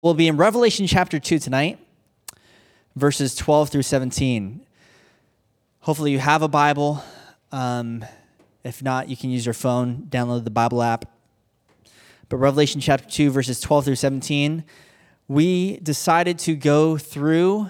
We'll 0.00 0.14
be 0.14 0.28
in 0.28 0.36
Revelation 0.36 0.86
chapter 0.86 1.18
2 1.18 1.40
tonight, 1.40 1.76
verses 2.94 3.34
12 3.34 3.70
through 3.70 3.82
17. 3.82 4.64
Hopefully, 5.80 6.12
you 6.12 6.20
have 6.20 6.42
a 6.42 6.46
Bible. 6.46 7.02
Um, 7.50 8.04
if 8.62 8.80
not, 8.80 9.08
you 9.08 9.16
can 9.16 9.30
use 9.30 9.44
your 9.44 9.54
phone, 9.54 10.06
download 10.08 10.44
the 10.44 10.50
Bible 10.50 10.84
app. 10.84 11.06
But 12.28 12.36
Revelation 12.36 12.80
chapter 12.80 13.10
2, 13.10 13.32
verses 13.32 13.58
12 13.60 13.86
through 13.86 13.96
17, 13.96 14.62
we 15.26 15.78
decided 15.78 16.38
to 16.40 16.54
go 16.54 16.96
through 16.96 17.68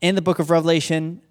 in 0.00 0.16
the 0.16 0.22
book 0.22 0.40
of 0.40 0.50
Revelation. 0.50 1.22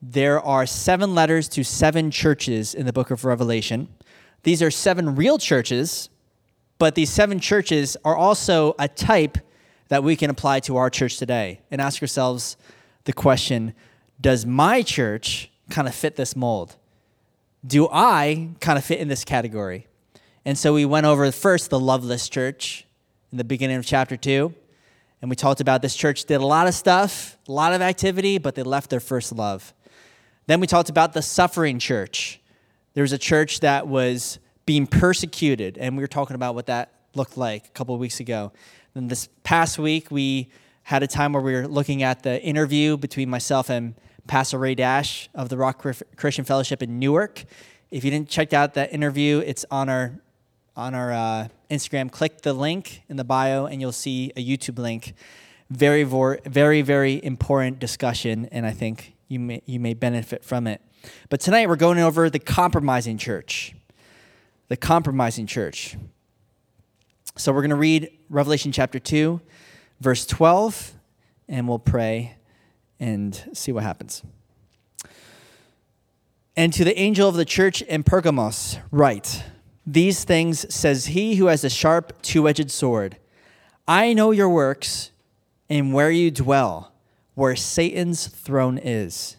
There 0.00 0.40
are 0.40 0.64
seven 0.64 1.14
letters 1.14 1.50
to 1.50 1.64
seven 1.64 2.10
churches 2.10 2.74
in 2.74 2.86
the 2.86 2.94
book 2.94 3.10
of 3.10 3.26
Revelation. 3.26 3.88
These 4.42 4.62
are 4.62 4.70
seven 4.70 5.16
real 5.16 5.36
churches 5.36 6.08
but 6.80 6.94
these 6.94 7.10
seven 7.10 7.38
churches 7.38 7.94
are 8.06 8.16
also 8.16 8.74
a 8.78 8.88
type 8.88 9.36
that 9.88 10.02
we 10.02 10.16
can 10.16 10.30
apply 10.30 10.60
to 10.60 10.78
our 10.78 10.88
church 10.88 11.18
today 11.18 11.60
and 11.70 11.78
ask 11.78 12.00
ourselves 12.02 12.56
the 13.04 13.12
question 13.12 13.74
Does 14.18 14.46
my 14.46 14.80
church 14.80 15.50
kind 15.68 15.86
of 15.86 15.94
fit 15.94 16.16
this 16.16 16.34
mold? 16.34 16.76
Do 17.66 17.86
I 17.92 18.48
kind 18.60 18.78
of 18.78 18.84
fit 18.84 18.98
in 18.98 19.08
this 19.08 19.26
category? 19.26 19.88
And 20.46 20.56
so 20.56 20.72
we 20.72 20.86
went 20.86 21.04
over 21.04 21.30
first 21.30 21.68
the 21.68 21.78
loveless 21.78 22.30
church 22.30 22.86
in 23.30 23.36
the 23.36 23.44
beginning 23.44 23.76
of 23.76 23.84
chapter 23.84 24.16
two. 24.16 24.54
And 25.20 25.28
we 25.28 25.36
talked 25.36 25.60
about 25.60 25.82
this 25.82 25.94
church 25.94 26.24
did 26.24 26.40
a 26.40 26.46
lot 26.46 26.66
of 26.66 26.72
stuff, 26.72 27.36
a 27.46 27.52
lot 27.52 27.74
of 27.74 27.82
activity, 27.82 28.38
but 28.38 28.54
they 28.54 28.62
left 28.62 28.88
their 28.88 29.00
first 29.00 29.32
love. 29.32 29.74
Then 30.46 30.60
we 30.60 30.66
talked 30.66 30.88
about 30.88 31.12
the 31.12 31.20
suffering 31.20 31.78
church. 31.78 32.40
There 32.94 33.02
was 33.02 33.12
a 33.12 33.18
church 33.18 33.60
that 33.60 33.86
was 33.86 34.38
being 34.70 34.86
persecuted. 34.86 35.76
And 35.78 35.96
we 35.96 36.00
were 36.00 36.06
talking 36.06 36.36
about 36.36 36.54
what 36.54 36.66
that 36.66 36.92
looked 37.16 37.36
like 37.36 37.66
a 37.66 37.70
couple 37.70 37.92
of 37.92 38.00
weeks 38.00 38.20
ago. 38.20 38.52
Then 38.94 39.08
this 39.08 39.28
past 39.42 39.80
week, 39.80 40.12
we 40.12 40.48
had 40.84 41.02
a 41.02 41.08
time 41.08 41.32
where 41.32 41.42
we 41.42 41.54
were 41.54 41.66
looking 41.66 42.04
at 42.04 42.22
the 42.22 42.40
interview 42.40 42.96
between 42.96 43.28
myself 43.28 43.68
and 43.68 43.96
Pastor 44.28 44.60
Ray 44.60 44.76
Dash 44.76 45.28
of 45.34 45.48
the 45.48 45.56
Rock 45.56 45.84
Christian 46.14 46.44
Fellowship 46.44 46.84
in 46.84 47.00
Newark. 47.00 47.42
If 47.90 48.04
you 48.04 48.12
didn't 48.12 48.28
check 48.28 48.52
out 48.52 48.74
that 48.74 48.92
interview, 48.92 49.42
it's 49.44 49.66
on 49.72 49.88
our 49.88 50.20
on 50.76 50.94
our 50.94 51.12
uh, 51.12 51.48
Instagram. 51.68 52.08
Click 52.12 52.42
the 52.42 52.52
link 52.52 53.02
in 53.08 53.16
the 53.16 53.24
bio, 53.24 53.66
and 53.66 53.80
you'll 53.80 53.90
see 53.90 54.30
a 54.36 54.46
YouTube 54.46 54.78
link. 54.78 55.14
Very, 55.68 56.04
very, 56.04 56.82
very 56.82 57.20
important 57.24 57.80
discussion, 57.80 58.48
and 58.52 58.64
I 58.64 58.70
think 58.70 59.16
you 59.26 59.40
may 59.40 59.62
you 59.66 59.80
may 59.80 59.94
benefit 59.94 60.44
from 60.44 60.68
it. 60.68 60.80
But 61.28 61.40
tonight 61.40 61.68
we're 61.68 61.74
going 61.74 61.98
over 61.98 62.30
the 62.30 62.38
compromising 62.38 63.18
church 63.18 63.74
the 64.70 64.76
compromising 64.76 65.48
church. 65.48 65.96
So 67.36 67.52
we're 67.52 67.62
going 67.62 67.70
to 67.70 67.76
read 67.76 68.08
Revelation 68.28 68.70
chapter 68.70 69.00
2, 69.00 69.40
verse 70.00 70.24
12, 70.24 70.92
and 71.48 71.66
we'll 71.66 71.80
pray 71.80 72.36
and 73.00 73.50
see 73.52 73.72
what 73.72 73.82
happens. 73.82 74.22
And 76.56 76.72
to 76.72 76.84
the 76.84 76.96
angel 76.96 77.28
of 77.28 77.34
the 77.34 77.44
church 77.44 77.82
in 77.82 78.04
Pergamos, 78.04 78.78
write 78.92 79.42
These 79.84 80.22
things 80.22 80.72
says 80.72 81.06
he 81.06 81.34
who 81.34 81.46
has 81.46 81.64
a 81.64 81.70
sharp, 81.70 82.22
two 82.22 82.46
edged 82.48 82.70
sword. 82.70 83.16
I 83.88 84.12
know 84.12 84.30
your 84.30 84.48
works 84.48 85.10
and 85.68 85.92
where 85.92 86.12
you 86.12 86.30
dwell, 86.30 86.92
where 87.34 87.56
Satan's 87.56 88.28
throne 88.28 88.78
is. 88.78 89.36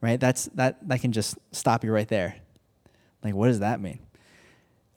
Right? 0.00 0.18
That's 0.18 0.46
that 0.54 0.88
that 0.88 1.00
can 1.00 1.12
just 1.12 1.38
stop 1.52 1.84
you 1.84 1.92
right 1.92 2.08
there. 2.08 2.36
Like, 3.22 3.34
what 3.34 3.46
does 3.46 3.60
that 3.60 3.80
mean? 3.80 4.00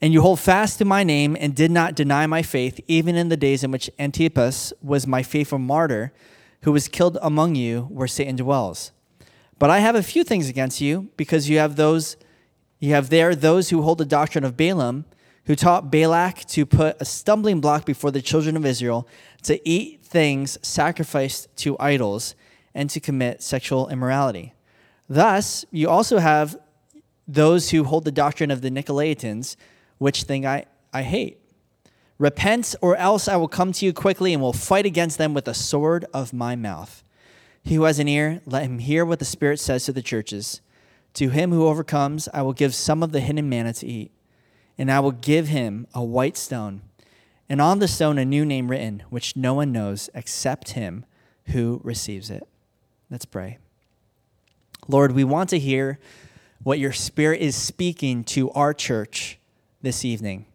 And 0.02 0.14
you 0.14 0.22
hold 0.22 0.40
fast 0.40 0.78
to 0.78 0.84
my 0.84 1.04
name 1.04 1.36
and 1.38 1.54
did 1.54 1.70
not 1.70 1.94
deny 1.94 2.26
my 2.26 2.42
faith, 2.42 2.80
even 2.88 3.16
in 3.16 3.28
the 3.28 3.36
days 3.36 3.62
in 3.62 3.70
which 3.70 3.90
Antipas 3.98 4.72
was 4.80 5.06
my 5.06 5.22
faithful 5.22 5.58
martyr, 5.58 6.12
who 6.62 6.72
was 6.72 6.88
killed 6.88 7.18
among 7.20 7.54
you 7.54 7.82
where 7.82 8.08
Satan 8.08 8.36
dwells. 8.36 8.92
But 9.58 9.68
I 9.68 9.80
have 9.80 9.94
a 9.94 10.02
few 10.02 10.24
things 10.24 10.48
against 10.48 10.80
you, 10.80 11.10
because 11.18 11.50
you 11.50 11.58
have 11.58 11.76
those 11.76 12.16
you 12.82 12.94
have 12.94 13.10
there 13.10 13.34
those 13.34 13.68
who 13.68 13.82
hold 13.82 13.98
the 13.98 14.06
doctrine 14.06 14.42
of 14.42 14.56
Balaam, 14.56 15.04
who 15.44 15.54
taught 15.54 15.90
Balak 15.90 16.46
to 16.46 16.64
put 16.64 16.96
a 16.98 17.04
stumbling 17.04 17.60
block 17.60 17.84
before 17.84 18.10
the 18.10 18.22
children 18.22 18.56
of 18.56 18.64
Israel, 18.64 19.06
to 19.42 19.68
eat 19.68 20.02
things 20.02 20.56
sacrificed 20.62 21.54
to 21.58 21.76
idols, 21.78 22.34
and 22.74 22.88
to 22.88 22.98
commit 22.98 23.42
sexual 23.42 23.90
immorality. 23.90 24.54
Thus, 25.10 25.66
you 25.70 25.90
also 25.90 26.18
have 26.18 26.58
those 27.28 27.68
who 27.70 27.84
hold 27.84 28.04
the 28.04 28.12
doctrine 28.12 28.50
of 28.50 28.62
the 28.62 28.70
Nicolaitans 28.70 29.56
which 30.00 30.22
thing 30.22 30.46
I, 30.46 30.64
I 30.94 31.02
hate. 31.02 31.38
Repent, 32.18 32.74
or 32.80 32.96
else 32.96 33.28
I 33.28 33.36
will 33.36 33.48
come 33.48 33.70
to 33.72 33.84
you 33.84 33.92
quickly 33.92 34.32
and 34.32 34.42
will 34.42 34.54
fight 34.54 34.86
against 34.86 35.18
them 35.18 35.34
with 35.34 35.44
the 35.44 35.54
sword 35.54 36.06
of 36.12 36.32
my 36.32 36.56
mouth. 36.56 37.04
He 37.62 37.74
who 37.74 37.82
has 37.82 37.98
an 37.98 38.08
ear, 38.08 38.40
let 38.46 38.64
him 38.64 38.78
hear 38.78 39.04
what 39.04 39.18
the 39.18 39.24
Spirit 39.26 39.60
says 39.60 39.84
to 39.84 39.92
the 39.92 40.02
churches. 40.02 40.62
To 41.14 41.28
him 41.28 41.52
who 41.52 41.68
overcomes, 41.68 42.28
I 42.32 42.40
will 42.40 42.54
give 42.54 42.74
some 42.74 43.02
of 43.02 43.12
the 43.12 43.20
hidden 43.20 43.48
manna 43.48 43.74
to 43.74 43.86
eat, 43.86 44.10
and 44.78 44.90
I 44.90 45.00
will 45.00 45.12
give 45.12 45.48
him 45.48 45.86
a 45.92 46.02
white 46.02 46.38
stone, 46.38 46.80
and 47.48 47.60
on 47.60 47.78
the 47.78 47.88
stone 47.88 48.16
a 48.16 48.24
new 48.24 48.46
name 48.46 48.70
written, 48.70 49.02
which 49.10 49.36
no 49.36 49.52
one 49.52 49.70
knows 49.70 50.08
except 50.14 50.70
him 50.70 51.04
who 51.46 51.82
receives 51.84 52.30
it. 52.30 52.42
Let's 53.10 53.26
pray. 53.26 53.58
Lord, 54.88 55.12
we 55.12 55.24
want 55.24 55.50
to 55.50 55.58
hear 55.58 55.98
what 56.62 56.78
your 56.78 56.92
Spirit 56.92 57.42
is 57.42 57.54
speaking 57.54 58.24
to 58.24 58.50
our 58.52 58.72
church 58.72 59.38
this 59.82 60.04
evening. 60.04 60.46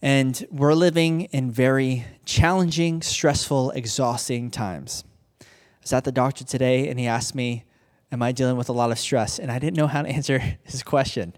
And 0.00 0.46
we're 0.50 0.74
living 0.74 1.22
in 1.22 1.50
very 1.50 2.04
challenging, 2.24 3.02
stressful, 3.02 3.72
exhausting 3.72 4.50
times. 4.50 5.04
I 5.40 5.44
was 5.82 5.92
at 5.92 6.04
the 6.04 6.12
doctor 6.12 6.44
today 6.44 6.88
and 6.88 6.98
he 6.98 7.06
asked 7.06 7.34
me, 7.34 7.64
Am 8.10 8.22
I 8.22 8.32
dealing 8.32 8.56
with 8.56 8.70
a 8.70 8.72
lot 8.72 8.90
of 8.90 8.98
stress? 8.98 9.38
And 9.38 9.52
I 9.52 9.58
didn't 9.58 9.76
know 9.76 9.86
how 9.86 10.02
to 10.02 10.08
answer 10.08 10.38
his 10.64 10.82
question. 10.82 11.34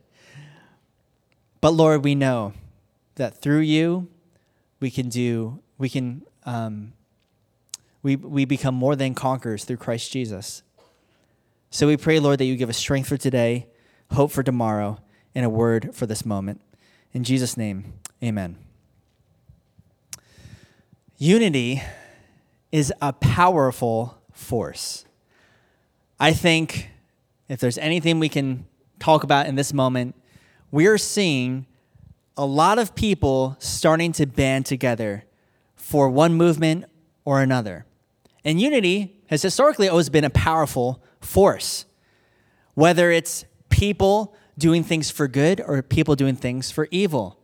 But 1.60 1.70
Lord, 1.70 2.04
we 2.04 2.14
know 2.14 2.52
that 3.16 3.40
through 3.40 3.60
you, 3.60 4.08
we 4.78 4.90
can 4.90 5.08
do, 5.08 5.60
we 5.78 5.88
can, 5.88 6.22
um, 6.44 6.92
we, 8.02 8.16
we 8.16 8.44
become 8.44 8.74
more 8.74 8.96
than 8.96 9.14
conquerors 9.14 9.64
through 9.64 9.76
Christ 9.78 10.12
Jesus. 10.12 10.62
So 11.70 11.86
we 11.86 11.96
pray, 11.96 12.18
Lord, 12.18 12.40
that 12.40 12.46
you 12.46 12.56
give 12.56 12.70
us 12.70 12.78
strength 12.78 13.08
for 13.08 13.16
today, 13.16 13.66
hope 14.12 14.30
for 14.30 14.42
tomorrow, 14.42 14.98
and 15.34 15.44
a 15.44 15.50
word 15.50 15.90
for 15.94 16.06
this 16.06 16.24
moment. 16.24 16.60
In 17.12 17.24
Jesus' 17.24 17.56
name, 17.56 17.94
amen. 18.22 18.56
Unity 21.18 21.82
is 22.70 22.92
a 23.02 23.12
powerful 23.12 24.18
force. 24.32 25.04
I 26.20 26.32
think 26.32 26.90
if 27.48 27.58
there's 27.58 27.78
anything 27.78 28.20
we 28.20 28.28
can 28.28 28.66
talk 29.00 29.24
about 29.24 29.46
in 29.46 29.56
this 29.56 29.72
moment, 29.72 30.14
we're 30.70 30.98
seeing 30.98 31.66
a 32.36 32.46
lot 32.46 32.78
of 32.78 32.94
people 32.94 33.56
starting 33.58 34.12
to 34.12 34.26
band 34.26 34.66
together 34.66 35.24
for 35.74 36.08
one 36.08 36.34
movement 36.34 36.84
or 37.24 37.42
another. 37.42 37.86
And 38.44 38.60
unity 38.60 39.16
has 39.26 39.42
historically 39.42 39.88
always 39.88 40.08
been 40.08 40.24
a 40.24 40.30
powerful 40.30 41.02
force. 41.20 41.86
Whether 42.74 43.10
it's 43.10 43.44
people 43.68 44.34
doing 44.60 44.84
things 44.84 45.10
for 45.10 45.26
good 45.26 45.60
or 45.66 45.82
people 45.82 46.14
doing 46.14 46.36
things 46.36 46.70
for 46.70 46.86
evil. 46.92 47.40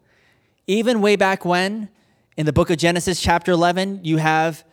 Even 0.69 1.01
way 1.01 1.17
back 1.17 1.45
when, 1.45 1.89
in 2.37 2.47
the 2.47 2.53
book 2.53 2.71
of 2.71 2.77
Genesis, 2.77 3.21
chapter 3.21 3.51
11, 3.51 4.01
you 4.05 4.19
have 4.19 4.65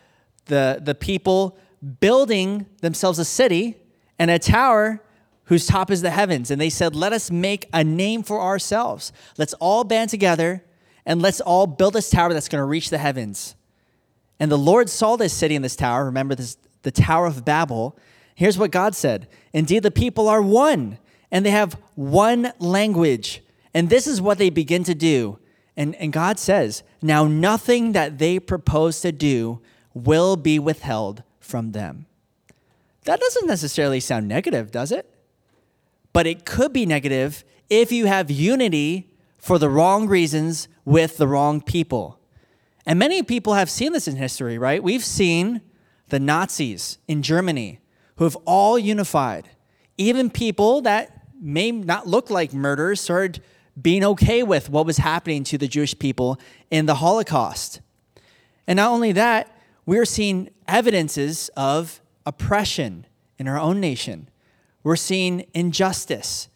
the, 0.46 0.80
the 0.80 0.94
people 0.94 1.58
building 2.00 2.66
themselves 2.80 3.18
a 3.18 3.24
city 3.24 3.76
and 4.18 4.30
a 4.30 4.38
tower 4.38 5.02
whose 5.44 5.66
top 5.66 5.90
is 5.90 6.02
the 6.02 6.10
heavens. 6.10 6.50
And 6.50 6.60
they 6.60 6.70
said, 6.70 6.94
Let 6.94 7.12
us 7.12 7.30
make 7.30 7.68
a 7.72 7.82
name 7.82 8.22
for 8.22 8.40
ourselves. 8.40 9.12
Let's 9.36 9.54
all 9.54 9.84
band 9.84 10.10
together 10.10 10.64
and 11.06 11.20
let's 11.20 11.40
all 11.40 11.66
build 11.66 11.94
this 11.94 12.10
tower 12.10 12.32
that's 12.32 12.48
going 12.48 12.60
to 12.60 12.66
reach 12.66 12.90
the 12.90 12.98
heavens. 12.98 13.56
And 14.40 14.50
the 14.50 14.58
Lord 14.58 14.88
saw 14.88 15.16
this 15.16 15.32
city 15.32 15.54
and 15.54 15.64
this 15.64 15.76
tower. 15.76 16.04
Remember 16.06 16.34
this, 16.34 16.56
the 16.82 16.90
Tower 16.90 17.26
of 17.26 17.44
Babel. 17.44 17.96
Here's 18.34 18.58
what 18.58 18.70
God 18.70 18.94
said 18.94 19.28
Indeed, 19.52 19.82
the 19.82 19.90
people 19.90 20.28
are 20.28 20.42
one 20.42 20.98
and 21.30 21.44
they 21.44 21.50
have 21.50 21.74
one 21.94 22.52
language. 22.58 23.42
And 23.72 23.90
this 23.90 24.06
is 24.06 24.20
what 24.20 24.38
they 24.38 24.50
begin 24.50 24.84
to 24.84 24.94
do. 24.94 25.38
And, 25.76 25.94
and 25.96 26.12
God 26.12 26.38
says, 26.38 26.82
Now 27.02 27.26
nothing 27.26 27.92
that 27.92 28.18
they 28.18 28.38
propose 28.38 29.00
to 29.00 29.12
do 29.12 29.60
will 29.92 30.36
be 30.36 30.58
withheld 30.58 31.22
from 31.40 31.72
them. 31.72 32.06
That 33.04 33.20
doesn't 33.20 33.46
necessarily 33.46 34.00
sound 34.00 34.28
negative, 34.28 34.70
does 34.70 34.92
it? 34.92 35.10
But 36.12 36.26
it 36.26 36.44
could 36.44 36.72
be 36.72 36.86
negative 36.86 37.44
if 37.68 37.92
you 37.92 38.06
have 38.06 38.30
unity 38.30 39.10
for 39.38 39.58
the 39.58 39.68
wrong 39.68 40.06
reasons 40.06 40.68
with 40.84 41.16
the 41.16 41.28
wrong 41.28 41.60
people. 41.60 42.18
And 42.86 42.98
many 42.98 43.22
people 43.22 43.54
have 43.54 43.70
seen 43.70 43.92
this 43.92 44.08
in 44.08 44.16
history, 44.16 44.58
right? 44.58 44.82
We've 44.82 45.04
seen 45.04 45.60
the 46.08 46.20
Nazis 46.20 46.98
in 47.08 47.22
Germany 47.22 47.80
who 48.16 48.24
have 48.24 48.36
all 48.44 48.78
unified. 48.78 49.50
Even 49.96 50.30
people 50.30 50.80
that 50.82 51.26
may 51.40 51.70
not 51.70 52.06
look 52.06 52.30
like 52.30 52.52
murderers 52.52 53.00
started 53.00 53.42
being 53.80 54.04
okay 54.04 54.42
with 54.42 54.70
what 54.70 54.86
was 54.86 54.98
happening 54.98 55.44
to 55.44 55.58
the 55.58 55.68
Jewish 55.68 55.98
people 55.98 56.38
in 56.70 56.86
the 56.86 56.96
Holocaust. 56.96 57.80
And 58.66 58.76
not 58.76 58.90
only 58.90 59.12
that, 59.12 59.50
we're 59.86 60.04
seeing 60.04 60.50
evidences 60.66 61.50
of 61.56 62.00
oppression 62.24 63.06
in 63.38 63.48
our 63.48 63.58
own 63.58 63.80
nation. 63.80 64.28
We're 64.82 64.96
seeing 64.96 65.46
injustice. 65.54 66.48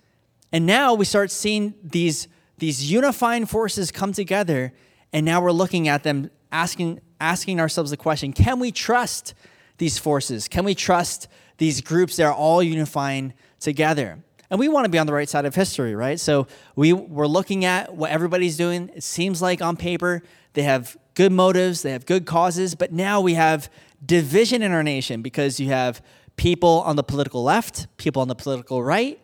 And 0.53 0.65
now 0.65 0.95
we 0.95 1.05
start 1.05 1.31
seeing 1.31 1.75
these, 1.83 2.29
these 2.59 2.91
unifying 2.91 3.47
forces 3.47 3.91
come 3.91 4.13
together, 4.13 4.73
and 5.13 5.27
now 5.27 5.43
we're 5.43 5.53
looking 5.53 5.89
at 5.89 6.05
them, 6.05 6.31
asking, 6.51 7.01
asking 7.21 7.61
ourselves 7.61 7.91
the 7.91 7.97
question 7.97 8.33
can 8.33 8.59
we 8.59 8.73
trust 8.73 9.35
these 9.79 9.99
forces? 9.99 10.49
Can 10.49 10.65
we 10.65 10.75
trust 10.75 11.29
these 11.59 11.81
groups 11.81 12.17
that 12.17 12.25
are 12.25 12.33
all 12.33 12.63
unifying 12.63 13.35
together? 13.61 14.19
And 14.51 14.59
we 14.59 14.69
want 14.69 14.87
to 14.87 14.89
be 14.89 14.99
on 14.99 15.07
the 15.07 15.13
right 15.13 15.29
side 15.29 15.45
of 15.45 15.55
history, 15.55 15.95
right? 15.95 16.19
So 16.19 16.47
we, 16.75 16.93
we're 16.93 17.27
looking 17.27 17.65
at 17.65 17.95
what 17.95 18.11
everybody's 18.11 18.57
doing. 18.57 18.91
It 18.95 19.03
seems 19.03 19.43
like 19.43 19.61
on 19.61 19.77
paper 19.77 20.23
they 20.55 20.63
have 20.63 20.97
good 21.15 21.33
motives, 21.33 21.83
they 21.83 21.93
have 21.93 22.07
good 22.07 22.25
causes, 22.25 22.75
but 22.75 22.93
now 22.93 23.21
we 23.21 23.35
have 23.35 23.71
division 24.05 24.63
in 24.63 24.73
our 24.73 24.83
nation 24.83 25.21
because 25.21 25.61
you 25.61 25.69
have 25.69 26.01
people 26.37 26.83
on 26.87 26.97
the 26.97 27.03
political 27.03 27.43
left, 27.43 27.87
people 27.99 28.23
on 28.23 28.29
the 28.29 28.35
political 28.35 28.83
right, 28.83 29.21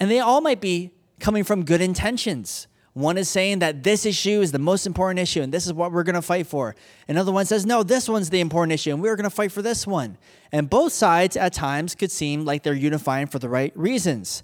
and 0.00 0.10
they 0.10 0.20
all 0.20 0.40
might 0.40 0.60
be 0.60 0.92
coming 1.20 1.44
from 1.44 1.64
good 1.64 1.80
intentions. 1.80 2.66
One 2.96 3.18
is 3.18 3.28
saying 3.28 3.58
that 3.58 3.82
this 3.82 4.06
issue 4.06 4.40
is 4.40 4.52
the 4.52 4.58
most 4.58 4.86
important 4.86 5.18
issue 5.18 5.42
and 5.42 5.52
this 5.52 5.66
is 5.66 5.74
what 5.74 5.92
we're 5.92 6.02
going 6.02 6.14
to 6.14 6.22
fight 6.22 6.46
for. 6.46 6.74
Another 7.06 7.30
one 7.30 7.44
says, 7.44 7.66
no, 7.66 7.82
this 7.82 8.08
one's 8.08 8.30
the 8.30 8.40
important 8.40 8.72
issue 8.72 8.88
and 8.88 9.02
we're 9.02 9.16
going 9.16 9.24
to 9.24 9.28
fight 9.28 9.52
for 9.52 9.60
this 9.60 9.86
one. 9.86 10.16
And 10.50 10.70
both 10.70 10.94
sides 10.94 11.36
at 11.36 11.52
times 11.52 11.94
could 11.94 12.10
seem 12.10 12.46
like 12.46 12.62
they're 12.62 12.72
unifying 12.72 13.26
for 13.26 13.38
the 13.38 13.50
right 13.50 13.70
reasons. 13.76 14.42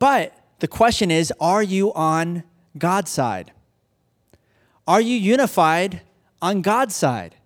But 0.00 0.36
the 0.58 0.66
question 0.66 1.12
is, 1.12 1.32
are 1.38 1.62
you 1.62 1.94
on 1.94 2.42
God's 2.76 3.12
side? 3.12 3.52
Are 4.88 5.00
you 5.00 5.14
unified 5.14 6.00
on 6.42 6.62
God's 6.62 6.96
side? 6.96 7.36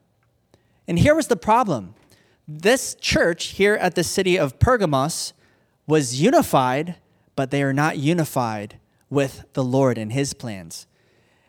And 0.89 0.99
here 0.99 1.15
was 1.15 1.27
the 1.27 1.37
problem 1.37 1.95
this 2.49 2.95
church 2.95 3.49
here 3.49 3.75
at 3.75 3.95
the 3.95 4.03
city 4.03 4.39
of 4.39 4.59
Pergamos 4.59 5.35
was 5.87 6.19
unified, 6.19 6.95
but 7.37 7.51
they 7.51 7.63
are 7.63 7.75
not 7.75 7.99
unified 7.99 8.80
with 9.11 9.45
the 9.53 9.65
Lord 9.65 9.99
and 9.99 10.13
his 10.13 10.33
plans. 10.33 10.87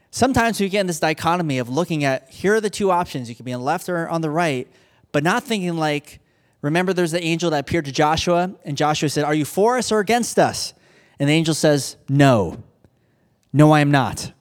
Sometimes 0.09 0.59
we 0.59 0.67
get 0.67 0.81
in 0.81 0.87
this 0.87 0.99
dichotomy 0.99 1.57
of 1.59 1.69
looking 1.69 2.03
at 2.03 2.29
here 2.29 2.55
are 2.55 2.61
the 2.61 2.69
two 2.69 2.91
options. 2.91 3.29
You 3.29 3.35
can 3.35 3.45
be 3.45 3.53
on 3.53 3.61
the 3.61 3.65
left 3.65 3.87
or 3.87 4.09
on 4.09 4.19
the 4.19 4.29
right, 4.29 4.67
but 5.13 5.23
not 5.23 5.43
thinking 5.43 5.77
like, 5.77 6.19
remember 6.61 6.91
there's 6.91 7.11
the 7.11 7.23
angel 7.23 7.49
that 7.51 7.59
appeared 7.59 7.85
to 7.85 7.91
Joshua, 7.93 8.53
and 8.65 8.75
Joshua 8.75 9.07
said, 9.07 9.23
Are 9.23 9.33
you 9.33 9.45
for 9.45 9.77
us 9.77 9.91
or 9.91 9.99
against 9.99 10.37
us? 10.37 10.73
And 11.17 11.29
the 11.29 11.33
angel 11.33 11.53
says, 11.53 11.95
No. 12.09 12.61
No, 13.53 13.71
I 13.71 13.79
am 13.81 13.91
not. 13.91 14.33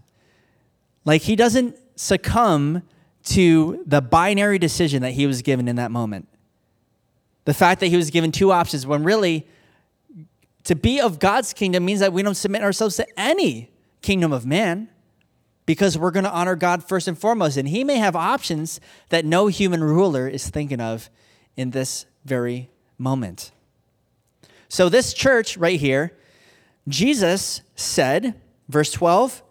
Like 1.05 1.23
he 1.23 1.37
doesn't 1.37 1.77
succumb 1.95 2.83
to 3.25 3.83
the 3.87 4.01
binary 4.01 4.59
decision 4.59 5.03
that 5.03 5.13
he 5.13 5.27
was 5.27 5.43
given 5.43 5.69
in 5.69 5.77
that 5.77 5.91
moment. 5.91 6.27
The 7.45 7.55
fact 7.55 7.81
that 7.81 7.89
he 7.89 7.97
was 7.97 8.11
given 8.11 8.33
two 8.33 8.51
options 8.51 8.87
when 8.87 9.05
really 9.05 9.47
to 10.65 10.75
be 10.75 11.01
of 11.01 11.19
God's 11.19 11.53
kingdom 11.53 11.85
means 11.85 12.01
that 12.01 12.13
we 12.13 12.23
don't 12.23 12.35
submit 12.35 12.63
ourselves 12.63 12.97
to 12.97 13.07
any 13.19 13.71
kingdom 14.03 14.33
of 14.33 14.47
man 14.47 14.89
because 15.67 15.97
we're 15.97 16.11
going 16.11 16.25
to 16.25 16.33
honor 16.33 16.57
God 16.57 16.83
first 16.83 17.09
and 17.09 17.19
foremost. 17.19 17.57
And 17.57 17.69
he 17.69 17.85
may 17.85 17.97
have 17.97 18.17
options 18.17 18.81
that 19.09 19.25
no 19.25 19.47
human 19.47 19.83
ruler 19.83 20.29
is 20.29 20.49
thinking 20.49 20.81
of 20.81 21.11
in 21.57 21.71
this 21.71 22.07
very 22.25 22.71
moment. 22.99 23.53
So, 24.69 24.89
this 24.89 25.13
church 25.15 25.57
right 25.57 25.81
here, 25.81 26.17
Jesus 26.89 27.63
said, 27.75 28.35
verse 28.69 28.93
12, 28.93 29.43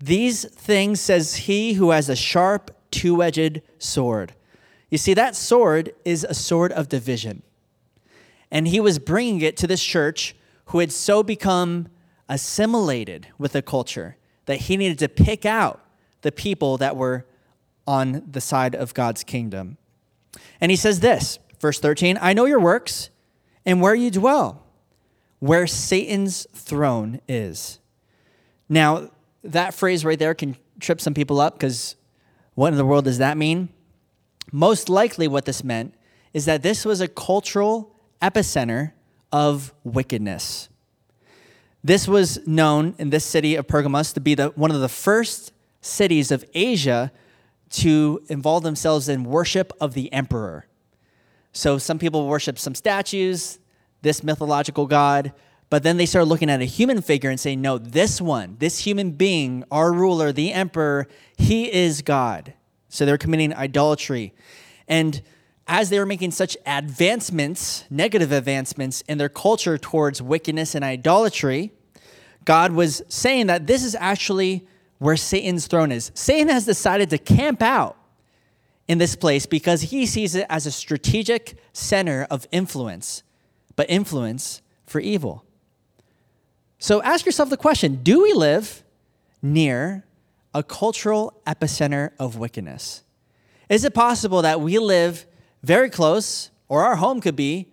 These 0.00 0.44
things 0.44 1.00
says 1.00 1.36
he 1.36 1.74
who 1.74 1.90
has 1.90 2.08
a 2.08 2.16
sharp, 2.16 2.70
two 2.90 3.22
edged 3.22 3.62
sword. 3.78 4.34
You 4.90 4.98
see, 4.98 5.14
that 5.14 5.36
sword 5.36 5.92
is 6.04 6.24
a 6.24 6.34
sword 6.34 6.72
of 6.72 6.88
division. 6.88 7.42
And 8.50 8.68
he 8.68 8.80
was 8.80 8.98
bringing 8.98 9.40
it 9.40 9.56
to 9.58 9.66
this 9.66 9.82
church 9.82 10.36
who 10.66 10.78
had 10.78 10.92
so 10.92 11.22
become 11.22 11.88
assimilated 12.28 13.28
with 13.38 13.52
the 13.52 13.62
culture 13.62 14.16
that 14.46 14.56
he 14.56 14.76
needed 14.76 14.98
to 14.98 15.08
pick 15.08 15.44
out 15.44 15.84
the 16.22 16.32
people 16.32 16.76
that 16.78 16.96
were 16.96 17.26
on 17.86 18.22
the 18.30 18.40
side 18.40 18.74
of 18.74 18.94
God's 18.94 19.24
kingdom. 19.24 19.76
And 20.60 20.70
he 20.70 20.76
says 20.76 21.00
this, 21.00 21.38
verse 21.60 21.78
13 21.78 22.18
I 22.20 22.32
know 22.32 22.44
your 22.44 22.60
works 22.60 23.10
and 23.64 23.80
where 23.80 23.94
you 23.94 24.10
dwell, 24.10 24.64
where 25.38 25.66
Satan's 25.66 26.46
throne 26.54 27.20
is. 27.28 27.80
Now, 28.68 29.10
that 29.44 29.74
phrase 29.74 30.04
right 30.04 30.18
there 30.18 30.34
can 30.34 30.56
trip 30.80 31.00
some 31.00 31.14
people 31.14 31.40
up 31.40 31.54
because 31.54 31.96
what 32.54 32.68
in 32.68 32.76
the 32.76 32.84
world 32.84 33.04
does 33.04 33.18
that 33.18 33.36
mean? 33.36 33.68
Most 34.50 34.88
likely, 34.88 35.28
what 35.28 35.44
this 35.44 35.64
meant 35.64 35.94
is 36.32 36.44
that 36.44 36.62
this 36.62 36.84
was 36.84 37.00
a 37.00 37.08
cultural 37.08 37.94
epicenter 38.20 38.92
of 39.32 39.72
wickedness. 39.82 40.68
This 41.82 42.06
was 42.06 42.46
known 42.46 42.94
in 42.98 43.10
this 43.10 43.24
city 43.24 43.56
of 43.56 43.66
Pergamos 43.66 44.12
to 44.12 44.20
be 44.20 44.34
the, 44.34 44.48
one 44.50 44.70
of 44.70 44.80
the 44.80 44.88
first 44.88 45.52
cities 45.80 46.30
of 46.30 46.44
Asia 46.54 47.10
to 47.70 48.22
involve 48.28 48.62
themselves 48.62 49.08
in 49.08 49.24
worship 49.24 49.72
of 49.80 49.94
the 49.94 50.12
emperor. 50.12 50.66
So 51.52 51.78
some 51.78 51.98
people 51.98 52.28
worship 52.28 52.58
some 52.58 52.74
statues, 52.74 53.58
this 54.02 54.22
mythological 54.22 54.86
god, 54.86 55.32
but 55.70 55.82
then 55.82 55.96
they 55.96 56.06
start 56.06 56.28
looking 56.28 56.50
at 56.50 56.60
a 56.60 56.66
human 56.66 57.00
figure 57.00 57.30
and 57.30 57.40
saying, 57.40 57.60
no, 57.60 57.78
this 57.78 58.20
one, 58.20 58.56
this 58.58 58.80
human 58.80 59.12
being, 59.12 59.64
our 59.70 59.92
ruler, 59.92 60.30
the 60.30 60.52
emperor, 60.52 61.08
he 61.36 61.72
is 61.72 62.02
God. 62.02 62.52
So 62.90 63.06
they're 63.06 63.18
committing 63.18 63.54
idolatry. 63.54 64.34
And 64.86 65.22
as 65.66 65.90
they 65.90 65.98
were 65.98 66.06
making 66.06 66.32
such 66.32 66.56
advancements, 66.66 67.84
negative 67.90 68.32
advancements 68.32 69.02
in 69.02 69.18
their 69.18 69.28
culture 69.28 69.78
towards 69.78 70.20
wickedness 70.20 70.74
and 70.74 70.84
idolatry, 70.84 71.72
God 72.44 72.72
was 72.72 73.02
saying 73.08 73.46
that 73.46 73.66
this 73.66 73.84
is 73.84 73.94
actually 73.94 74.66
where 74.98 75.16
Satan's 75.16 75.66
throne 75.66 75.92
is. 75.92 76.10
Satan 76.14 76.48
has 76.48 76.64
decided 76.64 77.10
to 77.10 77.18
camp 77.18 77.62
out 77.62 77.96
in 78.88 78.98
this 78.98 79.16
place 79.16 79.46
because 79.46 79.82
he 79.82 80.06
sees 80.06 80.34
it 80.34 80.46
as 80.48 80.66
a 80.66 80.70
strategic 80.70 81.56
center 81.72 82.26
of 82.30 82.46
influence, 82.50 83.22
but 83.76 83.88
influence 83.88 84.62
for 84.86 85.00
evil. 85.00 85.44
So 86.78 87.00
ask 87.02 87.24
yourself 87.24 87.48
the 87.48 87.56
question 87.56 88.02
do 88.02 88.22
we 88.22 88.32
live 88.32 88.82
near 89.40 90.04
a 90.54 90.62
cultural 90.62 91.40
epicenter 91.46 92.10
of 92.18 92.36
wickedness? 92.36 93.02
Is 93.68 93.84
it 93.84 93.94
possible 93.94 94.42
that 94.42 94.60
we 94.60 94.78
live 94.78 95.26
very 95.62 95.90
close, 95.90 96.50
or 96.68 96.84
our 96.84 96.96
home 96.96 97.20
could 97.20 97.36
be 97.36 97.68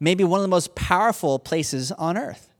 maybe 0.00 0.24
one 0.24 0.40
of 0.40 0.42
the 0.42 0.48
most 0.48 0.74
powerful 0.74 1.38
places 1.38 1.92
on 1.92 2.16
earth. 2.16 2.52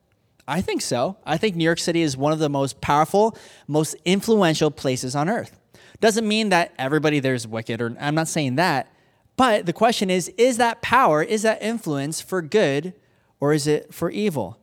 I 0.49 0.61
think 0.61 0.81
so. 0.81 1.17
I 1.25 1.37
think 1.37 1.57
New 1.57 1.65
York 1.65 1.79
City 1.79 2.03
is 2.03 2.17
one 2.17 2.33
of 2.33 2.39
the 2.39 2.49
most 2.49 2.81
powerful, 2.81 3.37
most 3.67 3.97
influential 4.05 4.71
places 4.71 5.17
on 5.17 5.29
earth. 5.29 5.59
Doesn't 6.01 6.27
mean 6.27 6.51
that 6.51 6.73
everybody 6.79 7.21
there 7.21 7.35
is 7.35 7.49
wicked, 7.49 7.81
or 7.81 7.97
I'm 7.99 8.15
not 8.15 8.29
saying 8.29 8.57
that. 8.57 8.93
But 9.37 9.67
the 9.67 9.73
question 9.73 10.09
is 10.09 10.29
is 10.39 10.57
that 10.59 10.83
power, 10.83 11.23
is 11.23 11.43
that 11.43 11.63
influence 11.63 12.21
for 12.21 12.43
good, 12.43 12.95
or 13.41 13.53
is 13.53 13.67
it 13.67 13.93
for 13.93 14.11
evil? 14.11 14.59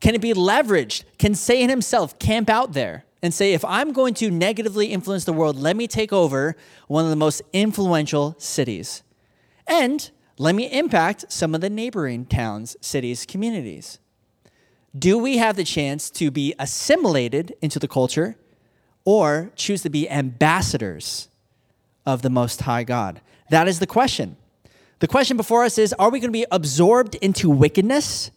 Can 0.00 0.14
it 0.14 0.20
be 0.20 0.34
leveraged? 0.34 1.04
Can 1.18 1.34
Satan 1.34 1.70
himself 1.70 2.18
camp 2.18 2.50
out 2.50 2.72
there 2.72 3.04
and 3.22 3.32
say, 3.32 3.54
if 3.54 3.64
I'm 3.64 3.92
going 3.92 4.12
to 4.14 4.30
negatively 4.30 4.88
influence 4.88 5.24
the 5.24 5.32
world, 5.32 5.56
let 5.56 5.76
me 5.76 5.86
take 5.86 6.12
over 6.12 6.56
one 6.88 7.04
of 7.04 7.10
the 7.10 7.16
most 7.16 7.40
influential 7.54 8.34
cities? 8.38 9.02
And 9.66 10.10
let 10.38 10.54
me 10.54 10.70
impact 10.70 11.26
some 11.28 11.54
of 11.54 11.60
the 11.60 11.70
neighboring 11.70 12.26
towns, 12.26 12.76
cities, 12.80 13.24
communities. 13.24 13.98
Do 14.96 15.18
we 15.18 15.38
have 15.38 15.56
the 15.56 15.64
chance 15.64 16.10
to 16.10 16.30
be 16.30 16.54
assimilated 16.58 17.54
into 17.60 17.78
the 17.78 17.88
culture 17.88 18.36
or 19.04 19.50
choose 19.56 19.82
to 19.82 19.90
be 19.90 20.08
ambassadors 20.08 21.28
of 22.06 22.22
the 22.22 22.30
Most 22.30 22.62
High 22.62 22.84
God? 22.84 23.20
That 23.50 23.68
is 23.68 23.78
the 23.78 23.86
question. 23.86 24.36
The 25.00 25.08
question 25.08 25.36
before 25.36 25.64
us 25.64 25.78
is 25.78 25.92
Are 25.94 26.10
we 26.10 26.20
going 26.20 26.32
to 26.32 26.38
be 26.38 26.46
absorbed 26.50 27.14
into 27.16 27.50
wickedness 27.50 28.30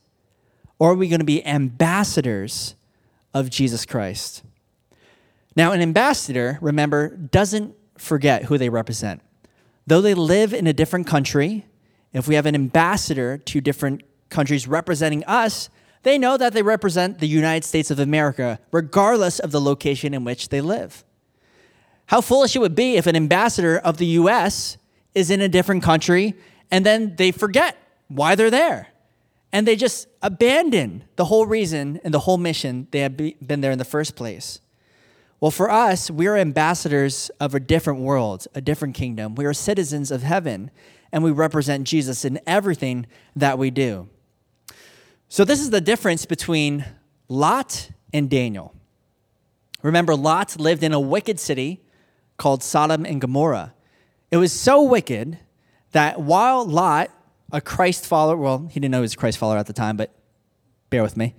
or 0.80 0.92
are 0.92 0.96
we 0.96 1.08
going 1.08 1.20
to 1.20 1.26
be 1.26 1.46
ambassadors 1.46 2.76
of 3.34 3.50
Jesus 3.50 3.86
Christ? 3.86 4.44
Now, 5.56 5.72
an 5.72 5.82
ambassador, 5.82 6.60
remember, 6.62 7.16
doesn't 7.16 7.76
forget 7.98 8.44
who 8.44 8.58
they 8.58 8.70
represent. 8.70 9.22
Though 9.88 10.02
they 10.02 10.14
live 10.14 10.54
in 10.54 10.68
a 10.68 10.74
different 10.74 11.08
country, 11.08 11.66
if 12.14 12.28
we 12.28 12.36
have 12.36 12.46
an 12.46 12.56
ambassador 12.56 13.38
to 13.38 13.62
different 13.62 14.04
countries 14.30 14.68
representing 14.68 15.24
us, 15.24 15.70
they 16.04 16.18
know 16.18 16.38
that 16.38 16.54
they 16.54 16.62
represent 16.62 17.20
the 17.20 17.28
United 17.28 17.66
States 17.66 17.90
of 17.90 17.98
America, 17.98 18.60
regardless 18.72 19.40
of 19.40 19.52
the 19.52 19.62
location 19.62 20.14
in 20.14 20.24
which 20.24 20.50
they 20.50 20.62
live. 20.62 21.04
How 22.08 22.22
foolish 22.22 22.56
it 22.56 22.60
would 22.60 22.76
be 22.76 22.98
if 22.98 23.08
an 23.08 23.16
ambassador 23.16 23.78
of 23.78 23.98
the 23.98 24.06
US 24.06 24.78
is 25.16 25.32
in 25.32 25.42
a 25.42 25.50
different 25.50 25.84
country 25.84 26.36
and 26.70 26.86
then 26.86 27.16
they 27.16 27.32
forget 27.32 27.78
why 28.08 28.36
they're 28.36 28.50
there. 28.50 28.90
And 29.52 29.66
they 29.66 29.76
just 29.76 30.08
abandon 30.22 31.06
the 31.16 31.26
whole 31.26 31.46
reason 31.46 32.00
and 32.04 32.14
the 32.14 32.20
whole 32.20 32.38
mission 32.38 32.88
they 32.92 33.00
have 33.00 33.18
been 33.18 33.62
there 33.62 33.72
in 33.72 33.78
the 33.78 33.86
first 33.86 34.16
place. 34.16 34.60
Well, 35.40 35.52
for 35.52 35.70
us, 35.70 36.10
we 36.10 36.26
are 36.26 36.36
ambassadors 36.36 37.30
of 37.40 37.54
a 37.54 37.60
different 37.60 38.00
world, 38.00 38.48
a 38.56 38.62
different 38.62 38.96
kingdom. 38.96 39.36
We 39.36 39.46
are 39.46 39.54
citizens 39.54 40.10
of 40.10 40.24
heaven, 40.24 40.72
and 41.12 41.24
we 41.24 41.30
represent 41.30 41.88
Jesus 41.88 42.26
in 42.26 42.40
everything 42.48 43.06
that 43.36 43.60
we 43.60 43.70
do. 43.70 44.10
So, 45.30 45.46
this 45.46 45.60
is 45.60 45.70
the 45.70 45.82
difference 45.82 46.26
between 46.26 46.86
Lot 47.28 47.92
and 48.12 48.32
Daniel. 48.32 48.74
Remember, 49.84 50.16
Lot 50.16 50.60
lived 50.60 50.82
in 50.82 50.92
a 50.92 51.00
wicked 51.00 51.40
city 51.40 51.84
called 52.38 52.64
Sodom 52.64 53.06
and 53.06 53.22
Gomorrah. 53.22 53.76
It 54.32 54.38
was 54.38 54.52
so 54.52 54.82
wicked 54.82 55.38
that 55.92 56.20
while 56.20 56.66
Lot, 56.66 57.12
a 57.52 57.62
Christ 57.62 58.08
follower, 58.08 58.38
well, 58.38 58.68
he 58.72 58.80
didn't 58.80 58.92
know 58.92 59.00
he 59.00 59.04
was 59.04 59.14
a 59.14 59.18
Christ 59.18 59.38
follower 59.38 59.58
at 59.58 59.68
the 59.68 59.74
time, 59.74 59.98
but 59.98 60.12
bear 60.90 61.04
with 61.04 61.16
me, 61.16 61.36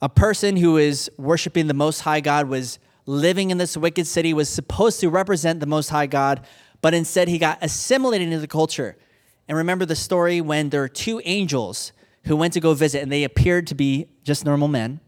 a 0.00 0.08
person 0.08 0.56
who 0.56 0.76
is 0.76 1.10
worshiping 1.18 1.66
the 1.66 1.74
Most 1.74 2.02
High 2.02 2.20
God 2.20 2.48
was 2.48 2.78
living 3.10 3.50
in 3.50 3.58
this 3.58 3.76
wicked 3.76 4.06
city, 4.06 4.32
was 4.32 4.48
supposed 4.48 5.00
to 5.00 5.10
represent 5.10 5.60
the 5.60 5.66
Most 5.66 5.88
High 5.88 6.06
God, 6.06 6.46
but 6.80 6.94
instead 6.94 7.28
he 7.28 7.38
got 7.38 7.58
assimilated 7.60 8.26
into 8.26 8.38
the 8.38 8.46
culture. 8.46 8.96
And 9.48 9.58
remember 9.58 9.84
the 9.84 9.96
story 9.96 10.40
when 10.40 10.70
there 10.70 10.82
are 10.82 10.88
two 10.88 11.20
angels 11.24 11.92
who 12.26 12.36
went 12.36 12.52
to 12.52 12.60
go 12.60 12.72
visit, 12.72 13.02
and 13.02 13.10
they 13.10 13.24
appeared 13.24 13.66
to 13.66 13.74
be 13.74 14.06
just 14.22 14.44
normal 14.44 14.68
men. 14.68 15.00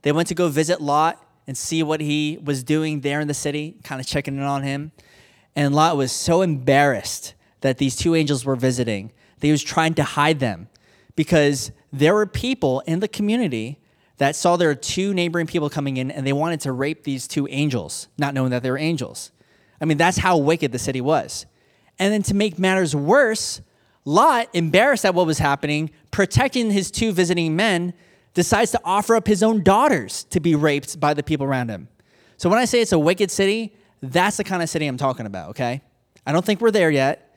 They 0.00 0.12
went 0.12 0.28
to 0.28 0.34
go 0.34 0.48
visit 0.48 0.80
Lot 0.80 1.24
and 1.46 1.56
see 1.56 1.82
what 1.82 2.00
he 2.00 2.38
was 2.42 2.64
doing 2.64 3.00
there 3.00 3.20
in 3.20 3.28
the 3.28 3.34
city, 3.34 3.76
kind 3.84 4.00
of 4.00 4.06
checking 4.06 4.36
in 4.36 4.42
on 4.42 4.62
him. 4.62 4.92
And 5.54 5.74
Lot 5.74 5.96
was 5.96 6.10
so 6.10 6.40
embarrassed 6.40 7.34
that 7.60 7.78
these 7.78 7.96
two 7.96 8.14
angels 8.14 8.44
were 8.44 8.56
visiting 8.56 9.12
that 9.38 9.46
he 9.46 9.52
was 9.52 9.62
trying 9.62 9.94
to 9.94 10.04
hide 10.04 10.38
them 10.38 10.68
because 11.16 11.72
there 11.92 12.14
were 12.14 12.26
people 12.26 12.80
in 12.86 13.00
the 13.00 13.08
community 13.08 13.81
that 14.22 14.36
saw 14.36 14.56
there 14.56 14.68
were 14.68 14.74
two 14.76 15.12
neighboring 15.12 15.48
people 15.48 15.68
coming 15.68 15.96
in 15.96 16.08
and 16.12 16.24
they 16.24 16.32
wanted 16.32 16.60
to 16.60 16.70
rape 16.70 17.02
these 17.02 17.26
two 17.26 17.48
angels, 17.50 18.06
not 18.16 18.34
knowing 18.34 18.52
that 18.52 18.62
they 18.62 18.70
were 18.70 18.78
angels. 18.78 19.32
I 19.80 19.84
mean, 19.84 19.98
that's 19.98 20.16
how 20.16 20.36
wicked 20.36 20.70
the 20.70 20.78
city 20.78 21.00
was. 21.00 21.44
And 21.98 22.12
then 22.12 22.22
to 22.22 22.34
make 22.34 22.56
matters 22.56 22.94
worse, 22.94 23.60
Lot, 24.04 24.48
embarrassed 24.52 25.04
at 25.04 25.12
what 25.12 25.26
was 25.26 25.38
happening, 25.38 25.90
protecting 26.12 26.70
his 26.70 26.92
two 26.92 27.10
visiting 27.10 27.56
men, 27.56 27.94
decides 28.32 28.70
to 28.70 28.80
offer 28.84 29.16
up 29.16 29.26
his 29.26 29.42
own 29.42 29.64
daughters 29.64 30.22
to 30.30 30.38
be 30.38 30.54
raped 30.54 31.00
by 31.00 31.14
the 31.14 31.24
people 31.24 31.44
around 31.44 31.68
him. 31.68 31.88
So 32.36 32.48
when 32.48 32.60
I 32.60 32.64
say 32.64 32.80
it's 32.80 32.92
a 32.92 33.00
wicked 33.00 33.28
city, 33.28 33.74
that's 34.00 34.36
the 34.36 34.44
kind 34.44 34.62
of 34.62 34.68
city 34.68 34.86
I'm 34.86 34.98
talking 34.98 35.26
about, 35.26 35.50
okay? 35.50 35.82
I 36.24 36.30
don't 36.30 36.44
think 36.44 36.60
we're 36.60 36.70
there 36.70 36.92
yet, 36.92 37.36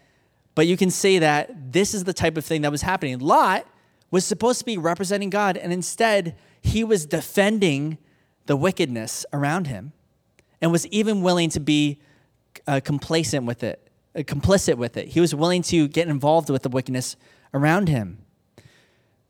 but 0.53 0.67
you 0.67 0.77
can 0.77 0.91
see 0.91 1.17
that 1.17 1.71
this 1.71 1.95
is 1.95 2.03
the 2.03 2.13
type 2.13 2.37
of 2.37 2.45
thing 2.45 2.61
that 2.61 2.69
was 2.69 2.83
happening. 2.83 3.17
Lot 3.17 3.65
was 4.11 4.23
supposed 4.23 4.59
to 4.59 4.65
be 4.65 4.77
representing 4.77 5.31
God, 5.31 5.57
and 5.57 5.73
instead, 5.73 6.35
he 6.65 6.83
was 6.83 7.05
defending 7.05 7.97
the 8.47 8.55
wickedness 8.55 9.25
around 9.31 9.67
him 9.67 9.93
and 10.61 10.71
was 10.71 10.87
even 10.87 11.21
willing 11.21 11.49
to 11.51 11.59
be 11.59 11.99
uh, 12.67 12.79
complacent 12.83 13.45
with 13.45 13.63
it, 13.63 13.89
uh, 14.15 14.19
complicit 14.19 14.75
with 14.75 14.97
it. 14.97 15.09
He 15.09 15.19
was 15.19 15.35
willing 15.35 15.61
to 15.63 15.87
get 15.87 16.07
involved 16.07 16.49
with 16.49 16.63
the 16.63 16.69
wickedness 16.69 17.15
around 17.53 17.89
him. 17.89 18.17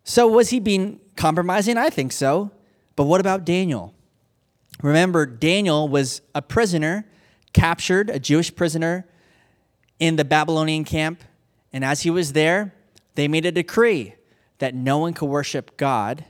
So, 0.04 0.28
was 0.28 0.50
he 0.50 0.60
being 0.60 1.00
compromising? 1.16 1.78
I 1.78 1.90
think 1.90 2.12
so. 2.12 2.52
But 2.96 3.06
what 3.06 3.20
about 3.20 3.44
Daniel? 3.44 3.94
Remember, 4.82 5.26
Daniel 5.26 5.90
was 5.90 6.22
a 6.34 6.42
prisoner, 6.42 7.06
captured, 7.54 8.10
a 8.10 8.20
Jewish 8.20 8.56
prisoner 8.56 9.06
in 10.00 10.16
the 10.16 10.26
Babylonian 10.26 10.84
camp. 10.84 11.24
And 11.74 11.84
as 11.84 12.04
he 12.04 12.10
was 12.10 12.34
there, 12.34 12.74
they 13.16 13.28
made 13.28 13.46
a 13.46 13.52
decree 13.52 14.16
that 14.60 14.76
no 14.76 15.00
one 15.00 15.14
could 15.14 15.28
worship 15.28 15.76
God, 15.78 16.26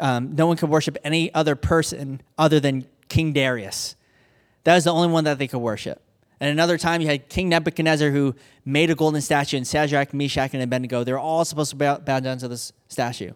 um, 0.00 0.34
no 0.34 0.46
one 0.46 0.56
could 0.56 0.70
worship 0.70 0.96
any 1.04 1.32
other 1.34 1.54
person 1.54 2.20
other 2.38 2.58
than 2.60 2.86
King 3.08 3.32
Darius. 3.32 3.96
That 4.64 4.74
was 4.74 4.84
the 4.84 4.92
only 4.92 5.08
one 5.08 5.24
that 5.24 5.38
they 5.38 5.46
could 5.46 5.58
worship. 5.58 6.02
And 6.40 6.50
another 6.50 6.78
time, 6.78 7.02
you 7.02 7.06
had 7.06 7.28
King 7.28 7.50
Nebuchadnezzar 7.50 8.10
who 8.10 8.34
made 8.64 8.90
a 8.90 8.94
golden 8.94 9.20
statue, 9.20 9.58
and 9.58 9.66
Shadrach, 9.66 10.14
Meshach, 10.14 10.54
and 10.54 10.62
Abednego, 10.62 11.04
they 11.04 11.12
were 11.12 11.18
all 11.18 11.44
supposed 11.44 11.70
to 11.70 11.76
bow, 11.76 11.98
down 11.98 12.38
to 12.38 12.48
this 12.48 12.72
statue. 12.88 13.32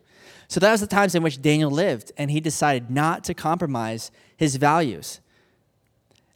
So 0.48 0.58
that 0.60 0.72
was 0.72 0.80
the 0.80 0.86
times 0.86 1.14
in 1.14 1.22
which 1.22 1.42
Daniel 1.42 1.70
lived, 1.70 2.12
and 2.16 2.30
he 2.30 2.40
decided 2.40 2.90
not 2.90 3.24
to 3.24 3.34
compromise 3.34 4.10
his 4.36 4.56
values. 4.56 5.20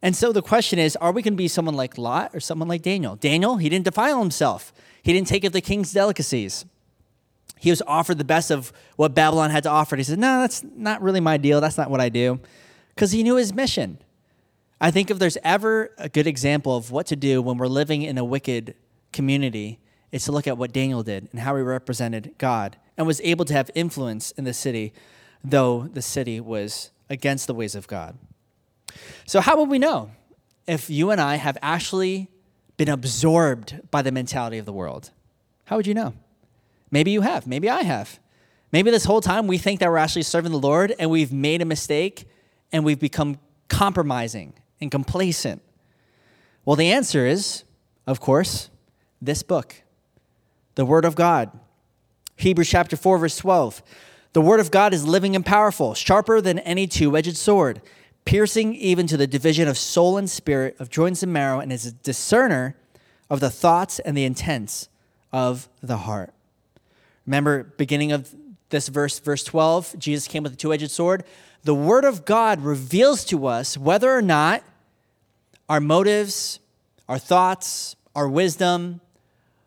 And 0.03 0.15
so 0.15 0.33
the 0.33 0.43
question 0.43 0.79
is 0.79 0.95
are 0.97 1.11
we 1.11 1.23
going 1.23 1.35
to 1.35 1.39
be 1.39 1.49
someone 1.49 1.75
like 1.75 1.99
Lot 1.99 2.35
or 2.35 2.41
someone 2.41 2.69
like 2.69 2.83
Daniel? 2.83 3.17
Daniel, 3.17 3.57
he 3.57 3.69
didn't 3.69 3.85
defile 3.87 4.19
himself, 4.19 4.73
he 5.03 5.13
didn't 5.13 5.29
take 5.29 5.45
of 5.45 5.53
the 5.53 5.61
king's 5.61 5.93
delicacies. 5.93 6.65
He 7.61 7.71
was 7.71 7.83
offered 7.87 8.19
the 8.19 8.25
best 8.25 8.51
of 8.51 8.73
what 8.97 9.15
Babylon 9.15 9.51
had 9.51 9.63
to 9.65 9.71
offer. 9.71 9.95
And 9.95 10.01
he 10.01 10.05
said, 10.05 10.19
No, 10.19 10.41
that's 10.41 10.63
not 10.63 11.03
really 11.03 11.21
my 11.21 11.37
deal. 11.37 11.61
That's 11.61 11.79
not 11.79 11.91
what 11.91 12.01
I 12.01 12.09
do. 12.09 12.41
Because 12.95 13.13
he 13.13 13.23
knew 13.23 13.37
his 13.37 13.53
mission. 13.53 13.99
I 14.81 14.91
think 14.91 15.11
if 15.11 15.19
there's 15.19 15.39
ever 15.43 15.91
a 15.99 16.09
good 16.09 16.27
example 16.27 16.77
of 16.77 16.91
what 16.91 17.07
to 17.07 17.17
do 17.17 17.43
when 17.43 17.59
we're 17.59 17.67
living 17.67 18.03
in 18.03 18.17
a 18.17 18.25
wicked 18.25 18.75
community, 19.13 19.81
it's 20.13 20.27
to 20.27 20.33
look 20.33 20.47
at 20.47 20.57
what 20.57 20.73
Daniel 20.73 21.03
did 21.03 21.29
and 21.33 21.41
how 21.41 21.57
he 21.57 21.63
represented 21.63 22.35
God 22.39 22.77
and 22.97 23.07
was 23.07 23.21
able 23.23 23.45
to 23.47 23.55
have 23.55 23.71
influence 23.75 24.31
in 24.33 24.45
the 24.45 24.55
city, 24.55 24.93
though 25.43 25.89
the 25.93 26.03
city 26.03 26.41
was 26.41 26.91
against 27.11 27.47
the 27.47 27.55
ways 27.55 27.75
of 27.75 27.89
God. 27.89 28.17
So, 29.27 29.41
how 29.41 29.57
would 29.59 29.69
we 29.69 29.79
know 29.79 30.13
if 30.67 30.89
you 30.89 31.11
and 31.11 31.21
I 31.21 31.37
have 31.37 31.59
actually 31.61 32.29
been 32.77 32.89
absorbed 32.89 33.91
by 33.91 34.03
the 34.03 34.13
mentality 34.13 34.59
of 34.59 34.67
the 34.67 34.73
world? 34.73 35.11
How 35.65 35.77
would 35.77 35.87
you 35.87 35.95
know? 35.95 36.15
Maybe 36.91 37.11
you 37.11 37.21
have. 37.21 37.47
Maybe 37.47 37.69
I 37.69 37.83
have. 37.83 38.19
Maybe 38.73 38.91
this 38.91 39.05
whole 39.05 39.21
time 39.21 39.47
we 39.47 39.59
think 39.59 39.81
that 39.81 39.89
we're 39.89 39.97
actually 39.97 40.23
serving 40.23 40.53
the 40.53 40.59
Lord 40.59 40.95
and 40.99 41.11
we've 41.11 41.33
made 41.33 41.63
a 41.63 41.65
mistake 41.65 42.27
and 42.73 42.85
we've 42.85 42.99
become 42.99 43.39
compromising 43.69 44.55
and 44.81 44.91
complacent? 44.91 45.63
Well, 46.65 46.77
the 46.77 46.93
answer 46.93 47.27
is, 47.27 47.65
of 48.07 48.21
course, 48.21 48.71
this 49.21 49.43
book, 49.43 49.83
the 50.75 50.85
Word 50.85 51.05
of 51.05 51.15
God. 51.15 51.51
Hebrews 52.37 52.69
chapter 52.69 52.97
4, 52.97 53.19
verse 53.19 53.37
12. 53.37 53.83
The 54.33 54.41
Word 54.41 54.61
of 54.61 54.71
God 54.71 54.93
is 54.93 55.07
living 55.07 55.35
and 55.35 55.45
powerful, 55.45 55.95
sharper 55.95 56.41
than 56.41 56.59
any 56.61 56.87
two 56.87 57.17
edged 57.17 57.37
sword, 57.37 57.81
piercing 58.25 58.75
even 58.75 59.07
to 59.07 59.17
the 59.17 59.27
division 59.27 59.67
of 59.67 59.79
soul 59.79 60.19
and 60.19 60.29
spirit, 60.29 60.77
of 60.79 60.91
joints 60.91 61.23
and 61.23 61.33
marrow, 61.33 61.61
and 61.61 61.73
is 61.73 61.87
a 61.87 61.93
discerner 61.93 62.77
of 63.31 63.41
the 63.41 63.51
thoughts 63.51 63.99
and 63.99 64.17
the 64.17 64.25
intents 64.25 64.89
of 65.33 65.69
the 65.83 65.99
heart. 65.99 66.33
Remember, 67.29 67.65
beginning 67.77 68.13
of 68.13 68.35
this 68.71 68.89
verse, 68.89 69.19
verse 69.19 69.45
12, 69.45 69.99
Jesus 69.99 70.27
came 70.27 70.43
with 70.43 70.55
a 70.55 70.57
two 70.57 70.73
edged 70.73 70.91
sword. 70.91 71.25
The 71.63 71.75
Word 71.75 72.07
of 72.07 72.25
God 72.25 72.63
reveals 72.63 73.23
to 73.27 73.47
us 73.47 73.77
whether 73.77 74.11
or 74.11 74.23
not 74.23 74.65
our 75.69 75.79
motives, 75.79 76.59
our 77.07 77.19
thoughts, 77.19 77.97
our 78.17 78.27
wisdom, 78.27 79.03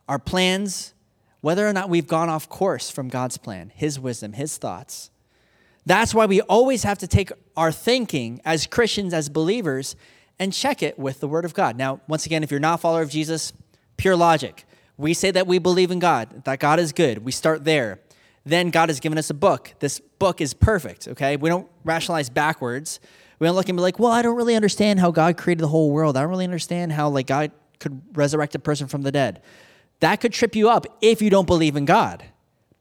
our 0.10 0.18
plans, 0.18 0.96
whether 1.42 1.68
or 1.68 1.72
not 1.72 1.88
we've 1.88 2.08
gone 2.08 2.30
off 2.30 2.50
course 2.50 2.90
from 2.90 3.10
God's 3.10 3.38
plan, 3.38 3.72
His 3.76 4.00
wisdom, 4.00 4.34
His 4.34 4.58
thoughts. 4.58 5.12
That's 5.86 6.16
why 6.16 6.26
we 6.26 6.42
always 6.42 6.82
have 6.82 6.98
to 6.98 7.08
take 7.08 7.32
our 7.56 7.72
thinking 7.72 8.42
as 8.44 8.66
Christians, 8.66 9.14
as 9.14 9.30
believers, 9.30 9.96
and 10.40 10.52
check 10.52 10.82
it 10.82 10.98
with 10.98 11.20
the 11.20 11.28
Word 11.28 11.46
of 11.46 11.54
God. 11.54 11.78
Now, 11.78 12.02
once 12.08 12.26
again, 12.26 12.42
if 12.42 12.50
you're 12.50 12.60
not 12.60 12.80
a 12.80 12.82
follower 12.82 13.04
of 13.04 13.12
Jesus, 13.12 13.54
pure 13.98 14.16
logic. 14.16 14.66
We 15.02 15.16
say 15.16 15.32
that 15.32 15.48
we 15.48 15.58
believe 15.58 15.90
in 15.90 15.98
God, 15.98 16.44
that 16.46 16.60
God 16.60 16.80
is 16.80 16.94
good. 16.94 17.26
We 17.26 17.32
start 17.32 17.66
there. 17.66 18.00
Then 18.46 18.70
God 18.70 18.90
has 18.90 19.00
given 19.00 19.18
us 19.18 19.32
a 19.32 19.34
book. 19.34 19.74
This 19.80 20.00
book 20.00 20.42
is 20.42 20.54
perfect, 20.54 21.08
okay? 21.08 21.38
We 21.38 21.50
don't 21.50 21.68
rationalize 21.84 22.30
backwards. 22.30 23.00
We 23.40 23.48
don't 23.48 23.56
look 23.56 23.68
and 23.68 23.76
be 23.76 23.82
like, 23.82 23.98
well, 23.98 24.12
I 24.12 24.22
don't 24.22 24.36
really 24.36 24.56
understand 24.56 25.00
how 25.00 25.10
God 25.10 25.38
created 25.38 25.64
the 25.64 25.70
whole 25.70 25.90
world. 25.90 26.16
I 26.16 26.22
don't 26.22 26.30
really 26.30 26.46
understand 26.46 26.92
how 26.92 27.10
like 27.10 27.26
God 27.26 27.52
could 27.80 28.00
resurrect 28.14 28.54
a 28.54 28.60
person 28.60 28.88
from 28.88 29.02
the 29.02 29.12
dead. 29.12 29.42
That 30.02 30.22
could 30.22 30.34
trip 30.34 30.56
you 30.56 30.70
up 30.70 30.86
if 31.02 31.20
you 31.20 31.32
don't 31.32 31.48
believe 31.48 31.76
in 31.76 31.86
God. 31.86 32.24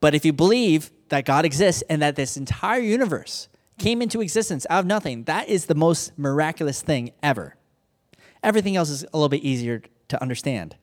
But 0.00 0.14
if 0.14 0.26
you 0.26 0.34
believe 0.34 0.90
that 1.08 1.24
God 1.24 1.46
exists 1.46 1.82
and 1.88 2.02
that 2.02 2.16
this 2.16 2.36
entire 2.36 2.80
universe 2.80 3.48
came 3.78 4.02
into 4.02 4.20
existence 4.20 4.66
out 4.68 4.80
of 4.80 4.86
nothing, 4.86 5.24
that 5.24 5.48
is 5.48 5.66
the 5.66 5.74
most 5.74 6.18
miraculous 6.18 6.82
thing 6.82 7.12
ever. 7.22 7.56
Everything 8.42 8.76
else 8.76 8.90
is 8.90 9.04
a 9.04 9.16
little 9.16 9.30
bit 9.30 9.42
easier 9.42 9.82
to 10.08 10.20
understand. 10.20 10.76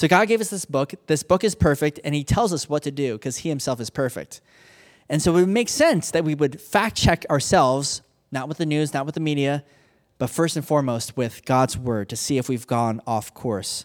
So 0.00 0.08
God 0.08 0.28
gave 0.28 0.40
us 0.40 0.48
this 0.48 0.64
book. 0.64 0.94
This 1.08 1.22
book 1.22 1.44
is 1.44 1.54
perfect, 1.54 2.00
and 2.02 2.14
He 2.14 2.24
tells 2.24 2.54
us 2.54 2.70
what 2.70 2.82
to 2.84 2.90
do 2.90 3.18
because 3.18 3.36
He 3.36 3.50
Himself 3.50 3.80
is 3.80 3.90
perfect. 3.90 4.40
And 5.10 5.20
so 5.20 5.36
it 5.36 5.40
would 5.40 5.50
make 5.50 5.68
sense 5.68 6.10
that 6.12 6.24
we 6.24 6.34
would 6.34 6.58
fact 6.58 6.96
check 6.96 7.26
ourselves, 7.28 8.00
not 8.32 8.48
with 8.48 8.56
the 8.56 8.64
news, 8.64 8.94
not 8.94 9.04
with 9.04 9.14
the 9.14 9.20
media, 9.20 9.62
but 10.16 10.30
first 10.30 10.56
and 10.56 10.66
foremost 10.66 11.18
with 11.18 11.44
God's 11.44 11.76
word 11.76 12.08
to 12.08 12.16
see 12.16 12.38
if 12.38 12.48
we've 12.48 12.66
gone 12.66 13.02
off 13.06 13.34
course. 13.34 13.84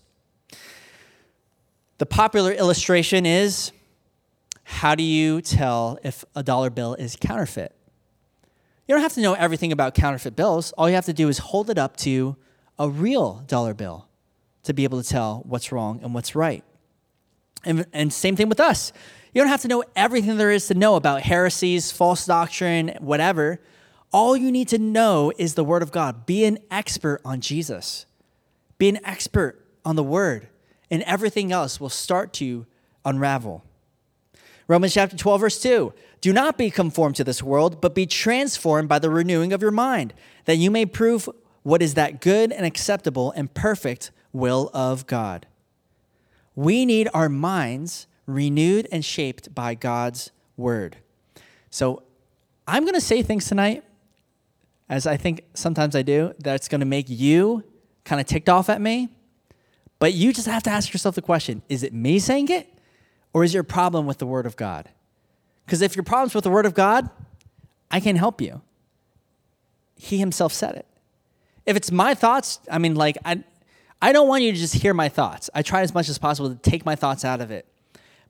The 1.98 2.06
popular 2.06 2.54
illustration 2.54 3.26
is 3.26 3.74
how 4.64 4.96
do 4.96 5.04
you 5.04 5.42
tell 5.42 6.00
if 6.02 6.24
a 6.34 6.44
dollar 6.44 6.70
bill 6.70 6.94
is 6.94 7.18
counterfeit? 7.18 7.76
You 8.88 8.96
don't 8.96 9.02
have 9.02 9.16
to 9.16 9.22
know 9.22 9.34
everything 9.34 9.74
about 9.74 9.96
counterfeit 9.96 10.38
bills. 10.38 10.72
All 10.78 10.88
you 10.88 10.96
have 10.96 11.08
to 11.08 11.14
do 11.14 11.28
is 11.28 11.40
hold 11.40 11.70
it 11.70 11.78
up 11.78 11.98
to 11.98 12.38
a 12.80 12.88
real 12.88 13.44
dollar 13.48 13.74
bill 13.74 14.05
to 14.66 14.74
be 14.74 14.84
able 14.84 15.02
to 15.02 15.08
tell 15.08 15.44
what's 15.46 15.72
wrong 15.72 16.00
and 16.04 16.14
what's 16.14 16.36
right. 16.36 16.64
And, 17.64 17.86
and 17.94 18.14
same 18.14 18.36
thing 18.36 18.50
with 18.50 18.60
us. 18.60 18.92
You 19.34 19.42
don't 19.42 19.50
have 19.50 19.62
to 19.64 19.68
know 19.68 19.84
everything 19.96 20.38
there 20.38 20.52
is 20.52 20.68
to 20.68 20.74
know 20.74 20.96
about 20.96 21.22
heresies, 21.22 21.92
false 21.92 22.26
doctrine, 22.26 22.96
whatever. 23.00 23.60
all 24.14 24.38
you 24.38 24.52
need 24.52 24.70
to 24.70 24.78
know 24.78 25.32
is 25.38 25.56
the 25.56 25.64
Word 25.64 25.82
of 25.82 25.92
God. 25.92 26.26
Be 26.26 26.46
an 26.46 26.60
expert 26.72 27.20
on 27.26 27.42
Jesus, 27.42 28.06
be 28.78 28.88
an 28.88 29.00
expert 29.04 29.66
on 29.84 29.96
the 29.96 30.04
Word, 30.04 30.48
and 30.90 31.04
everything 31.04 31.52
else 31.52 31.80
will 31.80 31.90
start 31.90 32.32
to 32.34 32.66
unravel. 33.04 33.64
Romans 34.68 34.94
chapter 34.94 35.18
12, 35.18 35.42
verse 35.42 35.62
2 35.62 35.94
Do 36.22 36.32
not 36.32 36.58
be 36.58 36.72
conformed 36.72 37.16
to 37.18 37.24
this 37.24 37.44
world, 37.44 37.82
but 37.82 37.94
be 37.94 38.06
transformed 38.06 38.88
by 38.88 39.00
the 39.00 39.10
renewing 39.10 39.52
of 39.52 39.62
your 39.62 39.72
mind, 39.72 40.14
that 40.46 40.56
you 40.56 40.72
may 40.72 40.86
prove 40.86 41.28
what 41.64 41.82
is 41.82 41.96
that 41.96 42.22
good 42.22 42.52
and 42.52 42.66
acceptable 42.66 43.32
and 43.32 43.54
perfect 43.54 44.12
will 44.36 44.70
of 44.74 45.08
God. 45.08 45.48
We 46.56 46.86
need 46.86 47.10
our 47.13 47.30
minds 47.30 48.08
renewed 48.25 48.88
and 48.92 49.04
shaped 49.04 49.54
by 49.54 49.75
God's 49.75 50.32
word. 50.58 50.98
So 51.70 52.04
I'm 52.68 52.84
going 52.84 52.96
to 52.96 53.01
say 53.01 53.22
things 53.22 53.48
tonight, 53.48 53.84
as 54.89 55.08
I 55.08 55.18
think 55.18 55.44
sometimes 55.54 55.96
I 55.96 56.01
do, 56.01 56.34
that's 56.39 56.68
going 56.68 56.80
to 56.80 56.86
make 56.86 57.06
you 57.10 57.63
kind 58.04 58.22
of 58.22 58.27
ticked 58.27 58.50
off 58.50 58.70
at 58.70 58.82
me. 58.82 59.10
But 60.00 60.13
you 60.13 60.34
just 60.34 60.48
have 60.48 60.63
to 60.63 60.70
ask 60.70 60.94
yourself 60.94 61.15
the 61.15 61.22
question 61.22 61.62
is 61.70 61.84
it 61.84 61.94
me 61.94 62.20
saying 62.20 62.50
it, 62.50 62.72
or 63.34 63.44
is 63.44 63.54
your 63.54 63.63
problem 63.63 64.06
with 64.06 64.18
the 64.18 64.25
word 64.25 64.46
of 64.46 64.56
God? 64.56 64.89
Because 65.65 65.82
if 65.82 65.96
your 65.96 66.04
problem's 66.04 66.36
with 66.36 66.44
the 66.44 66.50
word 66.50 66.65
of 66.65 66.74
God, 66.74 67.10
I 67.89 68.00
can 68.00 68.15
help 68.15 68.42
you. 68.42 68.62
He 69.96 70.18
himself 70.18 70.54
said 70.54 70.75
it. 70.75 70.86
If 71.65 71.75
it's 71.75 71.92
my 71.92 72.13
thoughts, 72.13 72.60
I 72.70 72.77
mean, 72.77 72.96
like, 72.96 73.18
I, 73.25 73.44
I 74.06 74.12
don't 74.12 74.28
want 74.28 74.44
you 74.44 74.52
to 74.52 74.58
just 74.60 74.76
hear 74.76 74.94
my 74.94 75.10
thoughts. 75.10 75.50
I 75.56 75.64
try 75.64 75.82
as 75.82 75.92
much 75.92 76.10
as 76.10 76.20
possible 76.20 76.48
to 76.52 76.56
take 76.56 76.86
my 76.86 76.96
thoughts 76.96 77.26
out 77.26 77.42
of 77.42 77.50
it. 77.50 77.66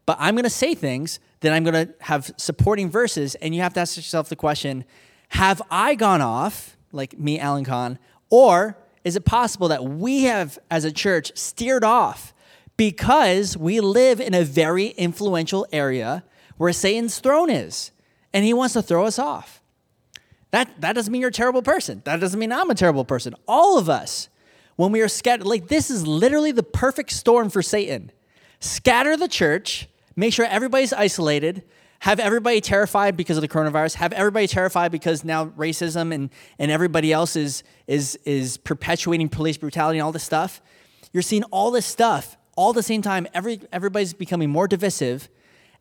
But 0.05 0.15
I'm 0.21 0.33
going 0.33 0.45
to 0.45 0.49
say 0.49 0.73
things 0.73 1.19
that 1.41 1.51
I'm 1.51 1.65
going 1.65 1.87
to 1.87 1.93
have 1.99 2.31
supporting 2.37 2.89
verses, 2.89 3.35
and 3.35 3.53
you 3.53 3.59
have 3.59 3.73
to 3.73 3.81
ask 3.81 3.97
yourself 3.97 4.29
the 4.29 4.37
question 4.37 4.85
Have 5.29 5.61
I 5.69 5.95
gone 5.95 6.21
off, 6.21 6.77
like 6.93 7.19
me, 7.19 7.41
Alan 7.41 7.65
Kahn, 7.65 7.99
or 8.29 8.77
is 9.03 9.17
it 9.17 9.25
possible 9.25 9.67
that 9.67 9.83
we 9.83 10.23
have, 10.23 10.57
as 10.71 10.85
a 10.85 10.93
church, 10.93 11.33
steered 11.35 11.83
off 11.83 12.33
because 12.77 13.57
we 13.57 13.81
live 13.81 14.21
in 14.21 14.33
a 14.33 14.45
very 14.45 14.87
influential 14.87 15.67
area 15.73 16.23
where 16.55 16.71
Satan's 16.71 17.19
throne 17.19 17.49
is, 17.49 17.91
and 18.31 18.45
he 18.45 18.53
wants 18.53 18.75
to 18.75 18.81
throw 18.81 19.05
us 19.05 19.19
off? 19.19 19.61
That, 20.51 20.69
that 20.79 20.93
doesn't 20.93 21.11
mean 21.11 21.19
you're 21.19 21.31
a 21.31 21.33
terrible 21.33 21.63
person. 21.63 22.01
That 22.05 22.21
doesn't 22.21 22.39
mean 22.39 22.53
I'm 22.53 22.69
a 22.69 22.75
terrible 22.75 23.03
person. 23.03 23.35
All 23.45 23.77
of 23.77 23.89
us, 23.89 24.29
when 24.75 24.91
we 24.91 25.01
are 25.01 25.07
scattered, 25.07 25.45
like 25.45 25.67
this 25.67 25.89
is 25.89 26.05
literally 26.05 26.51
the 26.51 26.63
perfect 26.63 27.11
storm 27.11 27.49
for 27.49 27.61
Satan. 27.61 28.11
Scatter 28.59 29.15
the 29.15 29.27
church, 29.27 29.87
make 30.15 30.33
sure 30.33 30.45
everybody's 30.45 30.93
isolated, 30.93 31.63
have 31.99 32.19
everybody 32.19 32.61
terrified 32.61 33.17
because 33.17 33.37
of 33.37 33.41
the 33.41 33.47
coronavirus, 33.47 33.95
have 33.95 34.13
everybody 34.13 34.47
terrified 34.47 34.91
because 34.91 35.23
now 35.23 35.45
racism 35.47 36.13
and, 36.13 36.29
and 36.59 36.71
everybody 36.71 37.11
else 37.11 37.35
is, 37.35 37.63
is, 37.87 38.15
is 38.25 38.57
perpetuating 38.57 39.29
police 39.29 39.57
brutality 39.57 39.97
and 39.99 40.05
all 40.05 40.11
this 40.11 40.23
stuff. 40.23 40.61
You're 41.13 41.23
seeing 41.23 41.43
all 41.45 41.71
this 41.71 41.85
stuff 41.85 42.37
all 42.55 42.73
the 42.73 42.83
same 42.83 43.01
time. 43.01 43.27
Every, 43.33 43.61
everybody's 43.71 44.13
becoming 44.13 44.49
more 44.49 44.67
divisive, 44.67 45.29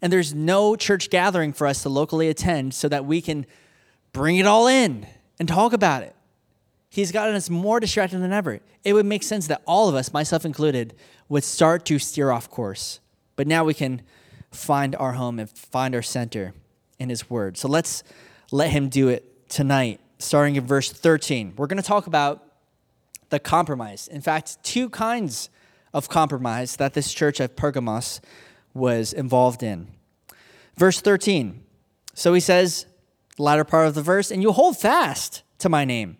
and 0.01 0.13
there's 0.13 0.35
no 0.35 0.77
church 0.77 1.11
gathering 1.11 1.53
for 1.53 1.67
us 1.67 1.83
to 1.83 1.89
locally 1.89 2.29
attend 2.29 2.75
so 2.75 2.89
that 2.89 3.05
we 3.05 3.21
can 3.21 3.47
bring 4.13 4.37
it 4.37 4.47
all 4.47 4.67
in 4.67 5.07
and 5.39 5.49
talk 5.49 5.73
about 5.73 6.03
it. 6.03 6.15
He's 6.95 7.11
gotten 7.11 7.35
us 7.35 7.51
more 7.51 7.81
distracted 7.81 8.19
than 8.19 8.33
ever. 8.33 8.61
It 8.85 8.93
would 8.93 9.05
make 9.05 9.25
sense 9.25 9.49
that 9.49 9.63
all 9.67 9.89
of 9.89 9.97
us, 9.97 10.13
myself 10.13 10.45
included, 10.45 10.95
would 11.29 11.43
start 11.43 11.85
to 11.87 11.99
steer 11.99 12.31
off 12.31 12.49
course. 12.49 13.01
But 13.35 13.49
now 13.49 13.65
we 13.65 13.75
can 13.75 14.03
find 14.53 14.95
our 14.95 15.15
home 15.15 15.41
and 15.41 15.51
find 15.51 15.97
our 15.97 16.03
center 16.03 16.55
in 17.01 17.09
His 17.09 17.29
Word. 17.29 17.57
So 17.57 17.67
let's 17.67 18.05
let 18.53 18.71
Him 18.71 18.89
do 18.89 19.09
it 19.09 19.49
tonight, 19.49 19.99
starting 20.21 20.55
in 20.55 20.65
verse 20.69 20.93
13. 20.93 21.55
We're 21.57 21.67
going 21.67 21.83
to 21.83 21.89
talk 21.89 22.07
about 22.07 22.45
the 23.29 23.41
compromise. 23.41 24.07
In 24.07 24.21
fact, 24.21 24.63
two 24.63 24.89
kinds 24.89 25.51
of 25.93 26.09
compromise 26.09 26.77
that 26.77 26.95
this 26.95 27.13
church 27.13 27.41
at 27.41 27.57
Pergamos 27.57 28.21
was 28.73 29.13
involved 29.13 29.65
in. 29.65 29.89
Verse 30.77 31.01
13. 31.01 31.61
So 32.15 32.35
he 32.35 32.41
says, 32.41 32.87
latter 33.37 33.65
part 33.65 33.89
of 33.89 33.97
the 33.97 34.03
verse, 34.03 34.31
and 34.31 34.43
you 34.43 34.53
hold 34.53 34.77
fast 34.77 35.43
to 35.59 35.69
my 35.69 35.85
name, 35.85 36.19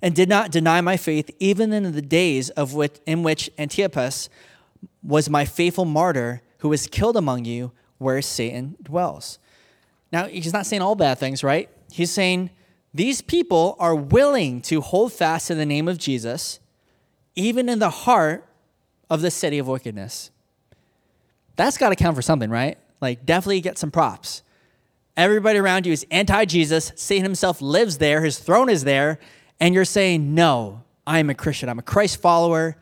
and 0.00 0.14
did 0.14 0.28
not 0.28 0.50
deny 0.50 0.80
my 0.80 0.96
faith, 0.96 1.30
even 1.38 1.72
in 1.72 1.92
the 1.92 2.02
days 2.02 2.50
of 2.50 2.74
which, 2.74 2.98
in 3.06 3.22
which 3.22 3.50
Antipas 3.58 4.28
was 5.02 5.28
my 5.28 5.44
faithful 5.44 5.84
martyr, 5.84 6.42
who 6.58 6.68
was 6.68 6.86
killed 6.86 7.16
among 7.16 7.44
you, 7.44 7.72
where 7.98 8.22
Satan 8.22 8.76
dwells. 8.82 9.38
Now, 10.12 10.26
he's 10.26 10.52
not 10.52 10.66
saying 10.66 10.82
all 10.82 10.94
bad 10.94 11.18
things, 11.18 11.42
right? 11.42 11.68
He's 11.90 12.10
saying 12.10 12.50
these 12.94 13.20
people 13.20 13.76
are 13.78 13.94
willing 13.94 14.60
to 14.62 14.80
hold 14.80 15.12
fast 15.12 15.48
to 15.48 15.54
the 15.54 15.66
name 15.66 15.88
of 15.88 15.98
Jesus, 15.98 16.60
even 17.34 17.68
in 17.68 17.78
the 17.78 17.90
heart 17.90 18.46
of 19.10 19.20
the 19.20 19.30
city 19.30 19.58
of 19.58 19.68
wickedness. 19.68 20.30
That's 21.56 21.76
got 21.76 21.90
to 21.90 21.96
count 21.96 22.16
for 22.16 22.22
something, 22.22 22.50
right? 22.50 22.78
Like, 23.00 23.26
definitely 23.26 23.60
get 23.60 23.78
some 23.78 23.90
props. 23.90 24.42
Everybody 25.16 25.58
around 25.58 25.86
you 25.86 25.92
is 25.92 26.06
anti 26.10 26.44
Jesus. 26.44 26.92
Satan 26.94 27.24
himself 27.24 27.60
lives 27.60 27.98
there, 27.98 28.24
his 28.24 28.38
throne 28.38 28.68
is 28.68 28.84
there, 28.84 29.18
and 29.60 29.74
you're 29.74 29.84
saying, 29.84 30.34
No, 30.34 30.84
I 31.06 31.18
am 31.18 31.30
a 31.30 31.34
Christian. 31.34 31.68
I'm 31.68 31.78
a 31.78 31.82
Christ 31.82 32.20
follower. 32.20 32.76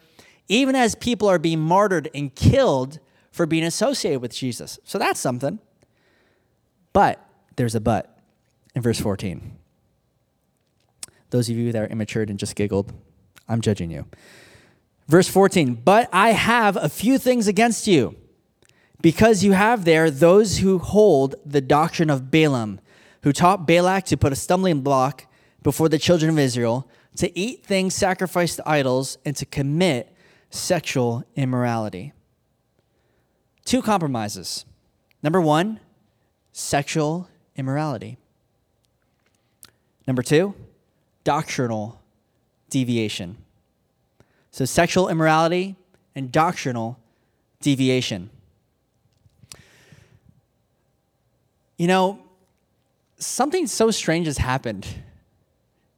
Even 0.49 0.77
as 0.77 0.95
people 0.95 1.29
are 1.29 1.39
being 1.39 1.61
martyred 1.61 2.09
and 2.15 2.35
killed 2.35 3.01
for 3.33 3.47
being 3.47 3.65
associated 3.65 4.21
with 4.21 4.33
Jesus. 4.33 4.79
So 4.85 4.99
that's 4.99 5.19
something. 5.19 5.59
But 6.93 7.25
there's 7.57 7.75
a 7.75 7.81
but 7.81 8.19
in 8.75 8.83
verse 8.83 9.01
14. 9.01 9.57
Those 11.31 11.49
of 11.49 11.57
you 11.57 11.73
that 11.73 11.83
are 11.83 11.87
immature 11.87 12.23
and 12.23 12.39
just 12.39 12.55
giggled, 12.55 12.93
I'm 13.49 13.61
judging 13.61 13.91
you. 13.91 14.07
Verse 15.09 15.29
14, 15.29 15.75
but 15.75 16.09
I 16.12 16.31
have 16.31 16.77
a 16.77 16.89
few 16.89 17.19
things 17.19 17.47
against 17.47 17.87
you 17.87 18.17
because 19.03 19.45
you 19.45 19.53
have 19.53 19.85
there 19.85 20.11
those 20.11 20.59
who 20.59 20.79
hold 20.79 21.37
the 21.45 21.61
doctrine 21.61 22.11
of 22.11 22.31
Balaam, 22.31 22.81
who 23.23 23.33
taught 23.33 23.67
Balak 23.67 24.05
to 24.07 24.17
put 24.17 24.33
a 24.33 24.37
stumbling 24.37 24.81
block 24.81 25.26
before 25.67 25.89
the 25.89 25.99
children 25.99 26.31
of 26.31 26.39
Israel, 26.39 26.89
to 27.17 27.37
eat 27.37 27.67
things 27.67 27.93
sacrificed 27.93 28.55
to 28.55 28.69
idols, 28.69 29.19
and 29.25 29.35
to 29.35 29.45
commit 29.45 30.15
sexual 30.49 31.25
immorality. 31.35 32.13
Two 33.65 33.83
compromises. 33.83 34.65
Number 35.25 35.41
one, 35.41 35.81
sexual 36.53 37.29
immorality. 37.57 38.17
Number 40.07 40.23
two, 40.23 40.55
doctrinal 41.25 42.01
deviation. 42.71 43.37
So, 44.53 44.67
sexual 44.67 45.09
immorality 45.09 45.75
and 46.15 46.31
doctrinal 46.31 46.97
deviation. 47.61 48.31
You 51.77 51.89
know, 51.89 52.21
something 53.19 53.67
so 53.67 53.91
strange 53.91 54.27
has 54.27 54.39
happened 54.39 54.87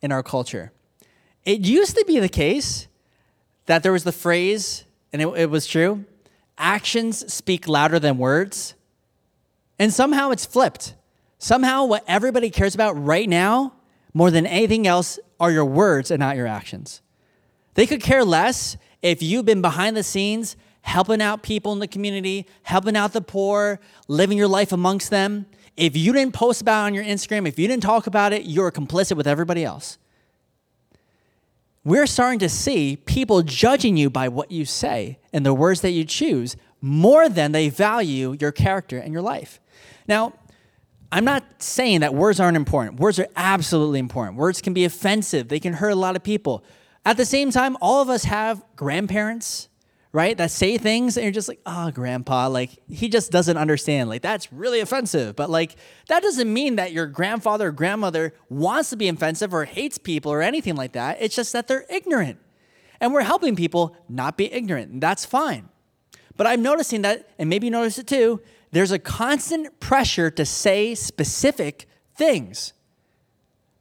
in 0.02 0.12
our 0.12 0.22
culture. 0.22 0.72
It 1.44 1.60
used 1.60 1.96
to 1.96 2.04
be 2.06 2.18
the 2.18 2.28
case 2.28 2.88
that 3.66 3.82
there 3.82 3.92
was 3.92 4.04
the 4.04 4.12
phrase, 4.12 4.84
and 5.12 5.22
it, 5.22 5.28
it 5.28 5.50
was 5.50 5.66
true 5.66 6.04
actions 6.58 7.32
speak 7.32 7.68
louder 7.68 7.98
than 7.98 8.18
words. 8.18 8.74
And 9.78 9.94
somehow 9.94 10.30
it's 10.30 10.44
flipped. 10.44 10.94
Somehow, 11.38 11.84
what 11.84 12.02
everybody 12.08 12.50
cares 12.50 12.74
about 12.74 12.92
right 12.94 13.28
now, 13.28 13.74
more 14.12 14.30
than 14.30 14.44
anything 14.44 14.86
else, 14.86 15.20
are 15.38 15.52
your 15.52 15.64
words 15.64 16.10
and 16.10 16.18
not 16.18 16.36
your 16.36 16.48
actions. 16.48 17.00
They 17.74 17.86
could 17.86 18.02
care 18.02 18.24
less 18.24 18.76
if 19.02 19.22
you've 19.22 19.44
been 19.44 19.62
behind 19.62 19.96
the 19.96 20.02
scenes 20.02 20.56
helping 20.82 21.22
out 21.22 21.42
people 21.42 21.72
in 21.72 21.78
the 21.78 21.86
community, 21.86 22.46
helping 22.62 22.96
out 22.96 23.12
the 23.12 23.20
poor, 23.20 23.78
living 24.08 24.36
your 24.36 24.48
life 24.48 24.72
amongst 24.72 25.10
them. 25.10 25.46
If 25.78 25.96
you 25.96 26.12
didn't 26.12 26.34
post 26.34 26.60
about 26.60 26.82
it 26.82 26.86
on 26.86 26.94
your 26.94 27.04
Instagram, 27.04 27.46
if 27.46 27.56
you 27.56 27.68
didn't 27.68 27.84
talk 27.84 28.08
about 28.08 28.32
it, 28.32 28.44
you're 28.44 28.72
complicit 28.72 29.16
with 29.16 29.28
everybody 29.28 29.64
else. 29.64 29.96
We're 31.84 32.08
starting 32.08 32.40
to 32.40 32.48
see 32.48 32.96
people 32.96 33.42
judging 33.42 33.96
you 33.96 34.10
by 34.10 34.28
what 34.28 34.50
you 34.50 34.64
say 34.64 35.20
and 35.32 35.46
the 35.46 35.54
words 35.54 35.80
that 35.82 35.92
you 35.92 36.04
choose 36.04 36.56
more 36.80 37.28
than 37.28 37.52
they 37.52 37.68
value 37.68 38.36
your 38.40 38.50
character 38.50 38.98
and 38.98 39.12
your 39.12 39.22
life. 39.22 39.60
Now, 40.08 40.32
I'm 41.12 41.24
not 41.24 41.44
saying 41.62 42.00
that 42.00 42.12
words 42.12 42.40
aren't 42.40 42.56
important. 42.56 42.98
Words 42.98 43.20
are 43.20 43.28
absolutely 43.36 44.00
important. 44.00 44.36
Words 44.36 44.60
can 44.60 44.74
be 44.74 44.84
offensive, 44.84 45.48
they 45.48 45.60
can 45.60 45.74
hurt 45.74 45.90
a 45.90 45.96
lot 45.96 46.16
of 46.16 46.24
people. 46.24 46.64
At 47.04 47.16
the 47.16 47.24
same 47.24 47.52
time, 47.52 47.76
all 47.80 48.02
of 48.02 48.08
us 48.08 48.24
have 48.24 48.64
grandparents, 48.74 49.67
right, 50.12 50.36
that 50.38 50.50
say 50.50 50.78
things 50.78 51.16
and 51.16 51.24
you're 51.24 51.32
just 51.32 51.48
like, 51.48 51.60
oh, 51.66 51.90
grandpa, 51.90 52.48
like 52.48 52.70
he 52.88 53.08
just 53.08 53.30
doesn't 53.30 53.56
understand. 53.56 54.08
Like 54.08 54.22
that's 54.22 54.52
really 54.52 54.80
offensive. 54.80 55.36
But 55.36 55.50
like 55.50 55.76
that 56.08 56.22
doesn't 56.22 56.52
mean 56.52 56.76
that 56.76 56.92
your 56.92 57.06
grandfather 57.06 57.68
or 57.68 57.72
grandmother 57.72 58.34
wants 58.48 58.90
to 58.90 58.96
be 58.96 59.08
offensive 59.08 59.52
or 59.52 59.64
hates 59.64 59.98
people 59.98 60.32
or 60.32 60.40
anything 60.40 60.76
like 60.76 60.92
that. 60.92 61.18
It's 61.20 61.36
just 61.36 61.52
that 61.52 61.68
they're 61.68 61.84
ignorant. 61.90 62.38
And 63.00 63.12
we're 63.12 63.22
helping 63.22 63.54
people 63.54 63.96
not 64.08 64.36
be 64.36 64.52
ignorant. 64.52 64.90
And 64.90 65.02
that's 65.02 65.24
fine. 65.24 65.68
But 66.36 66.46
I'm 66.46 66.62
noticing 66.62 67.02
that, 67.02 67.28
and 67.38 67.50
maybe 67.50 67.66
you 67.66 67.70
notice 67.70 67.98
it 67.98 68.06
too, 68.06 68.40
there's 68.70 68.92
a 68.92 68.98
constant 68.98 69.78
pressure 69.80 70.30
to 70.30 70.44
say 70.44 70.94
specific 70.94 71.86
things. 72.16 72.72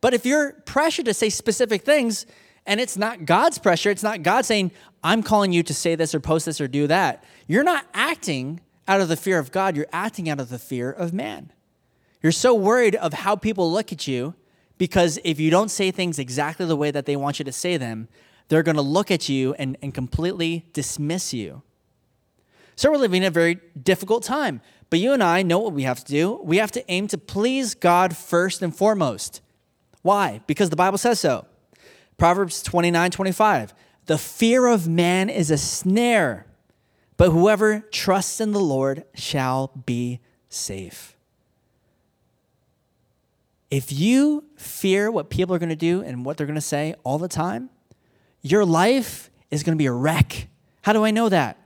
But 0.01 0.13
if 0.13 0.25
you're 0.25 0.53
pressured 0.65 1.05
to 1.05 1.13
say 1.13 1.29
specific 1.29 1.83
things 1.83 2.25
and 2.65 2.79
it's 2.79 2.97
not 2.97 3.25
God's 3.25 3.57
pressure, 3.57 3.89
it's 3.89 4.03
not 4.03 4.23
God 4.23 4.45
saying, 4.45 4.71
I'm 5.07 5.23
calling 5.23 5.53
you 5.53 5.63
to 5.63 5.73
say 5.73 5.95
this 5.95 6.13
or 6.13 6.19
post 6.19 6.47
this 6.47 6.59
or 6.59 6.67
do 6.67 6.85
that, 6.87 7.23
you're 7.47 7.63
not 7.63 7.85
acting 7.93 8.59
out 8.89 8.99
of 8.99 9.07
the 9.07 9.15
fear 9.15 9.39
of 9.39 9.53
God, 9.53 9.77
you're 9.77 9.87
acting 9.93 10.27
out 10.29 10.41
of 10.41 10.49
the 10.49 10.59
fear 10.59 10.91
of 10.91 11.13
man. 11.13 11.53
You're 12.21 12.33
so 12.33 12.53
worried 12.53 12.93
of 12.97 13.13
how 13.13 13.37
people 13.37 13.71
look 13.71 13.93
at 13.93 14.05
you 14.05 14.35
because 14.77 15.17
if 15.23 15.39
you 15.39 15.49
don't 15.49 15.71
say 15.71 15.91
things 15.91 16.19
exactly 16.19 16.65
the 16.65 16.75
way 16.75 16.91
that 16.91 17.05
they 17.05 17.15
want 17.15 17.39
you 17.39 17.45
to 17.45 17.53
say 17.53 17.77
them, 17.77 18.09
they're 18.49 18.63
going 18.63 18.75
to 18.75 18.81
look 18.81 19.09
at 19.09 19.29
you 19.29 19.53
and, 19.53 19.77
and 19.81 19.93
completely 19.93 20.65
dismiss 20.73 21.33
you. 21.33 21.61
So 22.75 22.91
we're 22.91 22.97
living 22.97 23.23
a 23.23 23.31
very 23.31 23.61
difficult 23.81 24.23
time. 24.23 24.59
But 24.89 24.99
you 24.99 25.13
and 25.13 25.23
I 25.23 25.41
know 25.41 25.59
what 25.59 25.71
we 25.71 25.83
have 25.83 26.03
to 26.03 26.11
do. 26.11 26.41
We 26.43 26.57
have 26.57 26.71
to 26.73 26.91
aim 26.91 27.07
to 27.07 27.17
please 27.17 27.75
God 27.75 28.13
first 28.17 28.61
and 28.61 28.75
foremost. 28.75 29.39
Why? 30.01 30.41
Because 30.47 30.69
the 30.69 30.75
Bible 30.75 30.97
says 30.97 31.21
so. 31.21 31.45
Proverbs 32.17 32.61
29 32.61 33.11
25. 33.11 33.73
The 34.07 34.17
fear 34.17 34.67
of 34.67 34.87
man 34.87 35.29
is 35.29 35.51
a 35.51 35.57
snare, 35.57 36.47
but 37.17 37.31
whoever 37.31 37.81
trusts 37.91 38.41
in 38.41 38.51
the 38.51 38.59
Lord 38.59 39.03
shall 39.13 39.71
be 39.85 40.21
safe. 40.49 41.15
If 43.69 43.91
you 43.91 44.45
fear 44.55 45.11
what 45.11 45.29
people 45.29 45.53
are 45.53 45.59
going 45.59 45.69
to 45.69 45.75
do 45.75 46.01
and 46.01 46.23
what 46.23 46.37
they're 46.37 46.47
going 46.47 46.55
to 46.55 46.61
say 46.61 46.95
all 47.03 47.17
the 47.17 47.27
time, 47.27 47.69
your 48.41 48.63
life 48.63 49.29
is 49.51 49.61
going 49.61 49.77
to 49.77 49.81
be 49.81 49.87
a 49.87 49.91
wreck. 49.91 50.47
How 50.83 50.93
do 50.93 51.03
I 51.03 51.11
know 51.11 51.27
that? 51.27 51.57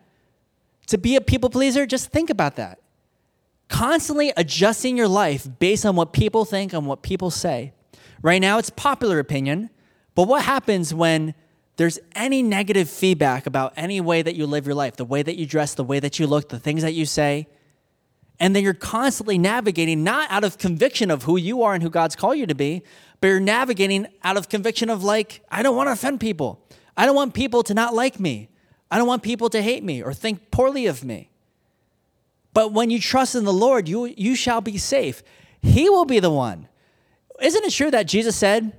To 0.87 0.97
be 0.97 1.15
a 1.15 1.21
people 1.21 1.51
pleaser, 1.51 1.85
just 1.85 2.11
think 2.11 2.31
about 2.31 2.55
that. 2.55 2.79
Constantly 3.69 4.33
adjusting 4.35 4.97
your 4.97 5.07
life 5.07 5.47
based 5.59 5.85
on 5.85 5.95
what 5.95 6.11
people 6.11 6.43
think 6.43 6.73
and 6.73 6.87
what 6.87 7.03
people 7.03 7.29
say. 7.29 7.73
Right 8.23 8.41
now, 8.41 8.57
it's 8.57 8.71
popular 8.71 9.19
opinion, 9.19 9.69
but 10.15 10.27
what 10.27 10.43
happens 10.43 10.91
when 10.91 11.35
there's 11.81 11.97
any 12.13 12.43
negative 12.43 12.87
feedback 12.87 13.47
about 13.47 13.73
any 13.75 13.99
way 13.99 14.21
that 14.21 14.35
you 14.35 14.45
live 14.45 14.67
your 14.67 14.75
life, 14.75 14.97
the 14.97 15.03
way 15.03 15.23
that 15.23 15.35
you 15.35 15.47
dress, 15.47 15.73
the 15.73 15.83
way 15.83 15.99
that 15.99 16.19
you 16.19 16.27
look, 16.27 16.49
the 16.49 16.59
things 16.59 16.83
that 16.83 16.93
you 16.93 17.07
say? 17.07 17.47
And 18.39 18.55
then 18.55 18.61
you're 18.61 18.75
constantly 18.75 19.39
navigating 19.39 20.03
not 20.03 20.29
out 20.29 20.43
of 20.43 20.59
conviction 20.59 21.09
of 21.09 21.23
who 21.23 21.37
you 21.37 21.63
are 21.63 21.73
and 21.73 21.81
who 21.81 21.89
God's 21.89 22.15
called 22.15 22.37
you 22.37 22.45
to 22.45 22.53
be, 22.53 22.83
but 23.19 23.29
you're 23.29 23.39
navigating 23.39 24.05
out 24.23 24.37
of 24.37 24.47
conviction 24.47 24.91
of 24.91 25.03
like, 25.03 25.43
I 25.49 25.63
don't 25.63 25.75
want 25.75 25.87
to 25.87 25.93
offend 25.93 26.19
people. 26.19 26.63
I 26.95 27.07
don't 27.07 27.15
want 27.15 27.33
people 27.33 27.63
to 27.63 27.73
not 27.73 27.95
like 27.95 28.19
me. 28.19 28.49
I 28.91 28.99
don't 28.99 29.07
want 29.07 29.23
people 29.23 29.49
to 29.49 29.59
hate 29.59 29.83
me 29.83 30.03
or 30.03 30.13
think 30.13 30.51
poorly 30.51 30.85
of 30.85 31.03
me. 31.03 31.31
But 32.53 32.73
when 32.73 32.91
you 32.91 32.99
trust 32.99 33.33
in 33.33 33.43
the 33.43 33.51
Lord, 33.51 33.89
you, 33.89 34.05
you 34.05 34.35
shall 34.35 34.61
be 34.61 34.77
safe. 34.77 35.23
He 35.63 35.89
will 35.89 36.05
be 36.05 36.19
the 36.19 36.29
one. 36.29 36.67
Isn't 37.41 37.65
it 37.65 37.71
true 37.71 37.89
that 37.89 38.03
Jesus 38.03 38.35
said, 38.35 38.71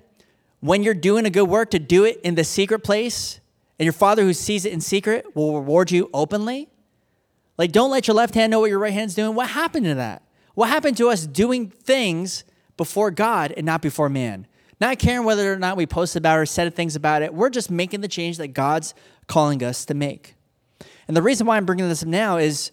when 0.62 0.84
you're 0.84 0.94
doing 0.94 1.26
a 1.26 1.30
good 1.30 1.48
work, 1.48 1.72
to 1.72 1.80
do 1.80 2.04
it 2.04 2.20
in 2.22 2.36
the 2.36 2.44
secret 2.44 2.84
place, 2.84 3.40
and 3.78 3.84
your 3.84 3.92
Father 3.92 4.22
who 4.22 4.32
sees 4.32 4.64
it 4.64 4.72
in 4.72 4.80
secret 4.80 5.34
will 5.34 5.54
reward 5.56 5.90
you 5.90 6.08
openly? 6.14 6.68
Like, 7.58 7.72
don't 7.72 7.90
let 7.90 8.06
your 8.06 8.14
left 8.14 8.34
hand 8.34 8.52
know 8.52 8.60
what 8.60 8.70
your 8.70 8.78
right 8.78 8.92
hand's 8.92 9.16
doing. 9.16 9.34
What 9.34 9.48
happened 9.48 9.86
to 9.86 9.96
that? 9.96 10.22
What 10.54 10.68
happened 10.68 10.96
to 10.98 11.08
us 11.08 11.26
doing 11.26 11.68
things 11.68 12.44
before 12.76 13.10
God 13.10 13.52
and 13.56 13.66
not 13.66 13.82
before 13.82 14.08
man? 14.08 14.46
Not 14.80 15.00
caring 15.00 15.26
whether 15.26 15.52
or 15.52 15.56
not 15.56 15.76
we 15.76 15.84
post 15.84 16.14
about 16.14 16.38
it 16.38 16.42
or 16.42 16.46
said 16.46 16.72
things 16.74 16.94
about 16.94 17.22
it. 17.22 17.34
We're 17.34 17.50
just 17.50 17.68
making 17.68 18.00
the 18.00 18.08
change 18.08 18.36
that 18.38 18.48
God's 18.48 18.94
calling 19.26 19.64
us 19.64 19.84
to 19.86 19.94
make. 19.94 20.36
And 21.08 21.16
the 21.16 21.22
reason 21.22 21.44
why 21.44 21.56
I'm 21.56 21.66
bringing 21.66 21.88
this 21.88 22.04
up 22.04 22.08
now 22.08 22.36
is 22.36 22.70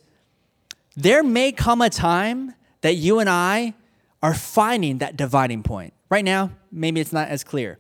there 0.96 1.24
may 1.24 1.52
come 1.52 1.82
a 1.82 1.90
time 1.90 2.54
that 2.82 2.96
you 2.96 3.18
and 3.18 3.28
I 3.30 3.74
are 4.22 4.36
finding 4.36 5.00
that 5.00 5.18
dividing 5.18 5.64
point. 5.64 5.94
Right 6.10 6.26
now, 6.26 6.52
maybe 6.72 7.02
it's 7.02 7.14
not 7.14 7.30
as 7.30 7.44
clear. 7.44 7.79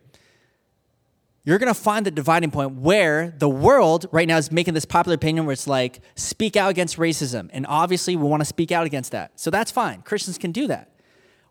You're 1.49 1.57
going 1.57 1.73
to 1.73 1.81
find 1.81 2.05
the 2.05 2.11
dividing 2.11 2.51
point 2.51 2.73
where 2.73 3.33
the 3.35 3.49
world 3.49 4.05
right 4.11 4.27
now 4.27 4.37
is 4.37 4.51
making 4.51 4.75
this 4.75 4.85
popular 4.85 5.15
opinion 5.15 5.47
where 5.47 5.53
it's 5.53 5.65
like, 5.67 5.99
speak 6.13 6.55
out 6.55 6.69
against 6.69 6.97
racism. 6.97 7.49
And 7.51 7.65
obviously, 7.65 8.15
we 8.15 8.27
want 8.27 8.41
to 8.41 8.45
speak 8.45 8.71
out 8.71 8.85
against 8.85 9.13
that. 9.13 9.31
So 9.39 9.49
that's 9.49 9.71
fine. 9.71 10.03
Christians 10.03 10.37
can 10.37 10.51
do 10.51 10.67
that. 10.67 10.91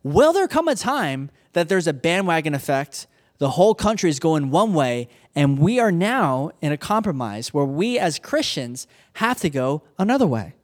Will 0.05 0.33
there 0.33 0.47
come 0.47 0.69
a 0.69 0.77
time 0.77 1.33
that 1.53 1.69
there's 1.69 1.89
a 1.89 1.93
bandwagon 1.93 2.55
effect? 2.55 3.09
The 3.39 3.51
whole 3.51 3.75
country 3.75 4.09
is 4.09 4.21
going 4.21 4.53
one 4.53 4.73
way, 4.73 5.09
and 5.35 5.59
we 5.59 5.81
are 5.81 5.91
now 5.91 6.53
in 6.63 6.71
a 6.71 6.77
compromise 6.77 7.53
where 7.53 7.65
we 7.65 7.99
as 7.99 8.21
Christians 8.21 8.87
have 9.15 9.41
to 9.41 9.51
go 9.51 9.83
another 9.99 10.29
way. 10.29 10.55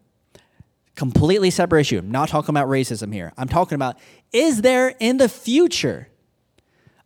Completely 0.94 1.50
separate 1.50 1.80
issue. 1.80 1.98
I'm 1.98 2.12
not 2.12 2.28
talking 2.28 2.50
about 2.50 2.68
racism 2.68 3.12
here. 3.12 3.32
I'm 3.36 3.48
talking 3.48 3.74
about 3.74 3.98
is 4.32 4.62
there 4.62 4.94
in 5.00 5.16
the 5.16 5.28
future 5.28 6.06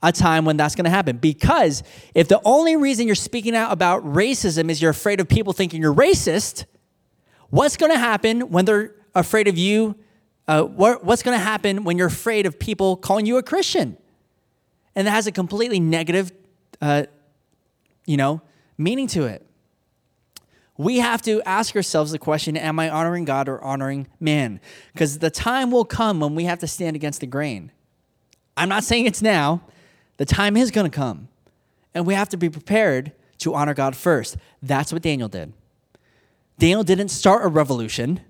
a 0.02 0.12
time 0.12 0.44
when 0.44 0.56
that's 0.56 0.74
going 0.74 0.84
to 0.84 0.90
happen? 0.90 1.16
Because 1.16 1.82
if 2.14 2.28
the 2.28 2.40
only 2.44 2.76
reason 2.76 3.06
you're 3.06 3.14
speaking 3.14 3.54
out 3.54 3.72
about 3.72 4.04
racism 4.04 4.70
is 4.70 4.80
you're 4.80 4.90
afraid 4.90 5.20
of 5.20 5.28
people 5.28 5.52
thinking 5.52 5.80
you're 5.80 5.94
racist, 5.94 6.64
what's 7.50 7.76
going 7.76 7.92
to 7.92 7.98
happen 7.98 8.50
when 8.50 8.64
they're 8.64 8.94
afraid 9.14 9.48
of 9.48 9.58
you 9.58 9.96
uh, 10.48 10.62
what, 10.62 11.04
what's 11.04 11.22
going 11.22 11.38
to 11.38 11.44
happen 11.44 11.84
when 11.84 11.98
you're 11.98 12.08
afraid 12.08 12.46
of 12.46 12.58
people 12.58 12.96
calling 12.96 13.26
you 13.26 13.36
a 13.36 13.42
Christian? 13.42 13.98
And 14.96 15.06
that 15.06 15.10
has 15.12 15.26
a 15.26 15.32
completely 15.32 15.78
negative, 15.78 16.32
uh, 16.80 17.04
you 18.06 18.16
know, 18.16 18.40
meaning 18.78 19.06
to 19.08 19.24
it. 19.24 19.44
We 20.78 20.98
have 20.98 21.20
to 21.22 21.42
ask 21.42 21.76
ourselves 21.76 22.12
the 22.12 22.18
question 22.18 22.56
Am 22.56 22.78
I 22.78 22.88
honoring 22.88 23.26
God 23.26 23.48
or 23.48 23.62
honoring 23.62 24.08
man? 24.18 24.60
Because 24.92 25.18
the 25.18 25.30
time 25.30 25.70
will 25.70 25.84
come 25.84 26.18
when 26.18 26.34
we 26.34 26.44
have 26.44 26.60
to 26.60 26.66
stand 26.66 26.96
against 26.96 27.20
the 27.20 27.26
grain. 27.26 27.70
I'm 28.56 28.68
not 28.68 28.84
saying 28.84 29.06
it's 29.06 29.22
now, 29.22 29.62
the 30.18 30.26
time 30.26 30.56
is 30.56 30.70
going 30.70 30.88
to 30.88 30.94
come. 30.94 31.28
And 31.94 32.06
we 32.06 32.14
have 32.14 32.28
to 32.28 32.36
be 32.36 32.50
prepared 32.50 33.12
to 33.38 33.54
honor 33.54 33.72
God 33.74 33.96
first. 33.96 34.36
That's 34.62 34.92
what 34.92 35.02
Daniel 35.02 35.28
did. 35.28 35.52
Daniel 36.58 36.84
didn't 36.84 37.08
start 37.08 37.44
a 37.44 37.48
revolution. 37.48 38.20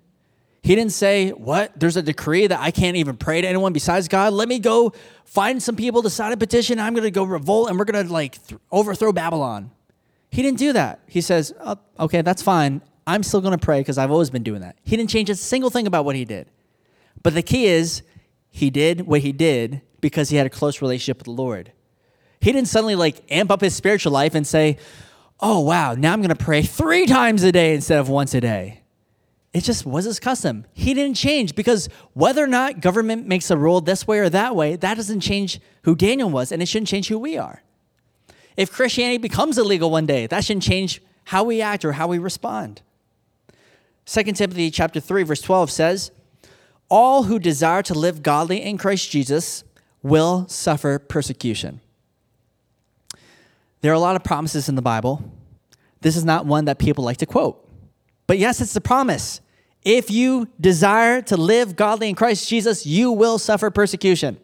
He 0.62 0.74
didn't 0.74 0.92
say, 0.92 1.30
What? 1.30 1.78
There's 1.78 1.96
a 1.96 2.02
decree 2.02 2.46
that 2.46 2.60
I 2.60 2.70
can't 2.70 2.96
even 2.96 3.16
pray 3.16 3.40
to 3.40 3.48
anyone 3.48 3.72
besides 3.72 4.06
God. 4.06 4.32
Let 4.32 4.48
me 4.48 4.58
go 4.58 4.92
find 5.24 5.62
some 5.62 5.76
people 5.76 6.02
to 6.02 6.10
sign 6.10 6.32
a 6.32 6.36
petition. 6.36 6.78
I'm 6.78 6.94
going 6.94 7.04
to 7.04 7.10
go 7.10 7.24
revolt 7.24 7.70
and 7.70 7.78
we're 7.78 7.84
going 7.84 8.06
to 8.06 8.12
like 8.12 8.46
th- 8.46 8.60
overthrow 8.70 9.12
Babylon. 9.12 9.70
He 10.30 10.42
didn't 10.42 10.58
do 10.58 10.74
that. 10.74 11.00
He 11.06 11.20
says, 11.20 11.54
oh, 11.60 11.78
Okay, 11.98 12.22
that's 12.22 12.42
fine. 12.42 12.82
I'm 13.06 13.22
still 13.22 13.40
going 13.40 13.56
to 13.56 13.64
pray 13.64 13.80
because 13.80 13.96
I've 13.96 14.10
always 14.10 14.28
been 14.28 14.42
doing 14.42 14.60
that. 14.60 14.76
He 14.84 14.96
didn't 14.96 15.08
change 15.08 15.30
a 15.30 15.34
single 15.34 15.70
thing 15.70 15.86
about 15.86 16.04
what 16.04 16.14
he 16.14 16.26
did. 16.26 16.50
But 17.22 17.32
the 17.32 17.42
key 17.42 17.66
is, 17.66 18.02
he 18.50 18.68
did 18.68 19.06
what 19.06 19.22
he 19.22 19.32
did 19.32 19.80
because 20.00 20.28
he 20.28 20.36
had 20.36 20.46
a 20.46 20.50
close 20.50 20.82
relationship 20.82 21.18
with 21.18 21.24
the 21.24 21.30
Lord. 21.42 21.72
He 22.40 22.52
didn't 22.52 22.68
suddenly 22.68 22.94
like 22.94 23.22
amp 23.30 23.50
up 23.50 23.60
his 23.60 23.74
spiritual 23.74 24.12
life 24.12 24.34
and 24.34 24.46
say, 24.46 24.78
Oh, 25.40 25.60
wow, 25.60 25.94
now 25.94 26.12
I'm 26.12 26.20
going 26.20 26.30
to 26.30 26.44
pray 26.44 26.62
three 26.62 27.06
times 27.06 27.44
a 27.44 27.52
day 27.52 27.74
instead 27.74 28.00
of 28.00 28.08
once 28.08 28.34
a 28.34 28.40
day. 28.40 28.82
It 29.54 29.62
just 29.62 29.86
was 29.86 30.04
his 30.04 30.20
custom. 30.20 30.66
He 30.72 30.94
didn't 30.94 31.16
change 31.16 31.54
because 31.54 31.88
whether 32.12 32.42
or 32.42 32.48
not 32.48 32.80
government 32.80 33.26
makes 33.26 33.50
a 33.50 33.56
rule 33.56 33.80
this 33.80 34.06
way 34.06 34.18
or 34.18 34.28
that 34.28 34.54
way, 34.54 34.76
that 34.76 34.94
doesn't 34.96 35.20
change 35.20 35.60
who 35.82 35.94
Daniel 35.94 36.28
was, 36.28 36.52
and 36.52 36.60
it 36.60 36.66
shouldn't 36.66 36.88
change 36.88 37.08
who 37.08 37.18
we 37.18 37.38
are. 37.38 37.62
If 38.56 38.72
Christianity 38.72 39.18
becomes 39.18 39.56
illegal 39.56 39.90
one 39.90 40.06
day, 40.06 40.26
that 40.26 40.44
shouldn't 40.44 40.64
change 40.64 41.00
how 41.24 41.44
we 41.44 41.62
act 41.62 41.84
or 41.84 41.92
how 41.92 42.08
we 42.08 42.18
respond. 42.18 42.82
2 44.06 44.22
Timothy 44.32 44.70
chapter 44.70 45.00
3 45.00 45.22
verse 45.22 45.40
12 45.40 45.70
says, 45.70 46.10
"All 46.88 47.24
who 47.24 47.38
desire 47.38 47.82
to 47.82 47.94
live 47.94 48.22
godly 48.22 48.62
in 48.62 48.78
Christ 48.78 49.10
Jesus 49.10 49.64
will 50.02 50.46
suffer 50.48 50.98
persecution." 50.98 51.80
There 53.80 53.92
are 53.92 53.94
a 53.94 54.00
lot 54.00 54.16
of 54.16 54.24
promises 54.24 54.68
in 54.68 54.74
the 54.74 54.82
Bible. 54.82 55.22
This 56.00 56.16
is 56.16 56.24
not 56.24 56.46
one 56.46 56.66
that 56.66 56.78
people 56.78 57.04
like 57.04 57.18
to 57.18 57.26
quote. 57.26 57.68
But 58.26 58.38
yes, 58.38 58.60
it's 58.60 58.74
the 58.74 58.80
promise. 58.80 59.40
If 59.84 60.10
you 60.10 60.48
desire 60.60 61.22
to 61.22 61.36
live 61.36 61.76
godly 61.76 62.08
in 62.08 62.14
Christ 62.14 62.48
Jesus, 62.48 62.84
you 62.84 63.12
will 63.12 63.38
suffer 63.38 63.70
persecution. 63.70 64.38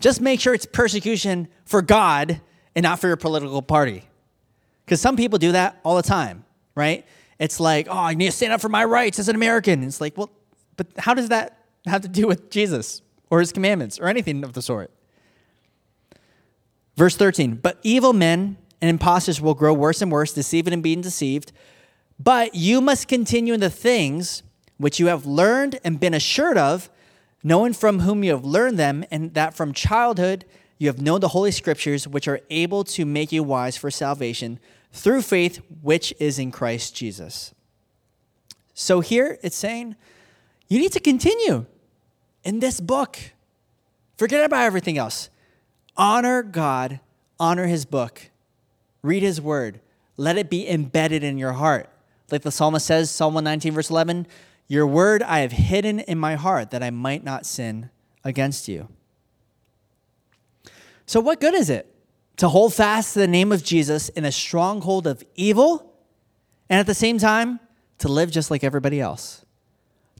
Just 0.00 0.20
make 0.20 0.40
sure 0.40 0.54
it's 0.54 0.66
persecution 0.66 1.48
for 1.64 1.82
God 1.82 2.40
and 2.74 2.82
not 2.82 2.98
for 3.00 3.06
your 3.06 3.16
political 3.16 3.62
party. 3.62 4.04
Because 4.84 5.00
some 5.00 5.16
people 5.16 5.38
do 5.38 5.52
that 5.52 5.78
all 5.84 5.96
the 5.96 6.02
time, 6.02 6.44
right? 6.74 7.06
It's 7.38 7.60
like, 7.60 7.86
oh, 7.88 7.98
I 7.98 8.14
need 8.14 8.26
to 8.26 8.32
stand 8.32 8.52
up 8.52 8.60
for 8.60 8.68
my 8.68 8.84
rights 8.84 9.18
as 9.18 9.28
an 9.28 9.36
American. 9.36 9.82
It's 9.82 10.00
like, 10.00 10.16
well, 10.18 10.30
but 10.76 10.88
how 10.98 11.14
does 11.14 11.28
that 11.28 11.58
have 11.86 12.02
to 12.02 12.08
do 12.08 12.26
with 12.26 12.50
Jesus 12.50 13.02
or 13.30 13.40
his 13.40 13.52
commandments 13.52 13.98
or 13.98 14.08
anything 14.08 14.42
of 14.44 14.52
the 14.52 14.62
sort? 14.62 14.90
Verse 16.96 17.16
13, 17.16 17.56
but 17.56 17.78
evil 17.82 18.12
men 18.12 18.56
and 18.80 18.90
impostors 18.90 19.40
will 19.40 19.54
grow 19.54 19.72
worse 19.72 20.02
and 20.02 20.10
worse, 20.10 20.32
deceiving 20.32 20.72
and 20.72 20.82
being 20.82 21.00
deceived. 21.00 21.52
But 22.18 22.54
you 22.54 22.80
must 22.80 23.08
continue 23.08 23.54
in 23.54 23.60
the 23.60 23.70
things 23.70 24.42
which 24.76 24.98
you 24.98 25.06
have 25.06 25.26
learned 25.26 25.78
and 25.84 26.00
been 26.00 26.14
assured 26.14 26.58
of, 26.58 26.90
knowing 27.42 27.72
from 27.72 28.00
whom 28.00 28.24
you 28.24 28.32
have 28.32 28.44
learned 28.44 28.78
them, 28.78 29.04
and 29.10 29.32
that 29.34 29.54
from 29.54 29.72
childhood 29.72 30.44
you 30.78 30.88
have 30.88 31.00
known 31.00 31.20
the 31.20 31.28
Holy 31.28 31.50
Scriptures, 31.50 32.08
which 32.08 32.26
are 32.26 32.40
able 32.50 32.84
to 32.84 33.04
make 33.04 33.32
you 33.32 33.42
wise 33.42 33.76
for 33.76 33.90
salvation 33.90 34.58
through 34.92 35.22
faith 35.22 35.60
which 35.82 36.12
is 36.18 36.38
in 36.38 36.50
Christ 36.50 36.94
Jesus. 36.96 37.54
So 38.74 39.00
here 39.00 39.38
it's 39.42 39.56
saying 39.56 39.96
you 40.68 40.78
need 40.78 40.92
to 40.92 41.00
continue 41.00 41.66
in 42.44 42.60
this 42.60 42.80
book. 42.80 43.18
Forget 44.16 44.44
about 44.44 44.64
everything 44.64 44.98
else. 44.98 45.28
Honor 45.96 46.42
God, 46.42 47.00
honor 47.38 47.66
his 47.66 47.84
book, 47.84 48.30
read 49.02 49.22
his 49.22 49.40
word, 49.40 49.80
let 50.16 50.36
it 50.36 50.50
be 50.50 50.68
embedded 50.68 51.24
in 51.24 51.38
your 51.38 51.52
heart. 51.52 51.88
Like 52.30 52.42
the 52.42 52.52
psalmist 52.52 52.86
says, 52.86 53.10
Psalm 53.10 53.34
119, 53.34 53.72
verse 53.72 53.90
11, 53.90 54.26
Your 54.68 54.86
word 54.86 55.22
I 55.22 55.40
have 55.40 55.52
hidden 55.52 56.00
in 56.00 56.18
my 56.18 56.36
heart 56.36 56.70
that 56.70 56.82
I 56.82 56.90
might 56.90 57.24
not 57.24 57.46
sin 57.46 57.90
against 58.24 58.68
you. 58.68 58.88
So, 61.06 61.18
what 61.18 61.40
good 61.40 61.54
is 61.54 61.70
it 61.70 61.92
to 62.36 62.48
hold 62.48 62.72
fast 62.72 63.14
to 63.14 63.18
the 63.18 63.26
name 63.26 63.50
of 63.50 63.64
Jesus 63.64 64.10
in 64.10 64.24
a 64.24 64.30
stronghold 64.30 65.06
of 65.06 65.24
evil 65.34 65.92
and 66.68 66.78
at 66.78 66.86
the 66.86 66.94
same 66.94 67.18
time 67.18 67.58
to 67.98 68.08
live 68.08 68.30
just 68.30 68.50
like 68.50 68.62
everybody 68.62 69.00
else? 69.00 69.44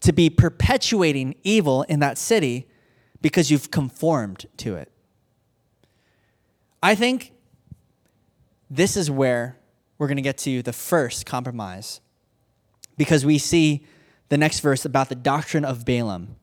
To 0.01 0.13
be 0.13 0.31
perpetuating 0.31 1.37
evil 1.45 1.83
in 1.83 2.01
that 2.01 2.19
city 2.19 2.67
because 3.23 3.51
you've 3.51 3.71
conformed 3.71 4.47
to 4.57 4.75
it. 4.75 4.91
I 6.83 6.95
think 6.95 7.33
this 8.71 8.97
is 8.97 9.11
where 9.11 9.57
we're 9.99 10.07
going 10.07 10.17
to 10.17 10.23
get 10.23 10.39
to 10.39 10.63
the 10.63 10.73
first 10.73 11.27
compromise 11.27 12.01
because 12.97 13.25
we 13.25 13.39
see 13.39 13.85
the 14.29 14.39
next 14.39 14.61
verse 14.61 14.85
about 14.85 15.09
the 15.09 15.15
doctrine 15.15 15.65
of 15.65 15.85
Balaam. 15.85 16.37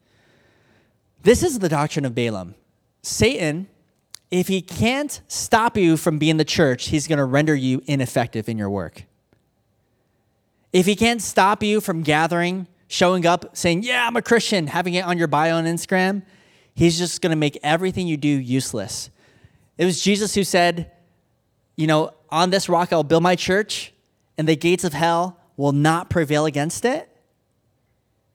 This 1.23 1.41
is 1.41 1.59
the 1.59 1.69
doctrine 1.69 2.05
of 2.05 2.13
Balaam. 2.13 2.55
Satan, 3.01 3.67
if 4.29 4.47
he 4.47 4.61
can't 4.61 5.21
stop 5.27 5.77
you 5.77 5.97
from 5.97 6.19
being 6.19 6.37
the 6.37 6.45
church, 6.45 6.89
he's 6.89 7.07
going 7.07 7.17
to 7.17 7.25
render 7.25 7.55
you 7.55 7.81
ineffective 7.85 8.49
in 8.49 8.57
your 8.57 8.69
work. 8.69 9.03
If 10.73 10.85
he 10.85 10.95
can't 10.95 11.21
stop 11.21 11.63
you 11.63 11.81
from 11.81 12.03
gathering, 12.03 12.67
showing 12.87 13.25
up, 13.25 13.55
saying, 13.55 13.83
Yeah, 13.83 14.05
I'm 14.05 14.15
a 14.15 14.21
Christian, 14.21 14.67
having 14.67 14.93
it 14.93 15.05
on 15.05 15.17
your 15.17 15.27
bio 15.27 15.55
on 15.55 15.65
Instagram, 15.65 16.23
he's 16.75 16.97
just 16.97 17.21
going 17.21 17.31
to 17.31 17.37
make 17.37 17.57
everything 17.63 18.07
you 18.07 18.17
do 18.17 18.27
useless. 18.27 19.09
It 19.77 19.85
was 19.85 20.01
Jesus 20.01 20.33
who 20.33 20.43
said, 20.43 20.91
You 21.75 21.87
know, 21.87 22.13
on 22.29 22.49
this 22.49 22.67
rock 22.69 22.91
I'll 22.91 23.03
build 23.03 23.23
my 23.23 23.35
church, 23.35 23.93
and 24.37 24.47
the 24.47 24.55
gates 24.55 24.83
of 24.83 24.93
hell 24.93 25.39
will 25.55 25.71
not 25.71 26.09
prevail 26.09 26.45
against 26.45 26.85
it. 26.85 27.09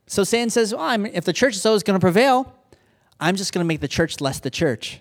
So 0.06 0.24
Satan 0.24 0.50
says, 0.50 0.74
Well, 0.74 0.82
I'm, 0.82 1.06
if 1.06 1.24
the 1.24 1.32
church 1.32 1.56
is 1.56 1.64
always 1.66 1.82
going 1.82 1.98
to 1.98 2.04
prevail, 2.04 2.54
I'm 3.20 3.36
just 3.36 3.52
going 3.52 3.64
to 3.64 3.68
make 3.68 3.80
the 3.80 3.88
church 3.88 4.20
less 4.20 4.40
the 4.40 4.50
church. 4.50 5.00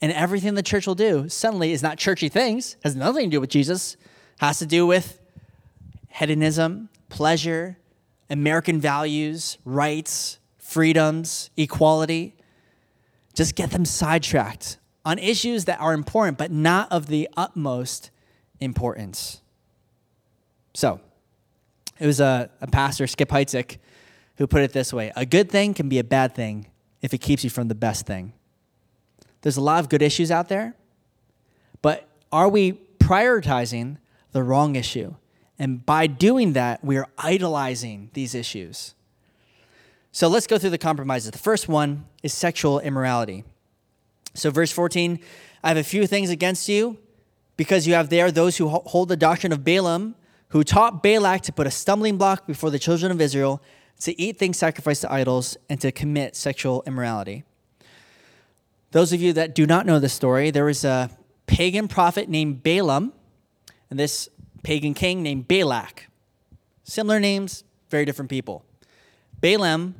And 0.00 0.12
everything 0.12 0.54
the 0.54 0.62
church 0.62 0.86
will 0.86 0.94
do 0.94 1.28
suddenly 1.28 1.72
is 1.72 1.82
not 1.82 1.98
churchy 1.98 2.28
things, 2.28 2.76
has 2.84 2.94
nothing 2.94 3.30
to 3.30 3.36
do 3.36 3.40
with 3.40 3.50
Jesus, 3.50 3.96
has 4.40 4.58
to 4.60 4.66
do 4.66 4.86
with 4.86 5.20
hedonism, 6.08 6.88
pleasure, 7.08 7.76
American 8.30 8.80
values, 8.80 9.58
rights, 9.64 10.38
freedoms, 10.58 11.50
equality. 11.56 12.36
Just 13.34 13.54
get 13.54 13.70
them 13.70 13.84
sidetracked 13.84 14.77
on 15.08 15.18
issues 15.18 15.64
that 15.64 15.80
are 15.80 15.94
important, 15.94 16.36
but 16.36 16.50
not 16.50 16.92
of 16.92 17.06
the 17.06 17.26
utmost 17.34 18.10
importance. 18.60 19.40
So, 20.74 21.00
it 21.98 22.06
was 22.06 22.20
a, 22.20 22.50
a 22.60 22.66
pastor, 22.66 23.06
Skip 23.06 23.30
Heitzig, 23.30 23.78
who 24.36 24.46
put 24.46 24.60
it 24.60 24.74
this 24.74 24.92
way 24.92 25.10
A 25.16 25.24
good 25.24 25.50
thing 25.50 25.72
can 25.72 25.88
be 25.88 25.98
a 25.98 26.04
bad 26.04 26.34
thing 26.34 26.66
if 27.00 27.14
it 27.14 27.18
keeps 27.18 27.42
you 27.42 27.48
from 27.48 27.68
the 27.68 27.74
best 27.74 28.04
thing. 28.04 28.34
There's 29.40 29.56
a 29.56 29.62
lot 29.62 29.80
of 29.80 29.88
good 29.88 30.02
issues 30.02 30.30
out 30.30 30.50
there, 30.50 30.76
but 31.80 32.06
are 32.30 32.50
we 32.50 32.72
prioritizing 32.98 33.96
the 34.32 34.42
wrong 34.42 34.76
issue? 34.76 35.14
And 35.58 35.86
by 35.86 36.06
doing 36.06 36.52
that, 36.52 36.84
we 36.84 36.98
are 36.98 37.06
idolizing 37.16 38.10
these 38.12 38.34
issues. 38.34 38.94
So 40.12 40.28
let's 40.28 40.46
go 40.46 40.58
through 40.58 40.70
the 40.70 40.76
compromises. 40.76 41.30
The 41.30 41.38
first 41.38 41.66
one 41.66 42.04
is 42.22 42.34
sexual 42.34 42.78
immorality. 42.78 43.44
So, 44.38 44.50
verse 44.50 44.70
14 44.70 45.18
I 45.64 45.68
have 45.68 45.76
a 45.76 45.84
few 45.84 46.06
things 46.06 46.30
against 46.30 46.68
you 46.68 46.98
because 47.56 47.86
you 47.86 47.94
have 47.94 48.08
there 48.08 48.30
those 48.30 48.56
who 48.56 48.68
hold 48.68 49.08
the 49.08 49.16
doctrine 49.16 49.52
of 49.52 49.64
Balaam, 49.64 50.14
who 50.50 50.62
taught 50.62 51.02
Balak 51.02 51.42
to 51.42 51.52
put 51.52 51.66
a 51.66 51.70
stumbling 51.70 52.16
block 52.16 52.46
before 52.46 52.70
the 52.70 52.78
children 52.78 53.10
of 53.10 53.20
Israel, 53.20 53.60
to 54.00 54.18
eat 54.20 54.38
things 54.38 54.56
sacrificed 54.56 55.00
to 55.00 55.12
idols, 55.12 55.56
and 55.68 55.80
to 55.80 55.90
commit 55.90 56.36
sexual 56.36 56.84
immorality. 56.86 57.42
Those 58.92 59.12
of 59.12 59.20
you 59.20 59.32
that 59.32 59.56
do 59.56 59.66
not 59.66 59.86
know 59.86 59.98
this 59.98 60.12
story, 60.12 60.52
there 60.52 60.64
was 60.64 60.84
a 60.84 61.10
pagan 61.46 61.88
prophet 61.88 62.28
named 62.28 62.62
Balaam, 62.62 63.12
and 63.90 63.98
this 63.98 64.28
pagan 64.62 64.94
king 64.94 65.24
named 65.24 65.48
Balak. 65.48 66.06
Similar 66.84 67.18
names, 67.18 67.64
very 67.90 68.04
different 68.04 68.30
people. 68.30 68.64
Balaam 69.40 69.96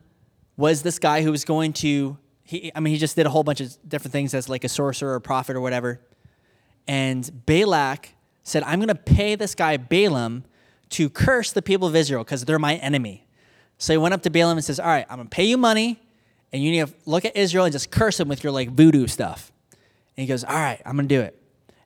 was 0.56 0.82
this 0.82 1.00
guy 1.00 1.22
who 1.22 1.32
was 1.32 1.44
going 1.44 1.72
to 1.72 2.16
he, 2.48 2.72
I 2.74 2.80
mean, 2.80 2.94
he 2.94 2.98
just 2.98 3.14
did 3.14 3.26
a 3.26 3.28
whole 3.28 3.44
bunch 3.44 3.60
of 3.60 3.76
different 3.86 4.10
things 4.10 4.32
as 4.32 4.48
like 4.48 4.64
a 4.64 4.70
sorcerer 4.70 5.12
or 5.12 5.20
prophet 5.20 5.54
or 5.54 5.60
whatever. 5.60 6.00
And 6.86 7.30
Balak 7.44 8.14
said, 8.42 8.62
I'm 8.62 8.78
going 8.78 8.88
to 8.88 8.94
pay 8.94 9.34
this 9.34 9.54
guy 9.54 9.76
Balaam 9.76 10.44
to 10.90 11.10
curse 11.10 11.52
the 11.52 11.60
people 11.60 11.86
of 11.86 11.94
Israel 11.94 12.24
because 12.24 12.46
they're 12.46 12.58
my 12.58 12.76
enemy. 12.76 13.26
So 13.76 13.92
he 13.92 13.98
went 13.98 14.14
up 14.14 14.22
to 14.22 14.30
Balaam 14.30 14.56
and 14.56 14.64
says, 14.64 14.80
All 14.80 14.86
right, 14.86 15.04
I'm 15.10 15.16
going 15.16 15.28
to 15.28 15.34
pay 15.34 15.44
you 15.44 15.58
money, 15.58 16.00
and 16.50 16.64
you 16.64 16.70
need 16.70 16.86
to 16.86 16.94
look 17.04 17.26
at 17.26 17.36
Israel 17.36 17.66
and 17.66 17.72
just 17.72 17.90
curse 17.90 18.16
them 18.16 18.28
with 18.28 18.42
your 18.42 18.50
like 18.50 18.70
voodoo 18.70 19.06
stuff. 19.08 19.52
And 20.16 20.22
he 20.22 20.26
goes, 20.26 20.42
All 20.42 20.54
right, 20.54 20.80
I'm 20.86 20.96
going 20.96 21.06
to 21.06 21.14
do 21.14 21.20
it. 21.20 21.38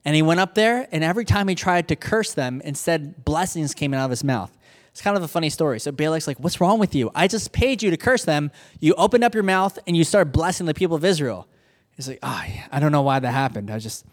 And 0.05 0.15
he 0.15 0.23
went 0.23 0.39
up 0.39 0.55
there, 0.55 0.87
and 0.93 1.03
every 1.03 1.25
time 1.25 1.49
he 1.49 1.57
tried 1.57 1.89
to 1.89 1.97
curse 1.97 2.35
them, 2.35 2.63
instead 2.65 3.25
blessings 3.25 3.75
came 3.75 3.93
out 3.93 4.05
of 4.05 4.11
his 4.11 4.23
mouth. 4.23 4.57
It's 4.93 5.01
kind 5.01 5.17
of 5.17 5.23
a 5.23 5.29
funny 5.29 5.49
story. 5.49 5.81
So 5.81 5.91
Balak's 5.91 6.27
like, 6.27 6.39
What's 6.39 6.61
wrong 6.61 6.79
with 6.79 6.95
you? 6.95 7.11
I 7.15 7.27
just 7.27 7.53
paid 7.53 7.83
you 7.83 7.91
to 7.91 7.97
curse 7.97 8.25
them. 8.25 8.51
You 8.79 8.95
opened 8.95 9.25
up 9.25 9.35
your 9.35 9.43
mouth 9.43 9.79
and 9.87 9.97
you 9.97 10.05
start 10.05 10.33
blessing 10.33 10.67
the 10.67 10.75
people 10.75 10.97
of 10.97 11.05
Israel. 11.05 11.49
He's 11.97 12.09
like, 12.09 12.19
Oh, 12.23 12.45
I 12.71 12.79
don't 12.79 12.93
know 12.93 13.03
why 13.03 13.19
that 13.19 13.33
happened. 13.33 13.71
I 13.71 13.79
just, 13.79 14.05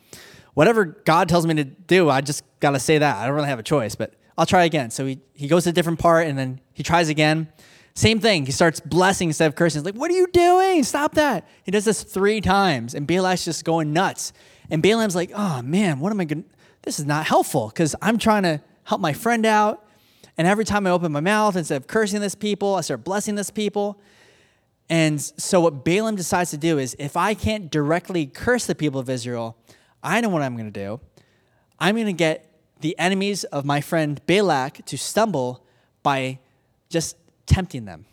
whatever 0.53 0.85
God 0.85 1.27
tells 1.27 1.45
me 1.45 1.53
to 1.55 1.65
do, 1.65 2.09
I 2.09 2.21
just 2.21 2.43
got 2.61 2.71
to 2.71 2.79
say 2.79 2.97
that. 2.97 3.17
I 3.17 3.25
don't 3.25 3.35
really 3.35 3.49
have 3.49 3.59
a 3.59 3.63
choice, 3.63 3.95
but 3.95 4.13
I'll 4.37 4.45
try 4.45 4.63
again. 4.63 4.89
So 4.89 5.05
he, 5.05 5.19
he 5.33 5.49
goes 5.49 5.65
to 5.65 5.71
a 5.71 5.73
different 5.73 5.99
part 5.99 6.27
and 6.27 6.37
then 6.37 6.61
he 6.73 6.81
tries 6.81 7.09
again. 7.09 7.49
Same 7.93 8.21
thing. 8.21 8.45
He 8.45 8.53
starts 8.53 8.79
blessing 8.79 9.27
instead 9.27 9.47
of 9.47 9.55
cursing. 9.55 9.81
He's 9.81 9.85
like, 9.85 9.99
What 9.99 10.09
are 10.11 10.15
you 10.15 10.27
doing? 10.27 10.83
Stop 10.85 11.15
that. 11.15 11.45
He 11.63 11.71
does 11.71 11.83
this 11.83 12.03
three 12.03 12.39
times 12.39 12.95
and 12.95 13.05
Balak's 13.05 13.43
just 13.43 13.65
going 13.65 13.91
nuts. 13.91 14.31
And 14.69 14.81
Balaam's 14.81 15.15
like, 15.15 15.31
Oh 15.35 15.61
man, 15.61 15.99
what 15.99 16.13
am 16.13 16.21
I 16.21 16.25
going 16.25 16.43
to, 16.43 16.49
this 16.83 16.99
is 16.99 17.05
not 17.05 17.25
helpful 17.25 17.67
because 17.67 17.97
I'm 18.01 18.17
trying 18.17 18.43
to 18.43 18.61
help 18.85 19.01
my 19.01 19.11
friend 19.11 19.45
out 19.45 19.85
and 20.39 20.47
every 20.47 20.63
time 20.63 20.87
I 20.87 20.91
open 20.91 21.11
my 21.11 21.19
mouth, 21.19 21.57
instead 21.57 21.75
of 21.75 21.87
cursing 21.87 22.21
this 22.21 22.33
people, 22.33 22.75
I 22.75 22.81
start 22.81 23.03
blessing 23.03 23.35
this 23.35 23.49
people. 23.49 23.99
And 24.89 25.19
so 25.19 25.59
what 25.59 25.83
Balaam 25.83 26.15
decides 26.15 26.51
to 26.51 26.57
do 26.57 26.77
is 26.77 26.95
if 26.97 27.17
I 27.17 27.33
can't 27.33 27.69
directly 27.69 28.25
curse 28.25 28.65
the 28.65 28.73
people 28.73 29.01
of 29.01 29.09
Israel, 29.09 29.57
I 30.01 30.21
know 30.21 30.29
what 30.29 30.41
I'm 30.41 30.55
going 30.55 30.71
to 30.71 30.79
do. 30.79 31.01
I'm 31.77 31.95
going 31.95 32.07
to 32.07 32.13
get 32.13 32.49
the 32.79 32.97
enemies 32.97 33.43
of 33.43 33.65
my 33.65 33.81
friend 33.81 34.21
Balak 34.27 34.85
to 34.85 34.97
stumble 34.97 35.65
by 36.03 36.39
just 36.87 37.17
tempting 37.45 37.83
them, 37.83 38.05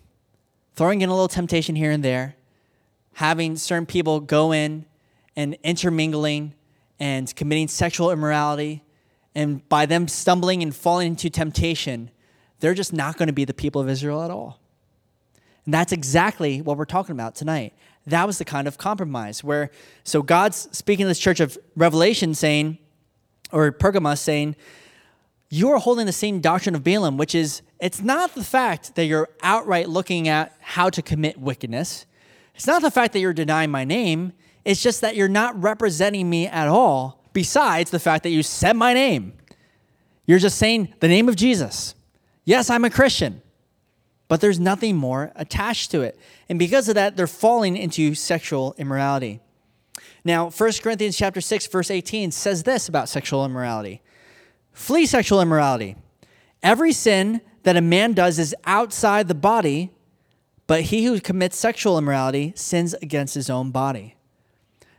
throwing 0.75 1.03
in 1.03 1.09
a 1.09 1.13
little 1.13 1.29
temptation 1.29 1.77
here 1.77 1.93
and 1.93 2.03
there, 2.03 2.35
having 3.13 3.55
certain 3.55 3.87
people 3.87 4.19
go 4.19 4.53
in 4.53 4.85
and 5.37 5.57
intermingling 5.63 6.55
and 6.99 7.33
committing 7.37 7.69
sexual 7.69 8.11
immorality. 8.11 8.83
And 9.33 9.69
by 9.69 9.87
them 9.87 10.09
stumbling 10.09 10.65
and 10.65 10.75
falling 10.75 11.13
into 11.13 11.31
temptation, 11.31 12.11
they're 12.61 12.75
just 12.75 12.93
not 12.93 13.17
going 13.17 13.29
to 13.29 13.33
be 13.33 13.45
the 13.45 13.55
people 13.55 13.81
of 13.81 13.89
Israel 13.89 14.23
at 14.23 14.31
all. 14.31 14.59
And 15.65 15.75
that's 15.75 15.93
exactly 15.93 16.63
what 16.63 16.77
we're 16.79 16.85
talking 16.85 17.13
about 17.13 17.35
tonight. 17.35 17.75
That 18.07 18.27
was 18.27 18.39
the 18.39 18.45
kind 18.45 18.69
of 18.69 18.79
compromise 18.79 19.43
where, 19.43 19.71
so 20.05 20.23
God's 20.23 20.69
speaking 20.71 21.05
to 21.05 21.09
this 21.09 21.19
church 21.19 21.41
of 21.41 21.59
Revelation 21.75 22.35
saying, 22.35 22.79
or 23.51 23.73
Pergamos 23.73 24.21
saying, 24.21 24.55
you 25.51 25.71
are 25.71 25.79
holding 25.79 26.07
the 26.07 26.13
same 26.13 26.41
doctrine 26.41 26.75
of 26.75 26.85
Balaam, 26.85 27.17
which 27.17 27.35
is 27.35 27.63
it's 27.81 28.01
not 28.01 28.35
the 28.35 28.45
fact 28.45 28.95
that 28.95 29.07
you're 29.07 29.29
outright 29.43 29.89
looking 29.89 30.29
at 30.29 30.57
how 30.61 30.89
to 30.89 31.03
commit 31.03 31.39
wickedness. 31.39 32.07
It's 32.55 32.67
not 32.67 32.83
the 32.83 32.91
fact 32.91 33.13
that 33.13 33.21
you're 33.21 33.33
denying 33.33 33.71
my 33.71 33.85
name. 33.85 34.33
It's 34.65 34.83
just 34.83 35.01
that 35.01 35.15
you're 35.15 35.29
not 35.29 35.61
representing 35.61 36.31
me 36.31 36.47
at 36.47 36.69
all, 36.69 37.25
besides 37.33 37.91
the 37.91 37.99
fact 37.99 38.23
that 38.23 38.31
you 38.31 38.43
said 38.43 38.75
my 38.75 38.95
name. 38.95 39.35
You're 40.27 40.39
just 40.39 40.59
saying 40.59 40.95
the 41.01 41.09
name 41.09 41.29
of 41.29 41.37
Jesus. 41.37 41.96
Yes, 42.47 42.71
I'm 42.71 42.85
a 42.85 42.91
Christian, 42.91 43.43
but 44.29 44.41
there's 44.41 44.61
nothing 44.61 44.97
more 44.97 45.33
attached 45.35 45.91
to 45.91 46.03
it. 46.03 46.19
And 46.49 46.59
because 46.61 46.89
of 46.89 46.95
that, 46.95 47.17
they're 47.17 47.27
falling 47.27 47.77
into 47.77 48.15
sexual 48.15 48.75
immorality. 48.79 49.41
Now, 50.25 50.51
1 50.51 50.73
Corinthians 50.81 51.17
chapter 51.17 51.41
6 51.41 51.67
verse 51.67 51.91
18 51.91 52.31
says 52.31 52.63
this 52.63 52.89
about 52.89 53.09
sexual 53.09 53.45
immorality. 53.45 54.01
Flee 54.73 55.07
sexual 55.07 55.41
immorality. 55.41 55.97
Every 56.63 56.93
sin 56.93 57.41
that 57.65 57.77
a 57.77 57.81
man 57.81 58.13
does 58.13 58.39
is 58.39 58.55
outside 58.65 59.27
the 59.27 59.35
body, 59.35 59.91
but 60.69 60.83
he 60.83 61.05
who 61.05 61.21
commits 61.21 61.59
sexual 61.59 61.99
immorality 61.99 62.53
sins 62.55 62.95
against 62.95 63.35
his 63.35 63.51
own 63.51 63.73
body. 63.73 64.15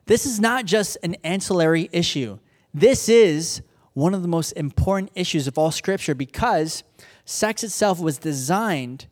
This 0.06 0.26
is 0.26 0.40
not 0.40 0.66
just 0.66 0.98
an 1.02 1.16
ancillary 1.24 1.90
issue. 1.94 2.40
This 2.74 3.08
is 3.08 3.62
one 3.94 4.14
of 4.14 4.22
the 4.22 4.28
most 4.28 4.52
important 4.52 5.12
issues 5.16 5.48
of 5.48 5.58
all 5.58 5.72
scripture 5.72 6.14
because 6.14 6.84
sex 7.28 7.62
itself 7.62 8.00
was 8.00 8.18
designed 8.18 9.06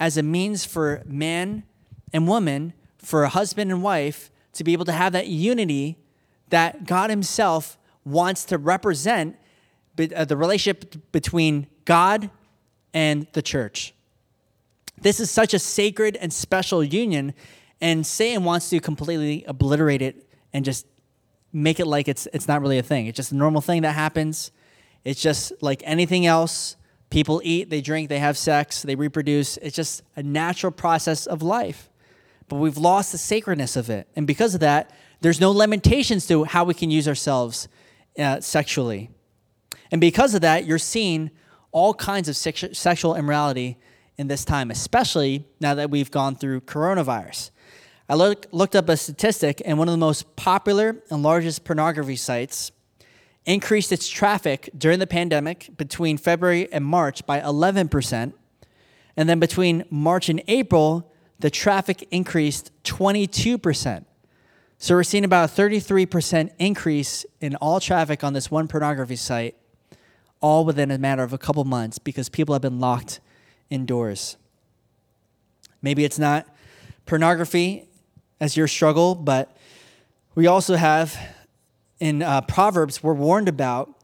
as 0.00 0.16
a 0.16 0.22
means 0.22 0.64
for 0.64 1.00
man 1.06 1.62
and 2.12 2.26
woman, 2.26 2.72
for 2.98 3.22
a 3.22 3.28
husband 3.28 3.70
and 3.70 3.82
wife, 3.82 4.30
to 4.52 4.64
be 4.64 4.72
able 4.72 4.84
to 4.84 4.92
have 4.92 5.12
that 5.12 5.28
unity 5.28 5.96
that 6.48 6.84
God 6.86 7.08
Himself 7.08 7.78
wants 8.04 8.44
to 8.46 8.58
represent 8.58 9.36
uh, 9.98 10.24
the 10.24 10.36
relationship 10.36 11.12
between 11.12 11.68
God 11.84 12.30
and 12.92 13.28
the 13.32 13.40
church. 13.42 13.94
This 15.00 15.20
is 15.20 15.30
such 15.30 15.54
a 15.54 15.58
sacred 15.58 16.16
and 16.16 16.32
special 16.32 16.82
union, 16.82 17.32
and 17.80 18.04
Satan 18.04 18.44
wants 18.44 18.70
to 18.70 18.80
completely 18.80 19.44
obliterate 19.46 20.02
it 20.02 20.28
and 20.52 20.64
just 20.64 20.84
make 21.52 21.78
it 21.78 21.86
like 21.86 22.08
it's 22.08 22.26
it's 22.32 22.48
not 22.48 22.60
really 22.60 22.78
a 22.78 22.82
thing. 22.82 23.06
It's 23.06 23.16
just 23.16 23.30
a 23.30 23.36
normal 23.36 23.60
thing 23.60 23.82
that 23.82 23.92
happens. 23.92 24.50
It's 25.04 25.22
just 25.22 25.52
like 25.62 25.82
anything 25.84 26.26
else. 26.26 26.76
People 27.12 27.42
eat, 27.44 27.68
they 27.68 27.82
drink, 27.82 28.08
they 28.08 28.20
have 28.20 28.38
sex, 28.38 28.80
they 28.80 28.94
reproduce. 28.94 29.58
It's 29.58 29.76
just 29.76 30.02
a 30.16 30.22
natural 30.22 30.72
process 30.72 31.26
of 31.26 31.42
life. 31.42 31.90
But 32.48 32.56
we've 32.56 32.78
lost 32.78 33.12
the 33.12 33.18
sacredness 33.18 33.76
of 33.76 33.90
it. 33.90 34.08
And 34.16 34.26
because 34.26 34.54
of 34.54 34.60
that, 34.60 34.90
there's 35.20 35.38
no 35.38 35.50
limitations 35.50 36.26
to 36.28 36.44
how 36.44 36.64
we 36.64 36.72
can 36.72 36.90
use 36.90 37.06
ourselves 37.06 37.68
uh, 38.18 38.40
sexually. 38.40 39.10
And 39.90 40.00
because 40.00 40.34
of 40.34 40.40
that, 40.40 40.64
you're 40.64 40.78
seeing 40.78 41.30
all 41.70 41.92
kinds 41.92 42.30
of 42.30 42.36
sex- 42.36 42.64
sexual 42.72 43.14
immorality 43.14 43.76
in 44.16 44.28
this 44.28 44.42
time, 44.42 44.70
especially 44.70 45.44
now 45.60 45.74
that 45.74 45.90
we've 45.90 46.10
gone 46.10 46.34
through 46.34 46.62
coronavirus. 46.62 47.50
I 48.08 48.14
look, 48.14 48.46
looked 48.52 48.74
up 48.74 48.88
a 48.88 48.96
statistic, 48.96 49.60
and 49.66 49.76
one 49.76 49.86
of 49.86 49.92
the 49.92 49.98
most 49.98 50.34
popular 50.34 50.96
and 51.10 51.22
largest 51.22 51.64
pornography 51.64 52.16
sites 52.16 52.72
increased 53.44 53.92
its 53.92 54.08
traffic 54.08 54.70
during 54.76 54.98
the 54.98 55.06
pandemic 55.06 55.70
between 55.76 56.16
February 56.16 56.72
and 56.72 56.84
March 56.84 57.26
by 57.26 57.40
11%. 57.40 58.32
And 59.16 59.28
then 59.28 59.40
between 59.40 59.84
March 59.90 60.28
and 60.28 60.42
April, 60.48 61.12
the 61.38 61.50
traffic 61.50 62.06
increased 62.10 62.70
22%. 62.84 64.04
So 64.78 64.94
we're 64.94 65.02
seeing 65.04 65.24
about 65.24 65.50
a 65.50 65.52
33% 65.52 66.50
increase 66.58 67.26
in 67.40 67.56
all 67.56 67.78
traffic 67.78 68.24
on 68.24 68.32
this 68.32 68.50
one 68.50 68.68
pornography 68.68 69.16
site, 69.16 69.56
all 70.40 70.64
within 70.64 70.90
a 70.90 70.98
matter 70.98 71.22
of 71.22 71.32
a 71.32 71.38
couple 71.38 71.64
months 71.64 71.98
because 71.98 72.28
people 72.28 72.52
have 72.54 72.62
been 72.62 72.80
locked 72.80 73.20
indoors. 73.70 74.36
Maybe 75.82 76.04
it's 76.04 76.18
not 76.18 76.46
pornography 77.06 77.88
as 78.40 78.56
your 78.56 78.68
struggle, 78.68 79.14
but 79.14 79.56
we 80.34 80.46
also 80.46 80.76
have 80.76 81.16
in 82.02 82.20
uh, 82.20 82.40
Proverbs, 82.40 83.00
we're 83.00 83.14
warned 83.14 83.48
about 83.48 83.94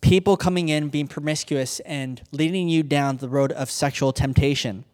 people 0.00 0.36
coming 0.36 0.68
in 0.68 0.90
being 0.90 1.08
promiscuous 1.08 1.80
and 1.80 2.22
leading 2.30 2.68
you 2.68 2.84
down 2.84 3.16
the 3.16 3.28
road 3.28 3.50
of 3.50 3.68
sexual 3.68 4.12
temptation. 4.12 4.84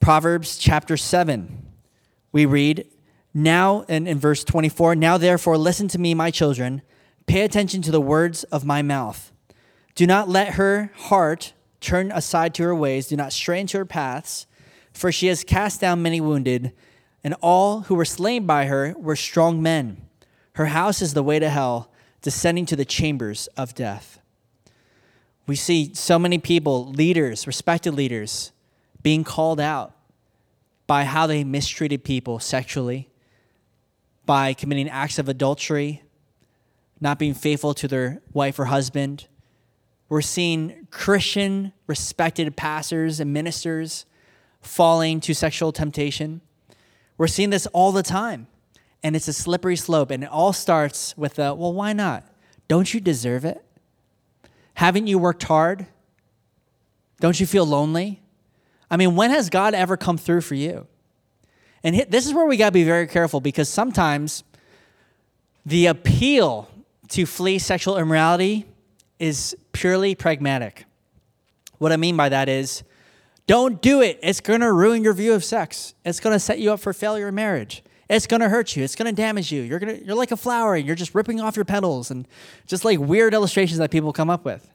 Proverbs 0.00 0.56
chapter 0.56 0.96
7, 0.96 1.62
we 2.32 2.46
read, 2.46 2.86
Now, 3.34 3.84
and 3.86 4.08
in 4.08 4.18
verse 4.18 4.44
24, 4.44 4.94
now 4.94 5.18
therefore 5.18 5.58
listen 5.58 5.88
to 5.88 5.98
me, 5.98 6.14
my 6.14 6.30
children, 6.30 6.80
pay 7.26 7.42
attention 7.42 7.82
to 7.82 7.90
the 7.90 8.00
words 8.00 8.44
of 8.44 8.64
my 8.64 8.80
mouth. 8.80 9.30
Do 9.94 10.06
not 10.06 10.30
let 10.30 10.54
her 10.54 10.90
heart 10.96 11.52
turn 11.82 12.10
aside 12.12 12.54
to 12.54 12.62
her 12.62 12.74
ways, 12.74 13.08
do 13.08 13.16
not 13.16 13.30
stray 13.30 13.60
into 13.60 13.76
her 13.76 13.84
paths, 13.84 14.46
for 14.94 15.12
she 15.12 15.26
has 15.26 15.44
cast 15.44 15.82
down 15.82 16.00
many 16.00 16.18
wounded 16.18 16.72
and 17.22 17.34
all 17.42 17.80
who 17.80 17.94
were 17.94 18.06
slain 18.06 18.46
by 18.46 18.64
her 18.64 18.94
were 18.96 19.16
strong 19.16 19.60
men. 19.60 20.06
Her 20.54 20.66
house 20.66 21.00
is 21.00 21.14
the 21.14 21.22
way 21.22 21.38
to 21.38 21.48
hell, 21.48 21.90
descending 22.20 22.66
to 22.66 22.76
the 22.76 22.84
chambers 22.84 23.48
of 23.56 23.74
death. 23.74 24.20
We 25.46 25.56
see 25.56 25.92
so 25.94 26.18
many 26.18 26.38
people, 26.38 26.86
leaders, 26.86 27.46
respected 27.46 27.92
leaders, 27.92 28.52
being 29.02 29.24
called 29.24 29.58
out 29.58 29.94
by 30.86 31.04
how 31.04 31.26
they 31.26 31.42
mistreated 31.42 32.04
people 32.04 32.38
sexually, 32.38 33.08
by 34.24 34.54
committing 34.54 34.88
acts 34.88 35.18
of 35.18 35.28
adultery, 35.28 36.02
not 37.00 37.18
being 37.18 37.34
faithful 37.34 37.74
to 37.74 37.88
their 37.88 38.20
wife 38.32 38.58
or 38.58 38.66
husband. 38.66 39.26
We're 40.08 40.20
seeing 40.20 40.86
Christian, 40.90 41.72
respected 41.86 42.54
pastors 42.56 43.18
and 43.18 43.32
ministers 43.32 44.04
falling 44.60 45.20
to 45.22 45.34
sexual 45.34 45.72
temptation. 45.72 46.40
We're 47.18 47.26
seeing 47.26 47.50
this 47.50 47.66
all 47.68 47.90
the 47.90 48.02
time, 48.02 48.46
and 49.02 49.16
it's 49.16 49.28
a 49.28 49.32
slippery 49.32 49.76
slope. 49.76 50.10
And 50.10 50.24
it 50.24 50.30
all 50.30 50.52
starts 50.52 51.16
with, 51.16 51.38
a, 51.38 51.54
well, 51.54 51.72
why 51.72 51.92
not? 51.92 52.26
Don't 52.68 52.92
you 52.92 53.00
deserve 53.00 53.44
it? 53.44 53.64
Haven't 54.74 55.06
you 55.06 55.18
worked 55.18 55.42
hard? 55.44 55.86
Don't 57.20 57.38
you 57.38 57.46
feel 57.46 57.66
lonely? 57.66 58.20
I 58.90 58.96
mean, 58.96 59.16
when 59.16 59.30
has 59.30 59.50
God 59.50 59.74
ever 59.74 59.96
come 59.96 60.18
through 60.18 60.42
for 60.42 60.54
you? 60.54 60.86
And 61.84 62.06
this 62.08 62.26
is 62.26 62.34
where 62.34 62.46
we 62.46 62.56
got 62.56 62.66
to 62.66 62.72
be 62.72 62.84
very 62.84 63.06
careful 63.06 63.40
because 63.40 63.68
sometimes 63.68 64.44
the 65.66 65.86
appeal 65.86 66.68
to 67.08 67.26
flee 67.26 67.58
sexual 67.58 67.96
immorality 67.96 68.66
is 69.18 69.56
purely 69.72 70.14
pragmatic. 70.14 70.84
What 71.78 71.92
I 71.92 71.96
mean 71.96 72.16
by 72.16 72.28
that 72.28 72.48
is 72.48 72.82
don't 73.46 73.82
do 73.82 74.00
it. 74.00 74.18
It's 74.22 74.40
going 74.40 74.60
to 74.60 74.72
ruin 74.72 75.02
your 75.02 75.12
view 75.12 75.32
of 75.34 75.44
sex. 75.44 75.94
It's 76.04 76.20
going 76.20 76.34
to 76.34 76.40
set 76.40 76.58
you 76.58 76.72
up 76.72 76.80
for 76.80 76.92
failure 76.92 77.28
in 77.28 77.34
marriage. 77.34 77.82
It's 78.12 78.26
to 78.26 78.48
hurt 78.48 78.76
you. 78.76 78.84
It's 78.84 78.94
to 78.94 79.12
damage 79.12 79.50
you. 79.50 79.62
You're 79.62 79.78
to 79.78 80.04
you're 80.04 80.14
like 80.14 80.32
a 80.32 80.36
flower 80.36 80.74
and 80.74 80.86
you're 80.86 80.94
just 80.94 81.14
ripping 81.14 81.40
off 81.40 81.56
your 81.56 81.64
petals 81.64 82.10
and 82.10 82.28
just 82.66 82.84
like 82.84 82.98
weird 82.98 83.32
illustrations 83.32 83.78
that 83.78 83.90
people 83.90 84.12
come 84.12 84.28
up 84.28 84.44
with. 84.44 84.70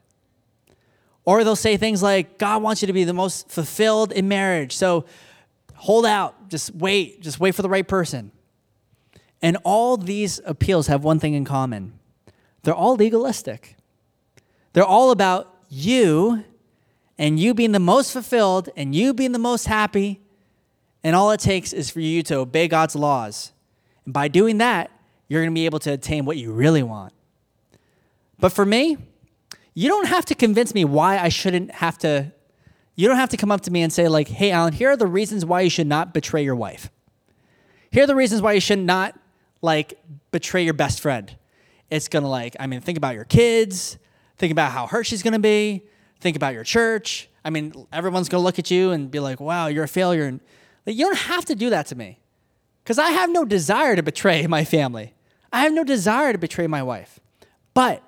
Or 1.24 1.44
they'll 1.44 1.56
say 1.56 1.78
things 1.78 2.02
like 2.02 2.40
God 2.40 2.64
wants 2.64 2.82
you 2.82 2.88
to 2.88 2.94
be 2.94 3.04
the 3.04 3.14
most 3.14 3.50
fulfilled 3.50 4.12
in 4.12 4.28
marriage. 4.28 4.76
So 4.76 5.06
hold 5.76 6.06
out. 6.06 6.50
Just 6.50 6.74
wait. 6.74 7.22
Just 7.22 7.40
wait 7.40 7.54
for 7.54 7.62
the 7.62 7.70
right 7.70 7.88
person. 7.88 8.32
And 9.40 9.58
all 9.64 9.98
these 9.98 10.42
appeals 10.44 10.88
have 10.88 11.04
one 11.04 11.20
thing 11.20 11.36
in 11.36 11.46
common. 11.46 12.00
They're 12.64 12.74
all 12.74 12.96
legalistic. 12.96 13.76
They're 14.74 14.84
all 14.84 15.12
about 15.12 15.54
you 15.70 16.44
and 17.20 17.40
you 17.40 17.54
being 17.54 17.72
the 17.72 17.80
most 17.80 18.12
fulfilled 18.14 18.70
and 18.76 18.96
you 18.96 19.14
being 19.14 19.32
the 19.32 19.40
most 19.40 19.68
happy. 19.68 20.22
And 21.04 21.16
all 21.16 21.32
it 21.32 21.40
takes 21.40 21.74
is 21.74 21.90
for 21.90 22.00
you 22.00 22.24
to 22.24 22.38
obey 22.38 22.68
God's 22.68 22.96
laws. 22.96 23.54
And 24.06 24.14
by 24.14 24.28
doing 24.28 24.58
that, 24.58 24.92
you're 25.28 25.42
going 25.42 25.54
to 25.54 25.60
be 25.60 25.66
able 25.66 25.80
to 25.80 25.94
attain 25.94 26.26
what 26.26 26.38
you 26.38 26.52
really 26.52 26.84
want. 26.84 27.14
But 28.40 28.52
for 28.52 28.66
me, 28.66 28.98
you 29.74 29.90
don't 29.90 30.08
have 30.08 30.26
to 30.26 30.36
convince 30.36 30.74
me 30.74 30.86
why 30.86 31.20
I 31.20 31.30
shouldn't 31.30 31.72
have 31.72 31.98
to. 32.00 32.32
You 32.96 33.08
don't 33.08 33.18
have 33.18 33.30
to 33.30 33.38
come 33.38 33.52
up 33.52 33.62
to 33.62 33.72
me 33.72 33.84
and 33.84 33.94
say, 33.94 34.08
like, 34.08 34.28
hey, 34.28 34.52
Alan, 34.52 34.74
here 34.74 34.90
are 34.90 34.98
the 34.98 35.06
reasons 35.06 35.46
why 35.46 35.62
you 35.62 35.70
should 35.70 35.86
not 35.88 36.14
betray 36.14 36.44
your 36.44 36.56
wife. 36.56 36.90
Here 37.92 38.04
are 38.04 38.08
the 38.08 38.16
reasons 38.16 38.42
why 38.42 38.54
you 38.54 38.60
should 38.60 38.80
not, 38.80 39.18
like, 39.62 40.00
betray 40.32 40.64
your 40.64 40.74
best 40.74 41.00
friend. 41.00 41.36
It's 41.92 42.08
going 42.08 42.24
to, 42.24 42.30
like, 42.30 42.56
I 42.60 42.68
mean, 42.68 42.82
think 42.82 42.98
about 42.98 43.14
your 43.14 43.24
kids, 43.24 43.98
think 44.38 44.52
about 44.52 44.72
how 44.72 44.88
hurt 44.88 45.06
she's 45.06 45.22
going 45.22 45.34
to 45.34 45.40
be, 45.40 45.84
think 46.20 46.36
about 46.36 46.54
your 46.54 46.64
church. 46.64 47.30
I 47.46 47.50
mean, 47.50 47.88
everyone's 47.94 48.30
going 48.30 48.42
to 48.42 48.46
look 48.46 48.60
at 48.60 48.72
you 48.72 48.92
and 48.92 49.12
be 49.12 49.20
like, 49.20 49.40
wow, 49.40 49.68
you're 49.68 49.86
a 49.86 49.88
failure. 49.88 50.26
And 50.26 50.42
you 50.96 51.06
don't 51.06 51.18
have 51.18 51.46
to 51.46 51.56
do 51.56 51.70
that 51.70 51.88
to 51.88 51.96
me 51.96 52.20
because 52.84 52.98
I 52.98 53.12
have 53.12 53.30
no 53.30 53.44
desire 53.44 53.96
to 53.96 54.04
betray 54.04 54.48
my 54.48 54.64
family. 54.64 55.14
I 55.52 55.62
have 55.62 55.74
no 55.74 55.84
desire 55.84 56.32
to 56.32 56.38
betray 56.38 56.68
my 56.68 56.84
wife. 56.84 57.20
But 57.74 58.04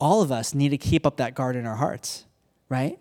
all 0.00 0.22
of 0.22 0.30
us 0.32 0.54
need 0.54 0.70
to 0.70 0.78
keep 0.78 1.06
up 1.06 1.16
that 1.16 1.34
guard 1.34 1.56
in 1.56 1.66
our 1.66 1.76
hearts, 1.76 2.24
right? 2.68 2.98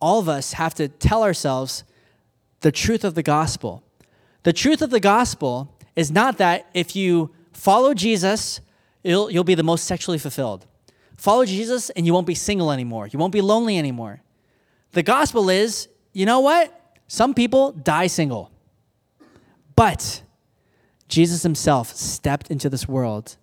All 0.00 0.18
of 0.18 0.28
us 0.28 0.54
have 0.54 0.74
to 0.74 0.88
tell 0.88 1.22
ourselves 1.22 1.84
the 2.60 2.72
truth 2.72 3.04
of 3.04 3.14
the 3.14 3.22
gospel. 3.22 3.82
The 4.42 4.52
truth 4.52 4.82
of 4.82 4.90
the 4.90 5.00
gospel 5.00 5.76
is 5.96 6.10
not 6.10 6.38
that 6.38 6.68
if 6.74 6.96
you 6.96 7.30
follow 7.52 7.94
Jesus, 7.94 8.60
you'll, 9.02 9.30
you'll 9.30 9.44
be 9.44 9.54
the 9.54 9.62
most 9.62 9.84
sexually 9.84 10.18
fulfilled. 10.18 10.66
Follow 11.16 11.44
Jesus 11.44 11.90
and 11.90 12.06
you 12.06 12.14
won't 12.14 12.26
be 12.26 12.34
single 12.34 12.72
anymore. 12.72 13.06
You 13.06 13.18
won't 13.18 13.32
be 13.32 13.42
lonely 13.42 13.76
anymore. 13.76 14.22
The 14.92 15.02
gospel 15.02 15.50
is, 15.50 15.88
you 16.12 16.24
know 16.24 16.40
what? 16.40 16.79
Some 17.12 17.34
people 17.34 17.72
die 17.72 18.06
single. 18.06 18.52
But 19.74 20.22
Jesus 21.08 21.42
himself 21.42 21.92
stepped 21.96 22.52
into 22.52 22.70
this 22.70 22.86
world 22.86 23.36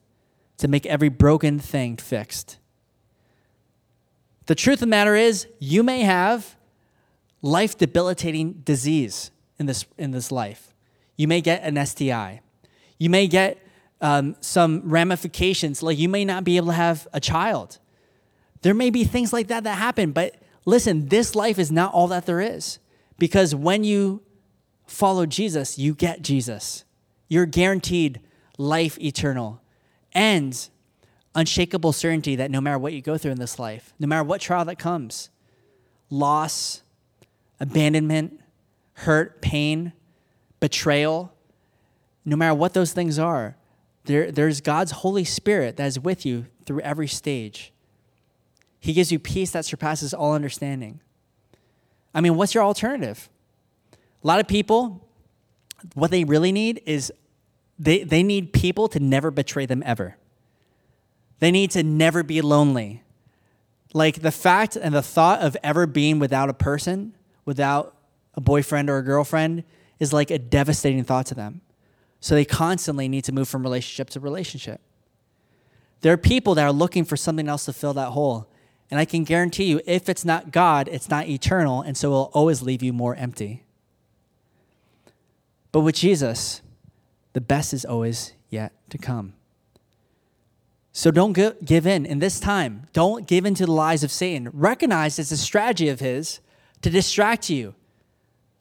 to 0.60 0.70
make 0.70 0.86
every 0.86 1.10
broken 1.10 1.60
thing 1.60 1.98
fixed. 1.98 2.60
The 4.46 4.56
truth 4.56 4.76
of 4.76 4.80
the 4.80 4.88
matter 4.88 5.16
is, 5.16 5.48
you 5.60 5.84
may 5.84 6.04
have 6.04 6.56
life 7.42 7.78
debilitating 7.78 8.62
disease 8.64 9.32
in 9.60 9.66
this, 9.66 9.84
in 9.98 10.12
this 10.12 10.32
life. 10.32 10.74
You 11.18 11.28
may 11.28 11.42
get 11.42 11.62
an 11.64 11.86
STI. 11.86 12.40
You 12.98 13.10
may 13.10 13.28
get 13.28 13.58
um, 14.00 14.38
some 14.40 14.84
ramifications, 14.86 15.84
like 15.84 15.98
you 15.98 16.08
may 16.08 16.24
not 16.24 16.46
be 16.46 16.56
able 16.56 16.68
to 16.68 16.74
have 16.74 17.06
a 17.12 17.20
child. 17.20 17.80
There 18.62 18.74
may 18.74 18.92
be 18.92 19.04
things 19.04 19.34
like 19.34 19.48
that 19.48 19.66
that 19.66 19.78
happen, 19.78 20.14
but 20.14 20.36
listen, 20.64 21.10
this 21.10 21.36
life 21.36 21.60
is 21.60 21.70
not 21.70 21.94
all 21.94 22.08
that 22.08 22.26
there 22.26 22.40
is. 22.40 22.80
Because 23.18 23.56
when 23.56 23.84
you 23.84 24.22
follow 24.86 25.26
Jesus, 25.26 25.78
you 25.78 25.94
get 25.94 26.22
Jesus. 26.22 26.86
You're 27.28 27.46
guaranteed 27.46 28.22
life 28.58 29.00
eternal 29.00 29.62
and 30.14 30.70
unshakable 31.36 31.94
certainty 31.94 32.36
that 32.36 32.50
no 32.50 32.60
matter 32.62 32.80
what 32.80 32.94
you 32.94 33.02
go 33.02 33.18
through 33.18 33.32
in 33.32 33.40
this 33.40 33.60
life, 33.60 33.94
no 34.00 34.08
matter 34.08 34.24
what 34.24 34.42
trial 34.42 34.66
that 34.66 34.80
comes, 34.80 35.30
loss, 36.10 36.82
abandonment, 37.60 38.40
hurt, 38.94 39.42
pain, 39.42 39.94
betrayal, 40.60 41.34
no 42.26 42.36
matter 42.36 42.56
what 42.56 42.74
those 42.74 42.94
things 42.94 43.20
are, 43.20 43.56
there, 44.06 44.32
there's 44.32 44.62
God's 44.62 44.92
Holy 44.92 45.24
Spirit 45.24 45.78
that 45.78 45.86
is 45.86 46.00
with 46.00 46.26
you 46.26 46.48
through 46.66 46.80
every 46.82 47.08
stage. 47.08 47.74
He 48.80 48.94
gives 48.94 49.12
you 49.12 49.20
peace 49.20 49.52
that 49.52 49.66
surpasses 49.66 50.14
all 50.14 50.34
understanding. 50.34 51.02
I 52.14 52.22
mean, 52.22 52.36
what's 52.36 52.54
your 52.54 52.64
alternative? 52.64 53.30
A 54.24 54.28
lot 54.28 54.40
of 54.40 54.48
people, 54.48 55.08
what 55.94 56.12
they 56.12 56.24
really 56.24 56.52
need 56.52 56.82
is 56.86 57.12
they, 57.78 58.04
they 58.04 58.24
need 58.24 58.54
people 58.54 58.88
to 58.90 59.00
never 59.00 59.32
betray 59.32 59.66
them 59.66 59.84
ever. 59.86 60.18
They 61.40 61.52
need 61.52 61.72
to 61.72 61.84
never 61.84 62.24
be 62.24 62.42
lonely. 62.42 63.04
Like 63.94 64.22
the 64.22 64.32
fact 64.32 64.76
and 64.76 64.94
the 64.94 65.02
thought 65.02 65.42
of 65.42 65.56
ever 65.64 65.86
being 65.86 66.20
without 66.20 66.50
a 66.50 66.54
person, 66.54 67.16
without 67.46 67.96
a 68.34 68.42
boyfriend 68.42 68.90
or 68.90 68.98
a 68.98 69.04
girlfriend, 69.04 69.64
is 70.00 70.14
like 70.14 70.32
a 70.32 70.40
devastating 70.40 71.04
thought 71.04 71.26
to 71.28 71.36
them. 71.36 71.62
So 72.20 72.36
they 72.36 72.46
constantly 72.46 73.08
need 73.08 73.24
to 73.26 73.32
move 73.32 73.48
from 73.48 73.64
relationship 73.64 74.10
to 74.12 74.20
relationship. 74.20 74.82
There 76.02 76.14
are 76.14 76.18
people 76.18 76.56
that 76.56 76.64
are 76.64 76.72
looking 76.72 77.06
for 77.06 77.18
something 77.18 77.48
else 77.48 77.66
to 77.66 77.74
fill 77.74 77.94
that 77.94 78.10
hole. 78.10 78.50
And 78.90 79.00
I 79.00 79.06
can 79.06 79.24
guarantee 79.24 79.66
you, 79.66 79.82
if 79.86 80.08
it's 80.08 80.24
not 80.24 80.52
God, 80.52 80.88
it's 80.88 81.10
not 81.10 81.28
eternal, 81.28 81.82
and 81.82 81.98
so 81.98 82.10
it 82.10 82.12
will 82.12 82.32
always 82.34 82.62
leave 82.62 82.82
you 82.82 82.94
more 82.94 83.16
empty. 83.16 83.64
But 85.72 85.82
with 85.82 85.96
Jesus, 85.96 86.62
the 87.34 87.42
best 87.42 87.74
is 87.74 87.84
always 87.84 88.34
yet 88.50 88.72
to 88.90 88.98
come. 88.98 89.34
So 90.94 91.12
don't 91.12 91.34
give 91.34 91.86
in 91.86 92.06
in 92.06 92.20
this 92.20 92.40
time. 92.40 92.88
Don't 92.94 93.28
give 93.28 93.46
in 93.46 93.54
to 93.56 93.66
the 93.66 93.72
lies 93.72 94.04
of 94.04 94.12
Satan. 94.12 94.50
Recognize 94.52 95.20
it's 95.20 95.32
a 95.32 95.38
strategy 95.38 95.90
of 95.90 96.00
his 96.00 96.40
to 96.82 96.90
distract 96.90 97.50
you, 97.50 97.76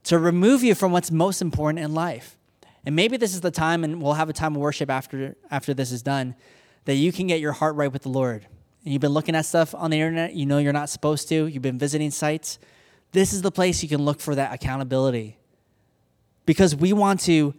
to 0.05 0.19
remove 0.19 0.63
you 0.63 0.75
from 0.75 0.93
what's 0.93 1.11
most 1.11 1.41
important 1.41 1.79
in 1.79 1.95
life. 1.95 2.37
And 2.85 2.95
maybe 2.95 3.17
this 3.17 3.33
is 3.33 3.41
the 3.41 3.51
time, 3.51 3.85
and 3.85 4.03
we'll 4.03 4.15
have 4.15 4.29
a 4.29 4.35
time 4.35 4.55
of 4.55 4.61
worship 4.61 4.91
after, 4.91 5.35
after 5.51 5.73
this 5.73 5.91
is 5.93 6.03
done, 6.03 6.35
that 6.85 6.97
you 6.97 7.11
can 7.11 7.27
get 7.27 7.41
your 7.41 7.53
heart 7.53 7.75
right 7.77 7.93
with 7.93 8.03
the 8.03 8.11
Lord. 8.11 8.47
And 8.87 8.93
you've 8.93 9.03
been 9.03 9.13
looking 9.13 9.35
at 9.35 9.45
stuff 9.45 9.75
on 9.75 9.91
the 9.91 10.01
internet 10.01 10.35
you 10.35 10.47
know 10.47 10.59
you're 10.59 10.73
not 10.73 10.89
supposed 10.89 11.29
to, 11.31 11.49
you've 11.49 11.61
been 11.61 11.77
visiting 11.77 12.13
sites. 12.13 12.61
This 13.11 13.33
is 13.33 13.43
the 13.43 13.51
place 13.51 13.83
you 13.83 13.89
can 13.89 14.05
look 14.05 14.21
for 14.21 14.37
that 14.37 14.55
accountability. 14.55 15.39
Because 16.45 16.77
we 16.77 16.93
want 16.93 17.19
to 17.23 17.53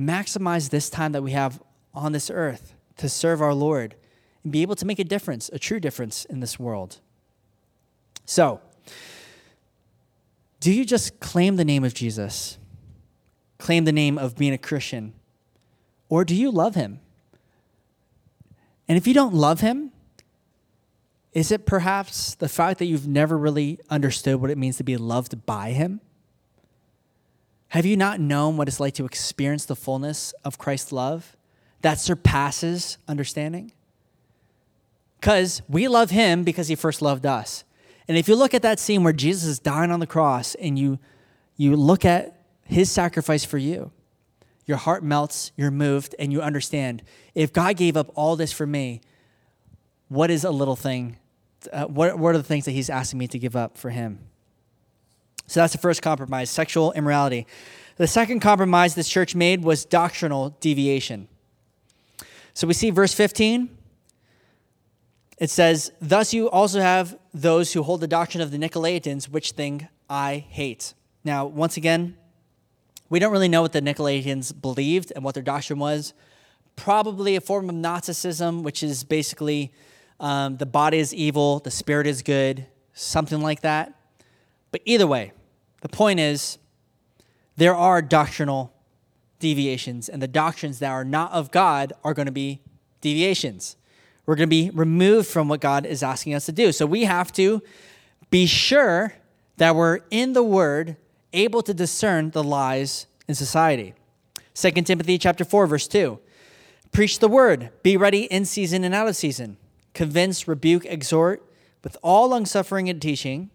maximize 0.00 0.70
this 0.70 0.88
time 0.88 1.12
that 1.12 1.22
we 1.22 1.32
have 1.32 1.62
on 1.92 2.12
this 2.12 2.30
earth 2.30 2.72
to 2.96 3.10
serve 3.10 3.42
our 3.42 3.52
Lord 3.52 3.96
and 4.42 4.50
be 4.50 4.62
able 4.62 4.74
to 4.76 4.86
make 4.86 4.98
a 4.98 5.04
difference, 5.04 5.50
a 5.52 5.58
true 5.58 5.78
difference 5.78 6.24
in 6.24 6.40
this 6.40 6.58
world. 6.58 7.00
So, 8.24 8.62
do 10.58 10.72
you 10.72 10.86
just 10.86 11.20
claim 11.20 11.56
the 11.56 11.66
name 11.66 11.84
of 11.84 11.92
Jesus? 11.92 12.56
Claim 13.58 13.84
the 13.84 13.92
name 13.92 14.16
of 14.16 14.36
being 14.36 14.54
a 14.54 14.58
Christian? 14.58 15.12
Or 16.08 16.24
do 16.24 16.34
you 16.34 16.50
love 16.50 16.76
him? 16.76 17.00
And 18.88 18.96
if 18.96 19.06
you 19.06 19.12
don't 19.12 19.34
love 19.34 19.60
him, 19.60 19.92
is 21.32 21.50
it 21.50 21.64
perhaps 21.64 22.34
the 22.34 22.48
fact 22.48 22.78
that 22.78 22.86
you've 22.86 23.08
never 23.08 23.38
really 23.38 23.78
understood 23.88 24.40
what 24.40 24.50
it 24.50 24.58
means 24.58 24.76
to 24.76 24.84
be 24.84 24.96
loved 24.96 25.46
by 25.46 25.70
him? 25.70 26.00
Have 27.68 27.86
you 27.86 27.96
not 27.96 28.20
known 28.20 28.58
what 28.58 28.68
it's 28.68 28.80
like 28.80 28.92
to 28.94 29.06
experience 29.06 29.64
the 29.64 29.74
fullness 29.74 30.34
of 30.44 30.58
Christ's 30.58 30.92
love 30.92 31.36
that 31.80 31.98
surpasses 31.98 32.98
understanding? 33.08 33.72
Because 35.18 35.62
we 35.68 35.88
love 35.88 36.10
him 36.10 36.44
because 36.44 36.68
he 36.68 36.74
first 36.74 37.00
loved 37.00 37.24
us. 37.24 37.64
And 38.08 38.18
if 38.18 38.28
you 38.28 38.36
look 38.36 38.52
at 38.52 38.60
that 38.62 38.78
scene 38.78 39.04
where 39.04 39.12
Jesus 39.14 39.44
is 39.44 39.58
dying 39.58 39.90
on 39.90 40.00
the 40.00 40.06
cross 40.06 40.54
and 40.56 40.78
you, 40.78 40.98
you 41.56 41.76
look 41.76 42.04
at 42.04 42.42
his 42.64 42.90
sacrifice 42.90 43.44
for 43.44 43.56
you, 43.56 43.90
your 44.66 44.76
heart 44.76 45.02
melts, 45.02 45.50
you're 45.56 45.70
moved, 45.70 46.14
and 46.18 46.30
you 46.30 46.42
understand 46.42 47.02
if 47.34 47.52
God 47.52 47.76
gave 47.76 47.96
up 47.96 48.10
all 48.14 48.36
this 48.36 48.52
for 48.52 48.66
me, 48.66 49.00
what 50.08 50.30
is 50.30 50.44
a 50.44 50.50
little 50.50 50.76
thing? 50.76 51.16
Uh, 51.72 51.86
what, 51.86 52.18
what 52.18 52.34
are 52.34 52.38
the 52.38 52.44
things 52.44 52.64
that 52.64 52.72
he's 52.72 52.90
asking 52.90 53.18
me 53.18 53.28
to 53.28 53.38
give 53.38 53.56
up 53.56 53.76
for 53.76 53.90
him? 53.90 54.20
So 55.46 55.60
that's 55.60 55.72
the 55.72 55.78
first 55.78 56.02
compromise 56.02 56.50
sexual 56.50 56.92
immorality. 56.92 57.46
The 57.96 58.06
second 58.06 58.40
compromise 58.40 58.94
this 58.94 59.08
church 59.08 59.34
made 59.34 59.62
was 59.62 59.84
doctrinal 59.84 60.56
deviation. 60.60 61.28
So 62.54 62.66
we 62.66 62.74
see 62.74 62.90
verse 62.90 63.12
15 63.14 63.78
it 65.42 65.50
says, 65.50 65.90
Thus 66.00 66.32
you 66.32 66.48
also 66.48 66.80
have 66.80 67.18
those 67.34 67.72
who 67.72 67.82
hold 67.82 68.00
the 68.00 68.06
doctrine 68.06 68.40
of 68.40 68.52
the 68.52 68.58
Nicolaitans, 68.58 69.28
which 69.28 69.50
thing 69.50 69.88
I 70.08 70.46
hate. 70.48 70.94
Now, 71.24 71.46
once 71.46 71.76
again, 71.76 72.16
we 73.08 73.18
don't 73.18 73.32
really 73.32 73.48
know 73.48 73.60
what 73.60 73.72
the 73.72 73.82
Nicolaitans 73.82 74.52
believed 74.62 75.12
and 75.16 75.24
what 75.24 75.34
their 75.34 75.42
doctrine 75.42 75.80
was. 75.80 76.14
Probably 76.76 77.34
a 77.34 77.40
form 77.40 77.68
of 77.68 77.74
Gnosticism, 77.74 78.62
which 78.62 78.84
is 78.84 79.02
basically 79.02 79.72
um, 80.22 80.56
the 80.56 80.66
body 80.66 80.98
is 80.98 81.12
evil, 81.12 81.58
the 81.58 81.70
spirit 81.70 82.06
is 82.06 82.22
good, 82.22 82.66
something 82.94 83.42
like 83.42 83.60
that. 83.60 83.92
But 84.70 84.80
either 84.86 85.06
way, 85.06 85.32
the 85.82 85.88
point 85.88 86.20
is 86.20 86.58
there 87.56 87.74
are 87.74 88.00
doctrinal 88.00 88.72
deviations, 89.40 90.08
and 90.08 90.22
the 90.22 90.28
doctrines 90.28 90.78
that 90.78 90.90
are 90.90 91.04
not 91.04 91.32
of 91.32 91.50
God 91.50 91.92
are 92.04 92.14
going 92.14 92.26
to 92.26 92.32
be 92.32 92.60
deviations. 93.00 93.76
We're 94.24 94.36
going 94.36 94.48
to 94.48 94.50
be 94.50 94.70
removed 94.70 95.26
from 95.28 95.48
what 95.48 95.60
God 95.60 95.84
is 95.84 96.02
asking 96.02 96.34
us 96.34 96.46
to 96.46 96.52
do. 96.52 96.70
So 96.70 96.86
we 96.86 97.04
have 97.04 97.32
to 97.32 97.60
be 98.30 98.46
sure 98.46 99.14
that 99.56 99.74
we're 99.74 100.00
in 100.10 100.32
the 100.32 100.44
Word, 100.44 100.96
able 101.32 101.62
to 101.62 101.74
discern 101.74 102.30
the 102.30 102.44
lies 102.44 103.06
in 103.26 103.34
society. 103.34 103.94
2 104.54 104.70
Timothy 104.82 105.18
chapter 105.18 105.44
4 105.44 105.66
verse 105.66 105.88
2. 105.88 106.20
Preach 106.92 107.18
the 107.18 107.28
word, 107.28 107.70
be 107.82 107.96
ready 107.96 108.24
in 108.24 108.44
season 108.44 108.84
and 108.84 108.94
out 108.94 109.08
of 109.08 109.16
season. 109.16 109.56
Convince, 109.94 110.48
rebuke, 110.48 110.84
exhort 110.86 111.42
with 111.84 111.96
all 112.02 112.28
longsuffering 112.28 112.88
and 112.88 113.00
teaching, 113.00 113.50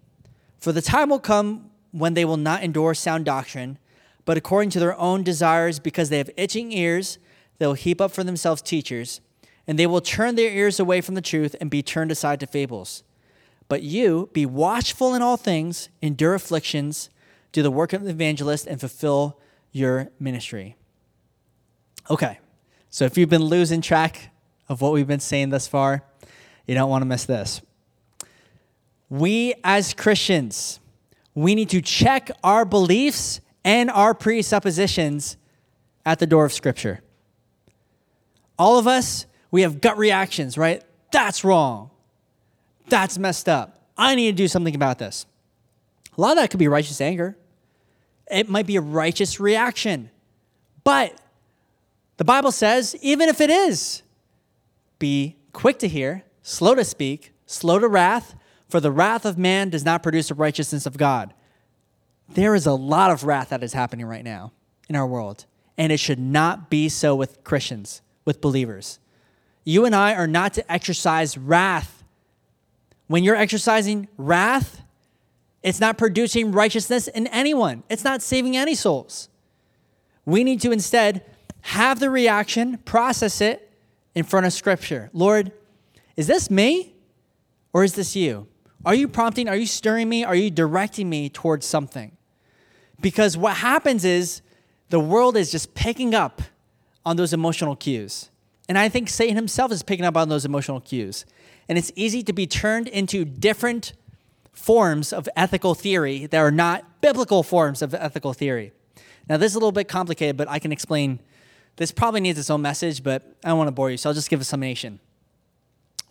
for 0.59 0.71
the 0.71 0.81
time 0.81 1.09
will 1.09 1.19
come 1.19 1.69
when 1.91 2.13
they 2.13 2.25
will 2.25 2.37
not 2.37 2.63
endure 2.63 2.93
sound 2.93 3.25
doctrine, 3.25 3.77
but 4.25 4.37
according 4.37 4.69
to 4.71 4.79
their 4.79 4.97
own 4.99 5.23
desires 5.23 5.79
because 5.79 6.09
they 6.09 6.17
have 6.17 6.29
itching 6.35 6.71
ears, 6.71 7.17
they 7.57 7.65
will 7.65 7.73
heap 7.73 8.01
up 8.01 8.11
for 8.11 8.23
themselves 8.23 8.61
teachers 8.61 9.21
and 9.67 9.77
they 9.77 9.87
will 9.87 10.01
turn 10.01 10.35
their 10.35 10.51
ears 10.51 10.79
away 10.79 11.01
from 11.01 11.15
the 11.15 11.21
truth 11.21 11.55
and 11.59 11.69
be 11.69 11.83
turned 11.83 12.11
aside 12.11 12.39
to 12.39 12.47
fables. 12.47 13.03
But 13.67 13.83
you, 13.83 14.29
be 14.31 14.45
watchful 14.45 15.13
in 15.13 15.21
all 15.21 15.35
things, 15.35 15.89
endure 16.01 16.33
afflictions, 16.33 17.09
do 17.51 17.61
the 17.61 17.71
work 17.71 17.91
of 17.91 18.03
the 18.03 18.11
evangelist, 18.11 18.65
and 18.65 18.79
fulfill 18.79 19.39
your 19.73 20.09
ministry. 20.19 20.77
Okay, 22.09 22.39
so 22.89 23.03
if 23.03 23.17
you've 23.17 23.29
been 23.29 23.43
losing 23.43 23.81
track 23.81 24.29
of 24.69 24.79
what 24.79 24.93
we've 24.93 25.07
been 25.07 25.19
saying 25.19 25.49
thus 25.49 25.67
far, 25.67 26.03
you 26.67 26.75
don't 26.75 26.89
want 26.89 27.01
to 27.01 27.05
miss 27.05 27.25
this. 27.25 27.61
We 29.09 29.55
as 29.63 29.93
Christians, 29.93 30.79
we 31.33 31.55
need 31.55 31.69
to 31.69 31.81
check 31.81 32.29
our 32.43 32.65
beliefs 32.65 33.39
and 33.63 33.89
our 33.89 34.13
presuppositions 34.13 35.37
at 36.05 36.19
the 36.19 36.27
door 36.27 36.45
of 36.45 36.53
Scripture. 36.53 37.01
All 38.59 38.77
of 38.77 38.87
us, 38.87 39.25
we 39.51 39.61
have 39.61 39.81
gut 39.81 39.97
reactions, 39.97 40.57
right? 40.57 40.83
That's 41.11 41.43
wrong. 41.43 41.89
That's 42.89 43.17
messed 43.17 43.47
up. 43.47 43.81
I 43.97 44.15
need 44.15 44.31
to 44.31 44.37
do 44.37 44.47
something 44.47 44.75
about 44.75 44.99
this. 44.99 45.25
A 46.17 46.21
lot 46.21 46.31
of 46.31 46.37
that 46.37 46.49
could 46.49 46.59
be 46.59 46.67
righteous 46.67 46.99
anger. 46.99 47.37
It 48.29 48.49
might 48.49 48.65
be 48.65 48.75
a 48.75 48.81
righteous 48.81 49.39
reaction. 49.39 50.09
But 50.83 51.19
the 52.17 52.25
Bible 52.25 52.51
says, 52.51 52.95
even 53.01 53.29
if 53.29 53.39
it 53.41 53.49
is, 53.49 54.01
be 54.99 55.37
quick 55.53 55.79
to 55.79 55.87
hear, 55.87 56.23
slow 56.47 56.73
to 56.73 56.85
speak, 56.85 57.33
slow 57.45 57.77
to 57.77 57.87
wrath, 57.89 58.33
for 58.69 58.79
the 58.79 58.91
wrath 58.91 59.25
of 59.25 59.37
man 59.37 59.69
does 59.69 59.83
not 59.83 60.01
produce 60.01 60.29
the 60.29 60.33
righteousness 60.33 60.85
of 60.85 60.97
God. 60.97 61.33
There 62.29 62.55
is 62.55 62.65
a 62.65 62.71
lot 62.71 63.11
of 63.11 63.25
wrath 63.25 63.49
that 63.49 63.63
is 63.63 63.73
happening 63.73 64.05
right 64.05 64.23
now 64.23 64.53
in 64.87 64.95
our 64.95 65.05
world, 65.05 65.45
and 65.77 65.91
it 65.91 65.99
should 65.99 66.19
not 66.19 66.69
be 66.69 66.87
so 66.87 67.15
with 67.15 67.43
Christians, 67.43 68.01
with 68.23 68.39
believers. 68.39 68.99
You 69.65 69.83
and 69.83 69.93
I 69.93 70.15
are 70.15 70.27
not 70.27 70.53
to 70.53 70.71
exercise 70.71 71.37
wrath. 71.37 72.05
When 73.07 73.25
you're 73.25 73.35
exercising 73.35 74.07
wrath, 74.15 74.81
it's 75.63 75.81
not 75.81 75.97
producing 75.97 76.53
righteousness 76.53 77.09
in 77.09 77.27
anyone, 77.27 77.83
it's 77.89 78.05
not 78.05 78.21
saving 78.21 78.55
any 78.55 78.73
souls. 78.73 79.27
We 80.23 80.45
need 80.45 80.61
to 80.61 80.71
instead 80.71 81.25
have 81.61 81.99
the 81.99 82.09
reaction, 82.09 82.77
process 82.79 83.41
it 83.41 83.69
in 84.15 84.23
front 84.23 84.45
of 84.45 84.53
Scripture. 84.53 85.09
Lord, 85.11 85.51
is 86.17 86.27
this 86.27 86.51
me 86.51 86.95
or 87.71 87.85
is 87.85 87.93
this 87.93 88.15
you? 88.15 88.47
Are 88.83 88.93
you 88.95 89.07
prompting? 89.07 89.47
Are 89.47 89.55
you 89.55 89.65
stirring 89.65 90.09
me? 90.09 90.23
Are 90.23 90.35
you 90.35 90.51
directing 90.51 91.09
me 91.09 91.29
towards 91.29 91.65
something? 91.65 92.17
Because 92.99 93.37
what 93.37 93.57
happens 93.57 94.03
is 94.03 94.41
the 94.89 94.99
world 94.99 95.37
is 95.37 95.51
just 95.51 95.73
picking 95.73 96.15
up 96.15 96.41
on 97.05 97.15
those 97.15 97.31
emotional 97.31 97.75
cues. 97.75 98.29
And 98.67 98.77
I 98.77 98.89
think 98.89 99.09
Satan 99.09 99.35
himself 99.35 99.71
is 99.71 99.83
picking 99.83 100.05
up 100.05 100.17
on 100.17 100.27
those 100.27 100.43
emotional 100.43 100.81
cues. 100.81 101.25
And 101.69 101.77
it's 101.77 101.91
easy 101.95 102.23
to 102.23 102.33
be 102.33 102.47
turned 102.47 102.87
into 102.87 103.23
different 103.23 103.93
forms 104.51 105.13
of 105.13 105.29
ethical 105.35 105.75
theory 105.75 106.25
that 106.25 106.37
are 106.37 106.51
not 106.51 106.99
biblical 107.01 107.43
forms 107.43 107.81
of 107.81 107.93
ethical 107.93 108.33
theory. 108.33 108.71
Now, 109.29 109.37
this 109.37 109.51
is 109.51 109.55
a 109.55 109.59
little 109.59 109.71
bit 109.71 109.87
complicated, 109.87 110.35
but 110.37 110.49
I 110.49 110.59
can 110.59 110.71
explain 110.71 111.19
This 111.77 111.91
probably 111.91 112.21
needs 112.21 112.39
its 112.39 112.49
own 112.49 112.61
message, 112.61 113.03
but 113.03 113.37
I 113.43 113.49
don't 113.49 113.57
want 113.57 113.67
to 113.67 113.71
bore 113.71 113.91
you, 113.91 113.97
so 113.97 114.09
I'll 114.09 114.13
just 114.13 114.29
give 114.29 114.41
a 114.41 114.43
summation. 114.43 114.99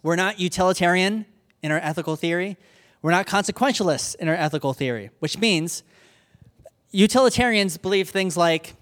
We're 0.03 0.17
not 0.17 0.39
utilitarian 0.39 1.27
in 1.63 1.73
our 1.73 1.79
ethical 1.79 2.17
theory. 2.17 2.57
We're 3.03 3.11
not 3.11 3.27
consequentialists 3.27 4.17
in 4.17 4.29
our 4.29 4.35
ethical 4.35 4.73
theory, 4.73 5.11
which 5.19 5.39
means 5.39 5.83
utilitarians 6.91 7.77
believe 7.77 8.09
things 8.09 8.37
like 8.37 8.75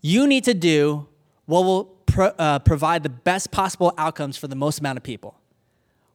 you 0.00 0.26
need 0.26 0.44
to 0.44 0.54
do 0.54 1.06
what 1.46 1.64
will 1.64 1.84
pro- 2.06 2.34
uh, 2.38 2.58
provide 2.60 3.02
the 3.02 3.08
best 3.08 3.50
possible 3.50 3.94
outcomes 3.96 4.36
for 4.36 4.48
the 4.48 4.56
most 4.56 4.80
amount 4.80 4.96
of 4.96 5.02
people. 5.02 5.38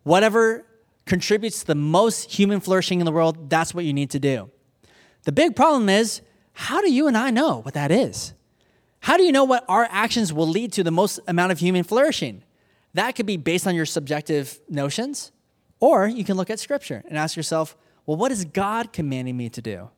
Whatever 0.04 0.66
contributes 1.06 1.62
to 1.62 1.68
the 1.68 1.76
most 1.76 2.32
human 2.32 2.60
flourishing 2.60 3.00
in 3.00 3.06
the 3.06 3.12
world, 3.12 3.50
that's 3.50 3.74
what 3.74 3.86
you 3.86 3.94
need 3.94 4.10
to 4.12 4.20
do. 4.20 4.50
The 5.24 5.32
big 5.32 5.56
problem 5.56 5.90
is 5.90 6.22
how 6.54 6.82
do 6.82 6.92
you 6.92 7.08
and 7.08 7.18
I 7.18 7.32
know 7.32 7.62
what 7.62 7.74
that 7.74 7.92
is? 7.92 8.34
How 9.02 9.18
do 9.18 9.24
you 9.24 9.32
know 9.32 9.44
what 9.44 9.66
our 9.68 9.88
actions 9.90 10.32
will 10.32 10.48
lead 10.48 10.72
to 10.74 10.84
the 10.84 10.92
most 10.92 11.20
amount 11.28 11.52
of 11.52 11.60
human 11.60 11.84
flourishing? 11.84 12.44
That 12.94 13.16
could 13.16 13.26
be 13.26 13.38
based 13.38 13.66
on 13.66 13.76
your 13.76 13.86
subjective 13.86 14.60
notions, 14.70 15.32
or 15.80 16.08
you 16.08 16.24
can 16.24 16.38
look 16.38 16.50
at 16.50 16.60
scripture 16.60 17.04
and 17.08 17.18
ask 17.18 17.36
yourself, 17.36 17.76
well, 18.06 18.18
what 18.18 18.32
is 18.32 18.46
God 18.46 18.94
commanding 18.94 19.38
me 19.38 19.50
to 19.50 19.62
do? 19.62 19.90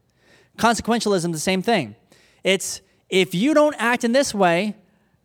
Consequentialism, 0.58 1.32
the 1.32 1.39
same 1.39 1.62
thing. 1.62 1.96
It's 2.43 2.82
if 3.10 3.36
you 3.36 3.54
don't 3.54 3.76
act 3.78 4.04
in 4.04 4.12
this 4.12 4.34
way, 4.34 4.76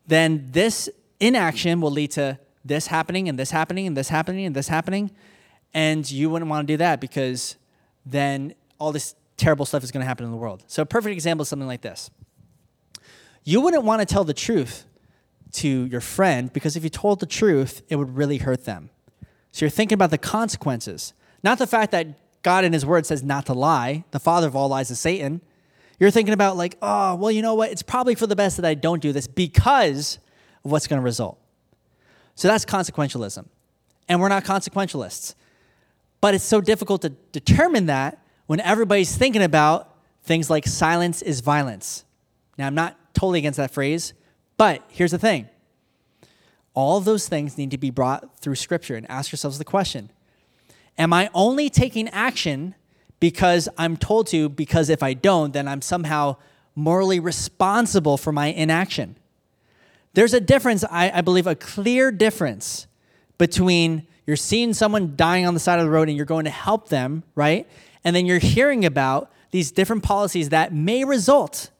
then 0.06 0.48
this 0.50 0.88
inaction 1.20 1.80
will 1.80 1.90
lead 1.90 2.10
to 2.12 2.38
this 2.64 2.88
happening 2.88 3.28
and 3.28 3.38
this 3.38 3.50
happening 3.50 3.86
and 3.86 3.96
this 3.96 4.08
happening 4.08 4.46
and 4.46 4.56
this 4.56 4.68
happening. 4.68 5.10
And 5.72 6.10
you 6.10 6.30
wouldn't 6.30 6.50
want 6.50 6.66
to 6.66 6.72
do 6.72 6.76
that 6.78 7.00
because 7.00 7.56
then 8.04 8.54
all 8.78 8.92
this 8.92 9.14
terrible 9.36 9.64
stuff 9.64 9.84
is 9.84 9.90
going 9.90 10.02
to 10.02 10.06
happen 10.06 10.24
in 10.24 10.30
the 10.30 10.36
world. 10.36 10.64
So, 10.66 10.82
a 10.82 10.86
perfect 10.86 11.12
example 11.12 11.42
is 11.42 11.48
something 11.48 11.68
like 11.68 11.82
this. 11.82 12.10
You 13.44 13.60
wouldn't 13.60 13.84
want 13.84 14.00
to 14.00 14.06
tell 14.06 14.24
the 14.24 14.34
truth 14.34 14.84
to 15.52 15.86
your 15.86 16.00
friend 16.00 16.52
because 16.52 16.76
if 16.76 16.84
you 16.84 16.90
told 16.90 17.20
the 17.20 17.26
truth, 17.26 17.82
it 17.88 17.96
would 17.96 18.16
really 18.16 18.38
hurt 18.38 18.64
them. 18.64 18.90
So, 19.52 19.64
you're 19.64 19.70
thinking 19.70 19.94
about 19.94 20.10
the 20.10 20.18
consequences, 20.18 21.12
not 21.42 21.58
the 21.58 21.66
fact 21.66 21.92
that 21.92 22.06
God 22.42 22.64
in 22.64 22.72
His 22.72 22.86
Word 22.86 23.06
says 23.06 23.22
not 23.22 23.46
to 23.46 23.52
lie. 23.52 24.04
The 24.10 24.20
father 24.20 24.46
of 24.46 24.56
all 24.56 24.68
lies 24.68 24.90
is 24.90 24.98
Satan. 24.98 25.40
You're 25.98 26.10
thinking 26.10 26.32
about, 26.32 26.56
like, 26.56 26.78
oh, 26.80 27.14
well, 27.16 27.30
you 27.30 27.42
know 27.42 27.54
what? 27.54 27.70
It's 27.70 27.82
probably 27.82 28.14
for 28.14 28.26
the 28.26 28.36
best 28.36 28.56
that 28.56 28.64
I 28.64 28.74
don't 28.74 29.02
do 29.02 29.12
this 29.12 29.26
because 29.26 30.18
of 30.64 30.70
what's 30.70 30.86
going 30.86 30.98
to 30.98 31.04
result. 31.04 31.38
So 32.34 32.48
that's 32.48 32.64
consequentialism. 32.64 33.46
And 34.08 34.20
we're 34.20 34.30
not 34.30 34.44
consequentialists. 34.44 35.34
But 36.20 36.34
it's 36.34 36.44
so 36.44 36.60
difficult 36.60 37.02
to 37.02 37.10
determine 37.10 37.86
that 37.86 38.22
when 38.46 38.60
everybody's 38.60 39.14
thinking 39.14 39.42
about 39.42 39.94
things 40.22 40.48
like 40.48 40.66
silence 40.66 41.22
is 41.22 41.40
violence. 41.40 42.04
Now, 42.56 42.66
I'm 42.66 42.74
not 42.74 42.96
totally 43.14 43.38
against 43.38 43.58
that 43.58 43.70
phrase, 43.70 44.14
but 44.60 44.84
here's 44.88 45.12
the 45.12 45.18
thing 45.18 45.48
all 46.74 46.98
of 46.98 47.06
those 47.06 47.26
things 47.26 47.56
need 47.56 47.70
to 47.70 47.78
be 47.78 47.88
brought 47.88 48.38
through 48.40 48.56
Scripture 48.56 48.94
and 48.94 49.10
ask 49.10 49.32
yourselves 49.32 49.56
the 49.56 49.64
question 49.64 50.10
Am 50.98 51.14
I 51.14 51.30
only 51.32 51.70
taking 51.70 52.10
action 52.10 52.74
because 53.20 53.70
I'm 53.78 53.96
told 53.96 54.26
to, 54.26 54.50
because 54.50 54.90
if 54.90 55.02
I 55.02 55.14
don't, 55.14 55.54
then 55.54 55.66
I'm 55.66 55.80
somehow 55.80 56.36
morally 56.74 57.20
responsible 57.20 58.18
for 58.18 58.32
my 58.32 58.48
inaction? 58.48 59.16
There's 60.12 60.34
a 60.34 60.40
difference, 60.40 60.84
I, 60.90 61.10
I 61.10 61.20
believe, 61.22 61.46
a 61.46 61.54
clear 61.54 62.12
difference 62.12 62.86
between 63.38 64.06
you're 64.26 64.36
seeing 64.36 64.74
someone 64.74 65.16
dying 65.16 65.46
on 65.46 65.54
the 65.54 65.60
side 65.60 65.78
of 65.78 65.86
the 65.86 65.90
road 65.90 66.08
and 66.08 66.18
you're 66.18 66.26
going 66.26 66.44
to 66.44 66.50
help 66.50 66.90
them, 66.90 67.22
right? 67.34 67.66
And 68.04 68.14
then 68.14 68.26
you're 68.26 68.38
hearing 68.38 68.84
about 68.84 69.32
these 69.52 69.72
different 69.72 70.02
policies 70.02 70.50
that 70.50 70.74
may 70.74 71.02
result 71.02 71.70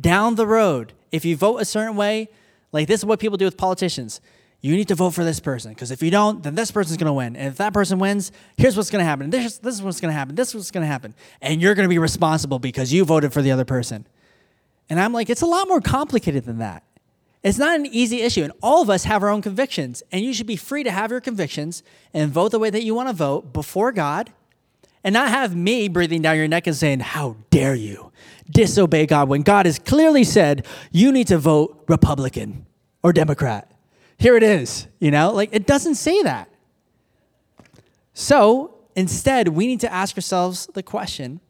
down 0.00 0.36
the 0.36 0.46
road 0.46 0.94
if 1.12 1.24
you 1.24 1.36
vote 1.36 1.58
a 1.58 1.64
certain 1.64 1.94
way. 1.94 2.28
Like 2.72 2.88
this 2.88 3.00
is 3.00 3.04
what 3.04 3.20
people 3.20 3.36
do 3.36 3.44
with 3.44 3.56
politicians. 3.56 4.20
You 4.62 4.76
need 4.76 4.88
to 4.88 4.94
vote 4.94 5.10
for 5.10 5.24
this 5.24 5.40
person 5.40 5.72
because 5.72 5.90
if 5.90 6.02
you 6.02 6.10
don't, 6.10 6.42
then 6.42 6.54
this 6.54 6.70
person's 6.70 6.96
going 6.96 7.08
to 7.08 7.12
win. 7.12 7.36
And 7.36 7.48
if 7.48 7.56
that 7.56 7.74
person 7.74 7.98
wins, 7.98 8.30
here's 8.56 8.76
what's 8.76 8.90
going 8.90 9.00
to 9.00 9.04
happen. 9.04 9.28
This, 9.28 9.58
this 9.58 9.74
is 9.74 9.82
what's 9.82 10.00
going 10.00 10.10
to 10.10 10.16
happen. 10.16 10.36
This 10.36 10.48
is 10.50 10.54
what's 10.54 10.70
going 10.70 10.82
to 10.82 10.88
happen. 10.88 11.14
And 11.40 11.60
you're 11.60 11.74
going 11.74 11.84
to 11.84 11.90
be 11.90 11.98
responsible 11.98 12.58
because 12.60 12.92
you 12.92 13.04
voted 13.04 13.32
for 13.32 13.42
the 13.42 13.50
other 13.50 13.64
person. 13.64 14.06
And 14.88 15.00
I'm 15.00 15.12
like, 15.12 15.28
it's 15.28 15.42
a 15.42 15.46
lot 15.46 15.68
more 15.68 15.80
complicated 15.80 16.44
than 16.44 16.58
that. 16.58 16.84
It's 17.42 17.58
not 17.58 17.74
an 17.74 17.86
easy 17.86 18.20
issue, 18.20 18.44
and 18.44 18.52
all 18.62 18.82
of 18.82 18.88
us 18.88 19.02
have 19.02 19.24
our 19.24 19.28
own 19.28 19.42
convictions, 19.42 20.00
and 20.12 20.24
you 20.24 20.32
should 20.32 20.46
be 20.46 20.54
free 20.54 20.84
to 20.84 20.92
have 20.92 21.10
your 21.10 21.20
convictions 21.20 21.82
and 22.14 22.30
vote 22.30 22.52
the 22.52 22.58
way 22.60 22.70
that 22.70 22.84
you 22.84 22.94
want 22.94 23.08
to 23.08 23.14
vote 23.14 23.52
before 23.52 23.90
God, 23.90 24.32
and 25.02 25.12
not 25.12 25.28
have 25.28 25.56
me 25.56 25.88
breathing 25.88 26.22
down 26.22 26.36
your 26.36 26.46
neck 26.46 26.68
and 26.68 26.76
saying, 26.76 27.00
How 27.00 27.34
dare 27.50 27.74
you 27.74 28.12
disobey 28.52 29.06
God 29.06 29.28
when 29.28 29.42
God 29.42 29.66
has 29.66 29.78
clearly 29.78 30.24
said 30.24 30.66
you 30.90 31.10
need 31.12 31.26
to 31.28 31.38
vote 31.38 31.84
Republican 31.88 32.66
or 33.02 33.12
Democrat. 33.12 33.70
Here 34.18 34.36
it 34.36 34.42
is, 34.42 34.86
you 35.00 35.10
know? 35.10 35.32
Like, 35.32 35.50
it 35.52 35.66
doesn't 35.66 35.96
say 35.96 36.22
that. 36.22 36.48
So 38.14 38.74
instead, 38.94 39.48
we 39.48 39.66
need 39.66 39.80
to 39.80 39.92
ask 39.92 40.16
ourselves 40.16 40.68
the 40.74 40.82
question 40.82 41.40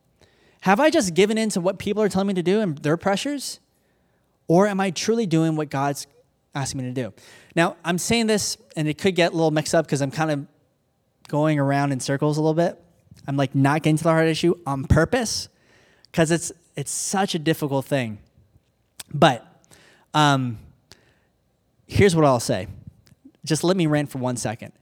Have 0.63 0.81
I 0.81 0.91
just 0.91 1.15
given 1.15 1.37
in 1.37 1.51
to 1.51 1.61
what 1.61 1.79
people 1.79 2.03
are 2.03 2.09
telling 2.09 2.29
me 2.29 2.35
to 2.35 2.43
do 2.43 2.61
and 2.61 2.79
their 2.79 2.97
pressures? 2.97 3.61
Or 4.49 4.67
am 4.67 4.81
I 4.81 4.91
truly 4.91 5.27
doing 5.27 5.57
what 5.57 5.71
God's 5.71 6.07
asking 6.55 6.83
me 6.83 6.93
to 6.93 6.95
do? 6.95 7.13
Now, 7.55 7.77
I'm 7.85 7.99
saying 7.99 8.27
this, 8.27 8.59
and 8.77 8.89
it 8.89 8.99
could 8.99 9.15
get 9.15 9.33
a 9.33 9.35
little 9.35 9.51
mixed 9.51 9.75
up 9.75 9.87
because 9.87 10.03
I'm 10.03 10.11
kind 10.11 10.31
of 10.31 10.47
going 11.29 11.59
around 11.59 11.93
in 11.93 12.01
circles 12.01 12.37
a 12.39 12.41
little 12.41 12.55
bit. 12.55 12.79
I'm 13.27 13.37
like 13.37 13.55
not 13.55 13.83
getting 13.83 13.97
to 13.99 14.03
the 14.03 14.11
heart 14.11 14.27
issue 14.27 14.55
on 14.67 14.85
purpose 14.85 15.49
because 16.11 16.31
it's 16.31 16.53
it's 16.77 16.91
such 16.91 17.35
a 17.35 17.39
difficult 17.39 17.85
thing. 17.85 18.19
But 19.13 19.47
um, 20.15 20.59
here's 21.87 22.17
what 22.17 22.25
I'll 22.25 22.41
say. 22.41 22.69
Just 23.45 23.65
let 23.65 23.77
me 23.77 23.87
rant 23.87 24.11
for 24.11 24.19
one 24.19 24.37
second. 24.37 24.73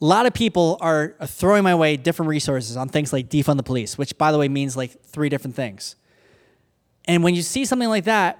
A 0.00 0.04
lot 0.04 0.26
of 0.26 0.34
people 0.34 0.78
are 0.80 1.14
throwing 1.24 1.62
my 1.62 1.74
way 1.74 1.96
different 1.96 2.28
resources 2.28 2.76
on 2.76 2.88
things 2.88 3.12
like 3.12 3.28
defund 3.28 3.56
the 3.56 3.62
police, 3.62 3.96
which, 3.96 4.18
by 4.18 4.32
the 4.32 4.38
way, 4.38 4.48
means 4.48 4.76
like 4.76 5.00
three 5.04 5.28
different 5.28 5.54
things. 5.54 5.94
And 7.04 7.22
when 7.22 7.34
you 7.34 7.42
see 7.42 7.64
something 7.64 7.88
like 7.88 8.04
that, 8.04 8.38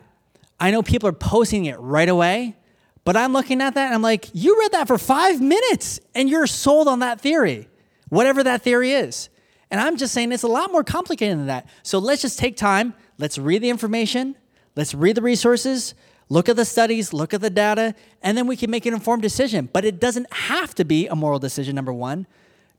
I 0.59 0.71
know 0.71 0.83
people 0.83 1.09
are 1.09 1.13
posting 1.13 1.67
it 1.67 1.79
right 1.79 2.09
away, 2.09 2.57
but 3.05 3.17
I'm 3.17 3.33
looking 3.33 3.61
at 3.61 3.75
that 3.75 3.87
and 3.87 3.95
I'm 3.95 4.03
like, 4.03 4.29
you 4.33 4.59
read 4.59 4.73
that 4.73 4.87
for 4.87 4.99
five 4.99 5.41
minutes 5.41 6.01
and 6.15 6.29
you're 6.29 6.47
sold 6.47 6.89
on 6.89 7.01
that 7.01 7.21
theory, 7.21 7.69
whatever 8.09 8.43
that 8.45 8.63
theory 8.63 8.93
is. 8.93 9.29
And 9.73 9.81
I'm 9.81 9.97
just 9.97 10.13
saying 10.13 10.33
it's 10.33 10.43
a 10.43 10.49
lot 10.49 10.71
more 10.71 10.85
complicated 10.85 11.39
than 11.39 11.47
that. 11.47 11.67
So 11.83 11.99
let's 11.99 12.21
just 12.21 12.39
take 12.39 12.59
time, 12.59 12.93
let's 13.17 13.39
read 13.39 13.63
the 13.63 13.71
information, 13.71 14.37
let's 14.77 14.93
read 14.95 15.17
the 15.17 15.23
resources, 15.23 15.95
look 16.29 16.51
at 16.51 16.57
the 16.57 16.67
studies, 16.67 17.15
look 17.15 17.33
at 17.33 17.41
the 17.41 17.49
data, 17.49 17.95
and 18.23 18.37
then 18.37 18.47
we 18.47 18.55
can 18.55 18.71
make 18.71 18.85
an 18.85 18.93
informed 18.93 19.23
decision. 19.23 19.71
But 19.73 19.87
it 19.87 19.99
doesn't 19.99 20.31
have 20.31 20.75
to 20.75 20.85
be 20.85 21.09
a 21.09 21.17
moral 21.17 21.39
decision, 21.39 21.75
number 21.75 21.93
one. 21.93 22.27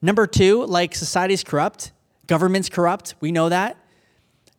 Number 0.03 0.27
two, 0.27 0.65
like 0.67 0.93
society's 0.93 1.43
corrupt, 1.43 1.91
government's 2.27 2.69
corrupt, 2.69 3.15
we 3.19 3.31
know 3.31 3.49
that. 3.49 3.75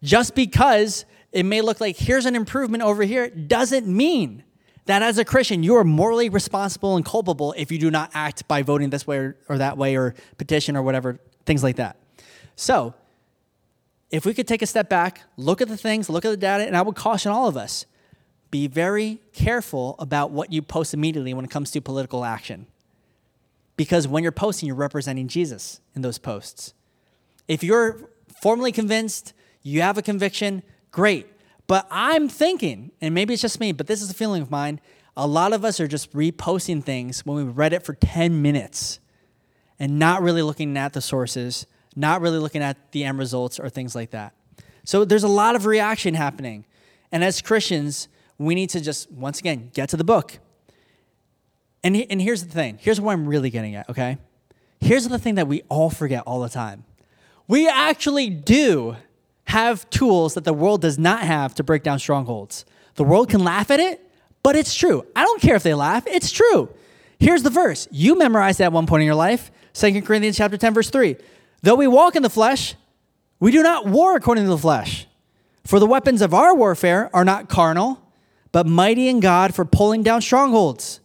Just 0.03 0.35
because 0.35 1.05
it 1.31 1.45
may 1.45 1.61
look 1.61 1.81
like 1.81 1.97
here's 1.97 2.27
an 2.27 2.35
improvement 2.35 2.83
over 2.83 3.05
here, 3.05 3.31
doesn't 3.31 3.87
mean 3.87 4.43
that 4.87 5.03
as 5.03 5.19
a 5.19 5.25
Christian, 5.25 5.63
you 5.63 5.77
are 5.77 5.85
morally 5.85 6.31
responsible 6.31 6.97
and 6.97 7.05
culpable 7.05 7.55
if 7.57 7.71
you 7.71 7.79
do 7.79 7.93
not 7.93 8.11
act 8.13 8.49
by 8.49 8.63
voting 8.63 8.91
this 8.91 9.07
way 9.07 9.19
or, 9.19 9.37
or, 9.49 9.59
that 9.59 9.79
way 9.79 9.97
or 9.97 10.17
petition 10.37 10.77
or 10.77 10.83
whatever, 10.83 11.21
things 11.47 11.63
like 11.63 11.77
that. 11.77 11.97
So, 12.57 12.95
if 14.11 14.25
we 14.25 14.35
could 14.35 14.47
take 14.47 14.63
a 14.63 14.67
step 14.67 14.89
back, 14.89 15.23
look 15.37 15.61
at 15.61 15.69
the 15.69 15.77
things, 15.77 16.09
look 16.09 16.25
at 16.25 16.31
the 16.31 16.37
data, 16.37 16.65
and 16.65 16.77
I 16.77 16.83
would 16.83 16.95
caution 16.95 17.33
all 17.33 17.49
of 17.49 17.57
us 17.57 17.87
be 18.51 18.69
very 18.69 19.21
careful 19.33 19.97
about 19.99 20.31
what 20.31 20.53
you 20.53 20.63
post 20.63 20.95
immediately 20.95 21.35
when 21.35 21.45
it 21.45 21.51
comes 21.51 21.73
to 21.73 21.81
political 21.81 22.25
action. 22.25 22.67
Because 23.77 24.07
when 24.07 24.23
you're 24.23 24.31
posting, 24.31 24.69
you're 24.69 24.77
representing 24.77 25.27
Jesus 25.27 25.81
in 25.97 26.03
those 26.03 26.19
posts. 26.19 26.73
If 27.49 27.65
you're 27.65 28.09
formally 28.41 28.71
convinced, 28.71 29.33
you 29.63 29.83
have 29.83 29.99
a 29.99 30.03
conviction, 30.03 30.63
Great. 30.95 31.27
But 31.67 31.89
I'm 31.91 32.29
thinking, 32.29 32.93
and 33.01 33.15
maybe 33.15 33.35
it's 33.35 33.43
just 33.43 33.59
me, 33.59 33.73
but 33.73 33.89
this 33.89 34.01
is 34.01 34.11
a 34.11 34.15
feeling 34.15 34.43
of 34.43 34.51
mine. 34.51 34.81
A 35.17 35.27
lot 35.27 35.53
of 35.53 35.65
us 35.65 35.81
are 35.81 35.89
just 35.89 36.13
reposting 36.13 36.85
things 36.85 37.27
when 37.27 37.37
we 37.37 37.43
read 37.43 37.73
it 37.73 37.83
for 37.83 37.95
10 37.95 38.41
minutes 38.41 39.01
and 39.81 39.99
not 39.99 40.23
really 40.23 40.43
looking 40.43 40.77
at 40.77 40.93
the 40.93 41.01
sources, 41.01 41.67
not 41.97 42.21
really 42.21 42.39
looking 42.39 42.63
at 42.63 42.93
the 42.93 43.05
end 43.05 43.19
results 43.19 43.59
or 43.59 43.69
things 43.69 43.95
like 43.95 44.11
that. 44.11 44.35
So 44.85 45.05
there's 45.05 45.25
a 45.25 45.29
lot 45.29 45.57
of 45.57 45.67
reaction 45.67 46.15
happening. 46.15 46.65
And 47.11 47.25
as 47.25 47.41
Christians, 47.41 48.09
we 48.39 48.55
need 48.55 48.71
to 48.71 48.81
just, 48.81 49.11
once 49.11 49.39
again, 49.39 49.71
get 49.73 49.89
to 49.91 49.97
the 49.97 50.05
book. 50.05 50.39
And, 51.83 51.97
and 52.11 52.21
here's 52.21 52.45
the 52.45 52.51
thing 52.51 52.79
here's 52.81 53.01
what 53.01 53.13
I'm 53.13 53.27
really 53.27 53.51
getting 53.51 53.75
at, 53.75 53.89
okay? 53.91 54.19
Here's 54.81 55.09
the 55.09 55.19
thing 55.19 55.37
that 55.37 55.49
we 55.49 55.63
all 55.69 55.91
forget 55.91 56.23
all 56.27 56.41
the 56.41 56.49
time. 56.49 56.85
We 57.47 57.69
actually 57.69 58.31
do 58.31 58.97
have 59.47 59.89
tools 59.91 60.35
that 60.35 60.45
the 60.45 60.53
world 60.53 60.81
does 60.81 60.99
not 60.99 61.21
have 61.21 61.55
to 61.57 61.63
break 61.63 61.83
down 61.83 61.99
strongholds. 61.99 62.65
The 62.95 63.05
world 63.05 63.29
can 63.29 63.45
laugh 63.45 63.71
at 63.71 63.81
it, 63.81 64.01
but 64.43 64.57
it's 64.57 64.75
true. 64.75 65.07
I 65.15 65.23
don't 65.23 65.41
care 65.41 65.57
if 65.57 65.63
they 65.63 65.75
laugh, 65.75 66.07
it's 66.07 66.31
true. 66.31 66.71
Here's 67.19 67.43
the 67.43 67.51
verse. 67.51 67.87
You 67.91 68.19
memorized 68.19 68.61
at 68.61 68.73
one 68.73 68.87
point 68.87 69.03
in 69.03 69.07
your 69.07 69.15
life, 69.15 69.51
2 69.75 70.03
Corinthians 70.03 70.37
chapter 70.37 70.57
10 70.57 70.75
verse 70.75 70.91
3. 70.91 71.17
Though 71.65 71.77
we 71.77 71.87
walk 71.87 72.15
in 72.15 72.23
the 72.23 72.29
flesh, 72.29 72.75
we 73.41 73.51
do 73.51 73.63
not 73.63 73.87
war 73.87 74.17
according 74.17 74.45
to 74.45 74.51
the 74.51 74.59
flesh. 74.59 75.07
For 75.65 75.81
the 75.81 75.87
weapons 75.87 76.21
of 76.21 76.35
our 76.35 76.55
warfare 76.55 77.09
are 77.15 77.25
not 77.25 77.49
carnal, 77.49 78.03
but 78.53 78.67
mighty 78.67 79.09
in 79.09 79.19
God 79.19 79.55
for 79.55 79.65
pulling 79.65 80.03
down 80.03 80.21
strongholds, 80.21 81.01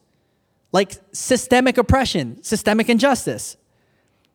like 0.74 0.98
systemic 1.14 1.78
oppression, 1.78 2.44
systemic 2.44 2.90
injustice, 2.90 3.56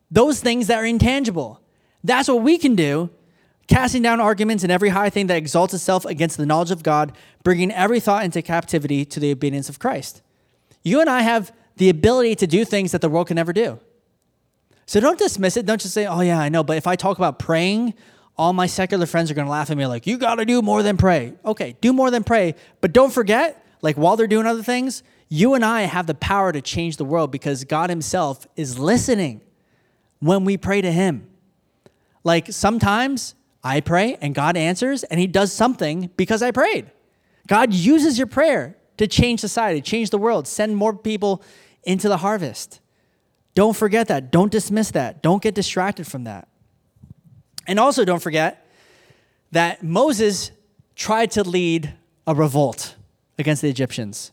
those 0.09 0.39
things 0.39 0.65
that 0.65 0.79
are 0.79 0.85
intangible. 0.85 1.61
That's 2.03 2.27
what 2.27 2.41
we 2.41 2.57
can 2.57 2.75
do, 2.75 3.11
casting 3.67 4.01
down 4.01 4.19
arguments 4.19 4.63
and 4.63 4.71
every 4.71 4.89
high 4.89 5.11
thing 5.11 5.27
that 5.27 5.37
exalts 5.37 5.75
itself 5.75 6.05
against 6.05 6.37
the 6.37 6.47
knowledge 6.47 6.71
of 6.71 6.81
God, 6.81 7.15
bringing 7.43 7.71
every 7.71 7.99
thought 7.99 8.25
into 8.25 8.41
captivity 8.41 9.05
to 9.05 9.19
the 9.19 9.31
obedience 9.31 9.69
of 9.69 9.77
Christ. 9.77 10.23
You 10.83 11.01
and 11.01 11.09
I 11.09 11.21
have 11.21 11.53
the 11.75 11.89
ability 11.89 12.33
to 12.37 12.47
do 12.47 12.65
things 12.65 12.93
that 12.93 13.01
the 13.01 13.09
world 13.09 13.27
can 13.27 13.35
never 13.35 13.53
do. 13.53 13.79
So 14.85 14.99
don't 14.99 15.17
dismiss 15.17 15.57
it. 15.57 15.65
Don't 15.65 15.81
just 15.81 15.93
say, 15.93 16.05
oh, 16.05 16.21
yeah, 16.21 16.39
I 16.39 16.49
know. 16.49 16.63
But 16.63 16.77
if 16.77 16.87
I 16.87 16.95
talk 16.95 17.17
about 17.17 17.39
praying, 17.39 17.95
all 18.37 18.53
my 18.53 18.67
secular 18.67 19.05
friends 19.05 19.31
are 19.31 19.33
going 19.33 19.45
to 19.45 19.51
laugh 19.51 19.71
at 19.71 19.77
me 19.77 19.85
like, 19.85 20.05
you 20.05 20.17
got 20.17 20.35
to 20.35 20.45
do 20.45 20.61
more 20.61 20.83
than 20.83 20.97
pray. 20.97 21.33
Okay, 21.43 21.75
do 21.81 21.93
more 21.93 22.11
than 22.11 22.23
pray. 22.23 22.55
But 22.81 22.93
don't 22.93 23.11
forget, 23.11 23.65
like 23.81 23.95
while 23.95 24.15
they're 24.15 24.27
doing 24.27 24.45
other 24.45 24.63
things, 24.63 25.03
you 25.29 25.53
and 25.53 25.65
I 25.65 25.83
have 25.83 26.07
the 26.07 26.13
power 26.13 26.51
to 26.51 26.61
change 26.61 26.97
the 26.97 27.05
world 27.05 27.31
because 27.31 27.63
God 27.63 27.89
Himself 27.89 28.45
is 28.55 28.77
listening 28.77 29.41
when 30.19 30.45
we 30.45 30.57
pray 30.57 30.81
to 30.81 30.91
Him. 30.91 31.27
Like 32.23 32.51
sometimes 32.51 33.35
I 33.63 33.81
pray 33.81 34.17
and 34.21 34.35
God 34.35 34.55
answers 34.55 35.03
and 35.03 35.19
He 35.19 35.27
does 35.27 35.51
something 35.51 36.11
because 36.15 36.43
I 36.43 36.51
prayed. 36.51 36.91
God 37.47 37.73
uses 37.73 38.17
your 38.17 38.27
prayer 38.27 38.77
to 38.97 39.07
change 39.07 39.39
society, 39.39 39.81
change 39.81 40.09
the 40.09 40.17
world, 40.17 40.47
send 40.47 40.75
more 40.77 40.95
people 40.95 41.43
into 41.83 42.07
the 42.07 42.17
harvest. 42.17 42.79
Don't 43.55 43.75
forget 43.75 44.07
that. 44.09 44.31
Don't 44.31 44.51
dismiss 44.51 44.91
that. 44.91 45.23
Don't 45.23 45.41
get 45.41 45.55
distracted 45.55 46.05
from 46.05 46.25
that. 46.25 46.47
And 47.65 47.79
also, 47.79 48.05
don't 48.05 48.21
forget 48.21 48.67
that 49.51 49.81
Moses 49.81 50.51
tried 50.95 51.31
to 51.31 51.43
lead 51.43 51.93
a 52.27 52.35
revolt 52.35 52.95
against 53.39 53.61
the 53.61 53.69
Egyptians. 53.69 54.31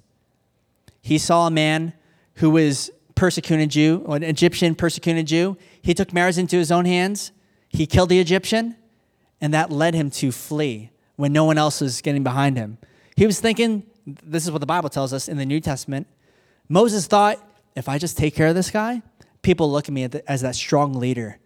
He 1.00 1.18
saw 1.18 1.46
a 1.46 1.50
man 1.50 1.94
who 2.34 2.50
was 2.50 2.90
persecuted 3.14 3.70
Jew, 3.70 4.04
an 4.08 4.22
Egyptian 4.22 4.74
persecuted 4.74 5.26
Jew. 5.26 5.56
He 5.80 5.94
took 5.94 6.12
matters 6.12 6.38
into 6.38 6.56
his 6.56 6.70
own 6.72 6.84
hands. 6.84 7.32
He 7.68 7.86
killed 7.86 8.08
the 8.08 8.20
Egyptian, 8.20 8.76
and 9.40 9.54
that 9.54 9.70
led 9.70 9.94
him 9.94 10.10
to 10.10 10.32
flee 10.32 10.90
when 11.16 11.32
no 11.32 11.44
one 11.44 11.58
else 11.58 11.80
was 11.80 12.00
getting 12.00 12.22
behind 12.22 12.56
him. 12.56 12.78
He 13.16 13.26
was 13.26 13.40
thinking, 13.40 13.84
this 14.06 14.44
is 14.44 14.50
what 14.50 14.60
the 14.60 14.66
Bible 14.66 14.88
tells 14.88 15.12
us 15.12 15.28
in 15.28 15.36
the 15.36 15.46
New 15.46 15.60
Testament. 15.60 16.06
Moses 16.68 17.06
thought, 17.06 17.38
if 17.74 17.88
I 17.88 17.98
just 17.98 18.18
take 18.18 18.34
care 18.34 18.48
of 18.48 18.54
this 18.54 18.70
guy, 18.70 19.02
people 19.42 19.70
look 19.70 19.88
at 19.88 19.92
me 19.92 20.08
as 20.26 20.40
that 20.40 20.54
strong 20.54 20.94
leader. 20.94 21.38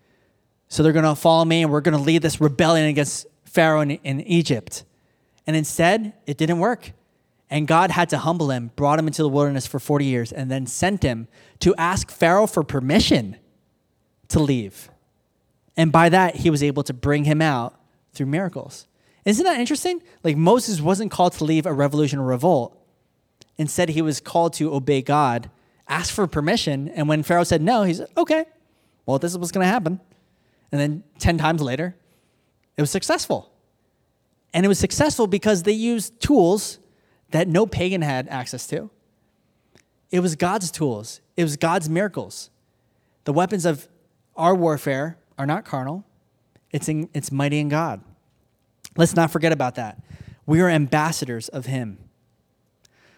So 0.68 0.82
they're 0.82 0.92
going 0.92 1.04
to 1.04 1.14
follow 1.14 1.44
me 1.44 1.62
and 1.62 1.72
we're 1.72 1.80
going 1.80 1.96
to 1.96 2.02
lead 2.02 2.22
this 2.22 2.40
rebellion 2.40 2.86
against 2.86 3.26
Pharaoh 3.44 3.80
in, 3.80 3.92
in, 3.92 4.20
Egypt. 4.22 4.84
And 5.46 5.56
instead, 5.56 6.12
it 6.26 6.36
didn't 6.36 6.58
work. 6.58 6.92
And 7.48 7.68
God 7.68 7.90
had 7.90 8.08
to 8.10 8.18
humble 8.18 8.50
him, 8.50 8.72
brought 8.74 8.98
him 8.98 9.06
into 9.06 9.22
the 9.22 9.28
wilderness 9.28 9.66
for 9.66 9.78
40 9.78 10.04
years, 10.04 10.32
and 10.32 10.50
then 10.50 10.66
sent 10.66 11.02
him 11.02 11.28
to 11.60 11.74
ask 11.76 12.10
Pharaoh 12.10 12.48
for 12.48 12.64
permission 12.64 13.36
to 14.28 14.40
leave. 14.40 14.90
And 15.76 15.92
by 15.92 16.08
that, 16.08 16.36
he 16.36 16.50
was 16.50 16.62
able 16.62 16.82
to 16.82 16.92
bring 16.92 17.24
him 17.24 17.40
out 17.40 17.78
through 18.12 18.26
miracles. 18.26 18.88
Isn't 19.24 19.44
that 19.44 19.60
interesting? 19.60 20.02
Like 20.24 20.36
Moses 20.36 20.80
wasn't 20.80 21.10
called 21.12 21.34
to 21.34 21.44
leave 21.44 21.66
a 21.66 21.72
revolution 21.72 22.18
or 22.18 22.26
revolt. 22.26 22.76
Instead, 23.58 23.90
he 23.90 24.02
was 24.02 24.20
called 24.20 24.52
to 24.54 24.74
obey 24.74 25.02
God, 25.02 25.50
ask 25.88 26.12
for 26.12 26.26
permission, 26.26 26.88
and 26.88 27.08
when 27.08 27.22
Pharaoh 27.22 27.44
said 27.44 27.62
no, 27.62 27.82
he 27.82 27.94
said, 27.94 28.08
okay, 28.16 28.44
well, 29.04 29.18
this 29.18 29.32
is 29.32 29.38
what's 29.38 29.52
going 29.52 29.64
to 29.64 29.70
happen. 29.70 30.00
And 30.72 30.80
then 30.80 31.04
10 31.18 31.38
times 31.38 31.62
later, 31.62 31.94
it 32.76 32.80
was 32.80 32.90
successful. 32.90 33.52
And 34.52 34.64
it 34.64 34.68
was 34.68 34.78
successful 34.78 35.26
because 35.26 35.62
they 35.62 35.72
used 35.72 36.20
tools 36.20 36.78
that 37.30 37.48
no 37.48 37.66
pagan 37.66 38.02
had 38.02 38.28
access 38.28 38.66
to. 38.68 38.90
It 40.10 40.20
was 40.20 40.36
God's 40.36 40.70
tools, 40.70 41.20
it 41.36 41.42
was 41.42 41.56
God's 41.56 41.88
miracles. 41.88 42.50
The 43.24 43.32
weapons 43.32 43.64
of 43.64 43.88
our 44.36 44.54
warfare 44.54 45.18
are 45.38 45.46
not 45.46 45.64
carnal, 45.64 46.04
it's, 46.72 46.88
in, 46.88 47.08
it's 47.12 47.32
mighty 47.32 47.58
in 47.58 47.68
God. 47.68 48.02
Let's 48.96 49.14
not 49.14 49.30
forget 49.30 49.52
about 49.52 49.74
that. 49.74 50.00
We 50.46 50.60
are 50.60 50.68
ambassadors 50.68 51.48
of 51.48 51.66
Him. 51.66 51.98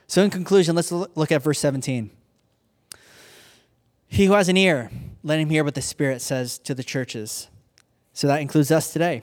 So, 0.07 0.23
in 0.23 0.31
conclusion, 0.31 0.75
let's 0.75 0.91
look 0.91 1.31
at 1.31 1.43
verse 1.43 1.59
17. 1.59 2.11
He 4.09 4.27
who 4.27 4.33
has 4.33 4.49
an 4.49 4.57
ear, 4.57 4.91
let 5.23 5.39
him 5.39 5.51
hear 5.51 5.65
what 5.65 5.75
the 5.75 5.83
Spirit 5.83 6.21
says 6.21 6.59
to 6.61 6.75
the 6.75 6.83
churches. 6.83 7.49
So 8.13 8.27
that 8.27 8.41
includes 8.41 8.71
us 8.71 8.93
today. 8.93 9.23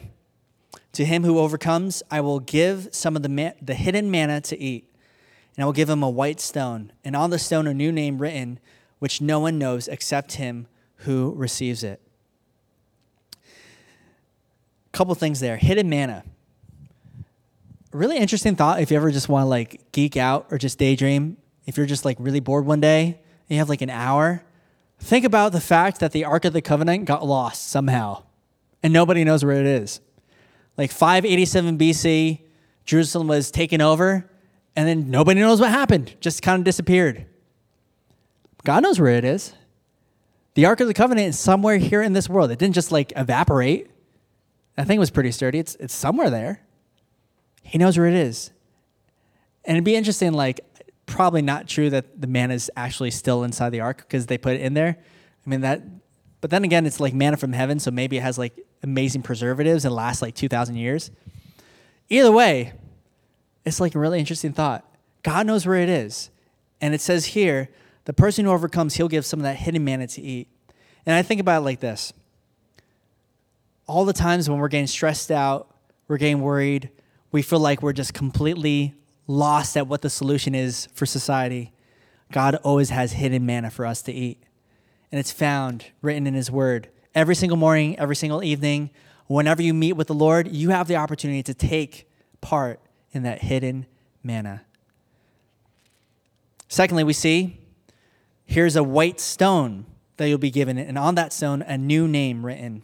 To 0.93 1.03
him 1.03 1.23
who 1.23 1.39
overcomes, 1.39 2.01
I 2.09 2.21
will 2.21 2.39
give 2.39 2.89
some 2.91 3.15
of 3.15 3.23
the, 3.23 3.53
the 3.61 3.73
hidden 3.73 4.09
manna 4.09 4.39
to 4.41 4.57
eat, 4.57 4.89
and 5.55 5.63
I 5.63 5.65
will 5.65 5.73
give 5.73 5.89
him 5.89 6.03
a 6.03 6.09
white 6.09 6.39
stone, 6.39 6.93
and 7.03 7.15
on 7.15 7.29
the 7.29 7.39
stone 7.39 7.67
a 7.67 7.73
new 7.73 7.91
name 7.91 8.19
written, 8.19 8.59
which 8.99 9.19
no 9.19 9.39
one 9.39 9.57
knows 9.57 9.87
except 9.87 10.33
him 10.33 10.67
who 10.97 11.33
receives 11.35 11.83
it. 11.83 12.01
Couple 14.93 15.13
things 15.15 15.41
there. 15.41 15.57
Hidden 15.57 15.89
manna 15.89 16.23
really 17.95 18.17
interesting 18.17 18.55
thought 18.55 18.81
if 18.81 18.91
you 18.91 18.97
ever 18.97 19.09
just 19.09 19.29
want 19.29 19.45
to 19.45 19.47
like 19.47 19.91
geek 19.91 20.17
out 20.17 20.47
or 20.51 20.57
just 20.57 20.77
daydream. 20.77 21.37
If 21.65 21.77
you're 21.77 21.85
just 21.85 22.05
like 22.05 22.17
really 22.19 22.41
bored 22.41 22.65
one 22.65 22.81
day 22.81 23.05
and 23.05 23.15
you 23.47 23.57
have 23.57 23.69
like 23.69 23.81
an 23.81 23.89
hour, 23.89 24.43
think 24.99 25.25
about 25.25 25.51
the 25.51 25.61
fact 25.61 25.99
that 25.99 26.11
the 26.11 26.25
Ark 26.25 26.45
of 26.45 26.53
the 26.53 26.61
Covenant 26.61 27.05
got 27.05 27.25
lost 27.25 27.67
somehow 27.69 28.23
and 28.81 28.93
nobody 28.93 29.23
knows 29.23 29.43
where 29.43 29.59
it 29.59 29.65
is. 29.65 30.01
Like 30.77 30.91
587 30.91 31.77
BC, 31.77 32.41
Jerusalem 32.85 33.27
was 33.27 33.51
taken 33.51 33.81
over 33.81 34.29
and 34.75 34.87
then 34.87 35.09
nobody 35.09 35.39
knows 35.39 35.61
what 35.61 35.71
happened, 35.71 36.15
just 36.19 36.41
kind 36.41 36.59
of 36.59 36.65
disappeared. 36.65 37.25
God 38.63 38.83
knows 38.83 38.99
where 38.99 39.13
it 39.13 39.23
is. 39.23 39.53
The 40.55 40.65
Ark 40.65 40.79
of 40.79 40.87
the 40.87 40.93
Covenant 40.93 41.27
is 41.29 41.39
somewhere 41.39 41.77
here 41.77 42.01
in 42.01 42.13
this 42.13 42.27
world. 42.27 42.51
It 42.51 42.59
didn't 42.59 42.75
just 42.75 42.91
like 42.91 43.13
evaporate. 43.15 43.89
That 44.75 44.87
thing 44.87 44.99
was 44.99 45.09
pretty 45.11 45.31
sturdy. 45.31 45.59
It's, 45.59 45.75
it's 45.75 45.93
somewhere 45.93 46.29
there. 46.29 46.61
He 47.61 47.77
knows 47.77 47.97
where 47.97 48.07
it 48.07 48.13
is. 48.13 48.51
And 49.63 49.75
it'd 49.75 49.83
be 49.83 49.95
interesting, 49.95 50.33
like, 50.33 50.61
probably 51.05 51.41
not 51.41 51.67
true 51.67 51.89
that 51.89 52.19
the 52.19 52.27
manna 52.27 52.53
is 52.53 52.71
actually 52.75 53.11
still 53.11 53.43
inside 53.43 53.69
the 53.69 53.81
ark 53.81 53.97
because 53.97 54.25
they 54.25 54.37
put 54.37 54.55
it 54.55 54.61
in 54.61 54.73
there. 54.73 54.97
I 55.45 55.49
mean, 55.49 55.61
that, 55.61 55.81
but 56.41 56.49
then 56.49 56.63
again, 56.63 56.85
it's 56.85 56.99
like 56.99 57.13
manna 57.13 57.37
from 57.37 57.53
heaven, 57.53 57.79
so 57.79 57.91
maybe 57.91 58.17
it 58.17 58.21
has 58.21 58.37
like 58.37 58.59
amazing 58.83 59.21
preservatives 59.21 59.85
and 59.85 59.93
lasts 59.93 60.21
like 60.21 60.35
2,000 60.35 60.75
years. 60.75 61.11
Either 62.09 62.31
way, 62.31 62.73
it's 63.65 63.79
like 63.79 63.95
a 63.95 63.99
really 63.99 64.19
interesting 64.19 64.53
thought. 64.53 64.85
God 65.23 65.47
knows 65.47 65.65
where 65.65 65.79
it 65.79 65.89
is. 65.89 66.29
And 66.81 66.93
it 66.93 67.01
says 67.01 67.25
here, 67.25 67.69
the 68.05 68.13
person 68.13 68.45
who 68.45 68.51
overcomes, 68.51 68.95
he'll 68.95 69.07
give 69.07 69.25
some 69.25 69.39
of 69.39 69.43
that 69.43 69.55
hidden 69.55 69.83
manna 69.83 70.07
to 70.07 70.21
eat. 70.21 70.47
And 71.05 71.15
I 71.15 71.21
think 71.21 71.41
about 71.41 71.61
it 71.61 71.65
like 71.65 71.79
this 71.79 72.13
all 73.87 74.05
the 74.05 74.13
times 74.13 74.49
when 74.49 74.59
we're 74.59 74.67
getting 74.67 74.87
stressed 74.87 75.31
out, 75.31 75.69
we're 76.07 76.17
getting 76.17 76.41
worried, 76.41 76.89
we 77.31 77.41
feel 77.41 77.59
like 77.59 77.81
we're 77.81 77.93
just 77.93 78.13
completely 78.13 78.95
lost 79.27 79.75
at 79.77 79.87
what 79.87 80.01
the 80.01 80.09
solution 80.09 80.53
is 80.55 80.87
for 80.93 81.05
society, 81.05 81.73
God 82.31 82.55
always 82.55 82.89
has 82.89 83.13
hidden 83.13 83.45
manna 83.45 83.69
for 83.69 83.85
us 83.85 84.01
to 84.03 84.13
eat. 84.13 84.43
And 85.11 85.19
it's 85.19 85.31
found 85.31 85.85
written 86.01 86.27
in 86.27 86.33
His 86.33 86.51
Word. 86.51 86.89
Every 87.13 87.35
single 87.35 87.57
morning, 87.57 87.97
every 87.97 88.15
single 88.15 88.43
evening, 88.43 88.89
whenever 89.27 89.61
you 89.61 89.73
meet 89.73 89.93
with 89.93 90.07
the 90.07 90.13
Lord, 90.13 90.47
you 90.51 90.69
have 90.69 90.87
the 90.87 90.97
opportunity 90.97 91.43
to 91.43 91.53
take 91.53 92.09
part 92.41 92.79
in 93.11 93.23
that 93.23 93.41
hidden 93.41 93.85
manna. 94.23 94.63
Secondly, 96.67 97.03
we 97.03 97.13
see 97.13 97.61
here's 98.45 98.75
a 98.75 98.83
white 98.83 99.19
stone 99.19 99.85
that 100.17 100.27
you'll 100.27 100.37
be 100.37 100.51
given, 100.51 100.77
and 100.77 100.97
on 100.97 101.15
that 101.15 101.33
stone, 101.33 101.61
a 101.61 101.77
new 101.77 102.07
name 102.07 102.45
written. 102.45 102.81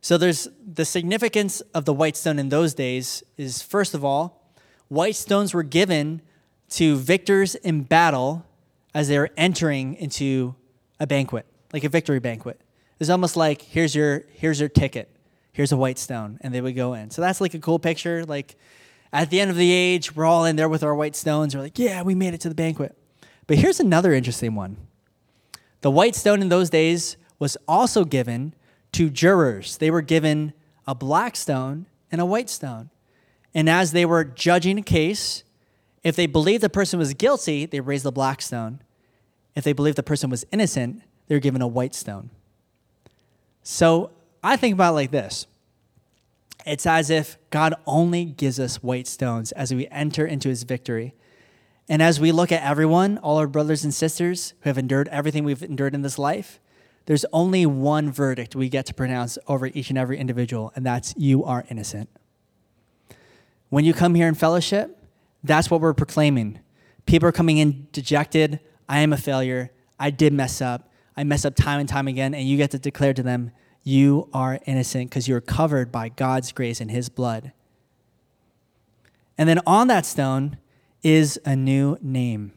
So 0.00 0.18
there's 0.18 0.48
the 0.64 0.84
significance 0.84 1.60
of 1.72 1.84
the 1.84 1.92
white 1.92 2.16
stone 2.16 2.38
in 2.38 2.48
those 2.48 2.74
days 2.74 3.22
is 3.36 3.62
first 3.62 3.94
of 3.94 4.04
all, 4.04 4.43
white 4.88 5.16
stones 5.16 5.54
were 5.54 5.62
given 5.62 6.22
to 6.70 6.96
victors 6.96 7.54
in 7.54 7.82
battle 7.82 8.44
as 8.94 9.08
they 9.08 9.18
were 9.18 9.30
entering 9.36 9.94
into 9.94 10.54
a 11.00 11.06
banquet, 11.06 11.46
like 11.72 11.84
a 11.84 11.88
victory 11.88 12.20
banquet. 12.20 12.60
It's 13.00 13.10
almost 13.10 13.36
like 13.36 13.62
here's 13.62 13.94
your 13.94 14.24
here's 14.34 14.60
your 14.60 14.68
ticket. 14.68 15.10
Here's 15.52 15.70
a 15.70 15.76
white 15.76 15.98
stone, 15.98 16.38
and 16.40 16.52
they 16.52 16.60
would 16.60 16.74
go 16.74 16.94
in. 16.94 17.10
So 17.10 17.22
that's 17.22 17.40
like 17.40 17.54
a 17.54 17.60
cool 17.60 17.78
picture. 17.78 18.24
Like 18.24 18.56
at 19.12 19.30
the 19.30 19.40
end 19.40 19.50
of 19.50 19.56
the 19.56 19.70
age, 19.70 20.16
we're 20.16 20.24
all 20.24 20.44
in 20.44 20.56
there 20.56 20.68
with 20.68 20.82
our 20.82 20.94
white 20.94 21.14
stones. 21.14 21.54
We're 21.54 21.62
like, 21.62 21.78
yeah, 21.78 22.02
we 22.02 22.14
made 22.14 22.34
it 22.34 22.40
to 22.40 22.48
the 22.48 22.54
banquet. 22.54 22.96
But 23.46 23.58
here's 23.58 23.78
another 23.78 24.12
interesting 24.12 24.54
one. 24.54 24.76
The 25.82 25.90
white 25.90 26.16
stone 26.16 26.40
in 26.42 26.48
those 26.48 26.70
days 26.70 27.16
was 27.38 27.56
also 27.68 28.04
given 28.04 28.54
to 28.92 29.10
jurors. 29.10 29.76
They 29.76 29.90
were 29.90 30.02
given 30.02 30.54
a 30.86 30.94
black 30.94 31.36
stone 31.36 31.86
and 32.10 32.20
a 32.20 32.26
white 32.26 32.48
stone. 32.48 32.90
And 33.54 33.68
as 33.68 33.92
they 33.92 34.04
were 34.04 34.24
judging 34.24 34.78
a 34.78 34.82
case, 34.82 35.44
if 36.02 36.16
they 36.16 36.26
believed 36.26 36.62
the 36.62 36.68
person 36.68 36.98
was 36.98 37.14
guilty, 37.14 37.66
they 37.66 37.80
raised 37.80 38.04
the 38.04 38.12
black 38.12 38.42
stone. 38.42 38.80
If 39.54 39.64
they 39.64 39.72
believed 39.72 39.96
the 39.96 40.02
person 40.02 40.28
was 40.28 40.44
innocent, 40.50 41.02
they 41.28 41.34
were 41.34 41.40
given 41.40 41.62
a 41.62 41.66
white 41.66 41.94
stone. 41.94 42.30
So 43.62 44.10
I 44.42 44.56
think 44.56 44.74
about 44.74 44.90
it 44.90 44.94
like 44.94 45.10
this 45.10 45.46
It's 46.66 46.86
as 46.86 47.10
if 47.10 47.38
God 47.50 47.74
only 47.86 48.24
gives 48.24 48.60
us 48.60 48.82
white 48.82 49.06
stones 49.06 49.52
as 49.52 49.72
we 49.72 49.88
enter 49.88 50.26
into 50.26 50.48
his 50.48 50.64
victory. 50.64 51.14
And 51.88 52.02
as 52.02 52.18
we 52.18 52.32
look 52.32 52.50
at 52.50 52.62
everyone, 52.62 53.18
all 53.18 53.36
our 53.36 53.46
brothers 53.46 53.84
and 53.84 53.92
sisters 53.92 54.54
who 54.60 54.70
have 54.70 54.78
endured 54.78 55.06
everything 55.08 55.44
we've 55.44 55.62
endured 55.62 55.94
in 55.94 56.00
this 56.00 56.18
life, 56.18 56.58
there's 57.06 57.26
only 57.30 57.66
one 57.66 58.10
verdict 58.10 58.56
we 58.56 58.70
get 58.70 58.86
to 58.86 58.94
pronounce 58.94 59.36
over 59.46 59.66
each 59.66 59.90
and 59.90 59.98
every 59.98 60.18
individual, 60.18 60.72
and 60.74 60.86
that's 60.86 61.14
you 61.18 61.44
are 61.44 61.64
innocent. 61.68 62.08
When 63.74 63.84
you 63.84 63.92
come 63.92 64.14
here 64.14 64.28
in 64.28 64.36
fellowship, 64.36 64.96
that's 65.42 65.68
what 65.68 65.80
we're 65.80 65.94
proclaiming. 65.94 66.60
People 67.06 67.28
are 67.28 67.32
coming 67.32 67.58
in 67.58 67.88
dejected. 67.90 68.60
I 68.88 69.00
am 69.00 69.12
a 69.12 69.16
failure. 69.16 69.72
I 69.98 70.10
did 70.10 70.32
mess 70.32 70.60
up. 70.60 70.92
I 71.16 71.24
mess 71.24 71.44
up 71.44 71.56
time 71.56 71.80
and 71.80 71.88
time 71.88 72.06
again. 72.06 72.34
And 72.34 72.48
you 72.48 72.56
get 72.56 72.70
to 72.70 72.78
declare 72.78 73.12
to 73.12 73.22
them, 73.24 73.50
you 73.82 74.28
are 74.32 74.60
innocent 74.64 75.10
because 75.10 75.26
you're 75.26 75.40
covered 75.40 75.90
by 75.90 76.08
God's 76.08 76.52
grace 76.52 76.80
and 76.80 76.88
His 76.88 77.08
blood. 77.08 77.50
And 79.36 79.48
then 79.48 79.58
on 79.66 79.88
that 79.88 80.06
stone 80.06 80.56
is 81.02 81.40
a 81.44 81.56
new 81.56 81.98
name. 82.00 82.52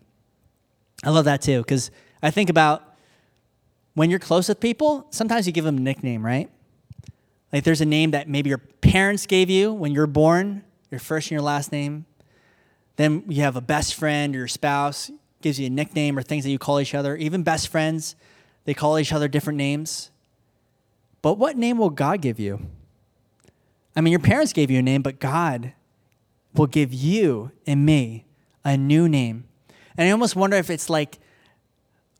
I 1.04 1.10
love 1.10 1.26
that 1.26 1.42
too 1.42 1.64
because 1.64 1.90
I 2.22 2.30
think 2.30 2.48
about 2.48 2.96
when 3.96 4.12
you're 4.12 4.20
close 4.20 4.50
with 4.50 4.60
people, 4.60 5.08
sometimes 5.10 5.48
you 5.48 5.52
give 5.52 5.66
them 5.66 5.78
a 5.78 5.82
nickname, 5.82 6.24
right? 6.24 6.52
Like 7.52 7.64
there's 7.64 7.82
a 7.82 7.86
name 7.86 8.12
that 8.12 8.30
maybe 8.30 8.50
your 8.50 8.60
parents 8.60 9.26
gave 9.26 9.50
you 9.50 9.74
when 9.74 9.94
you're 9.94 10.06
born, 10.06 10.62
your 10.92 11.00
first 11.00 11.28
and 11.28 11.32
your 11.32 11.42
last 11.42 11.72
name. 11.72 12.06
Then 12.96 13.24
you 13.28 13.44
have 13.44 13.56
a 13.56 13.62
best 13.62 13.96
friend 13.96 14.36
or 14.36 14.40
your 14.40 14.48
spouse 14.48 15.12
gives 15.42 15.60
you 15.60 15.68
a 15.68 15.70
nickname 15.70 16.18
or 16.18 16.22
things 16.22 16.44
that 16.44 16.50
you 16.50 16.60
call 16.60 16.80
each 16.80 16.96
other. 16.96 17.16
Even 17.16 17.44
best 17.44 17.68
friends, 17.68 18.16
they 18.66 18.74
call 18.74 18.98
each 18.98 19.14
other 19.14 19.28
different 19.28 19.58
names. 19.58 20.10
But 21.22 21.38
what 21.38 21.58
name 21.58 21.78
will 21.78 21.90
God 21.90 22.22
give 22.22 22.40
you? 22.40 22.60
I 23.96 24.02
mean, 24.02 24.12
your 24.12 24.20
parents 24.20 24.54
gave 24.54 24.70
you 24.70 24.80
a 24.80 24.82
name, 24.82 25.02
but 25.02 25.20
God 25.20 25.74
will 26.54 26.68
give 26.68 26.94
you 26.94 27.52
and 27.66 27.86
me 27.86 28.26
a 28.64 28.78
new 28.78 29.08
name. 29.08 29.46
And 29.96 30.08
I 30.08 30.12
almost 30.12 30.36
wonder 30.36 30.58
if 30.58 30.70
it's 30.70 30.90
like 30.90 31.20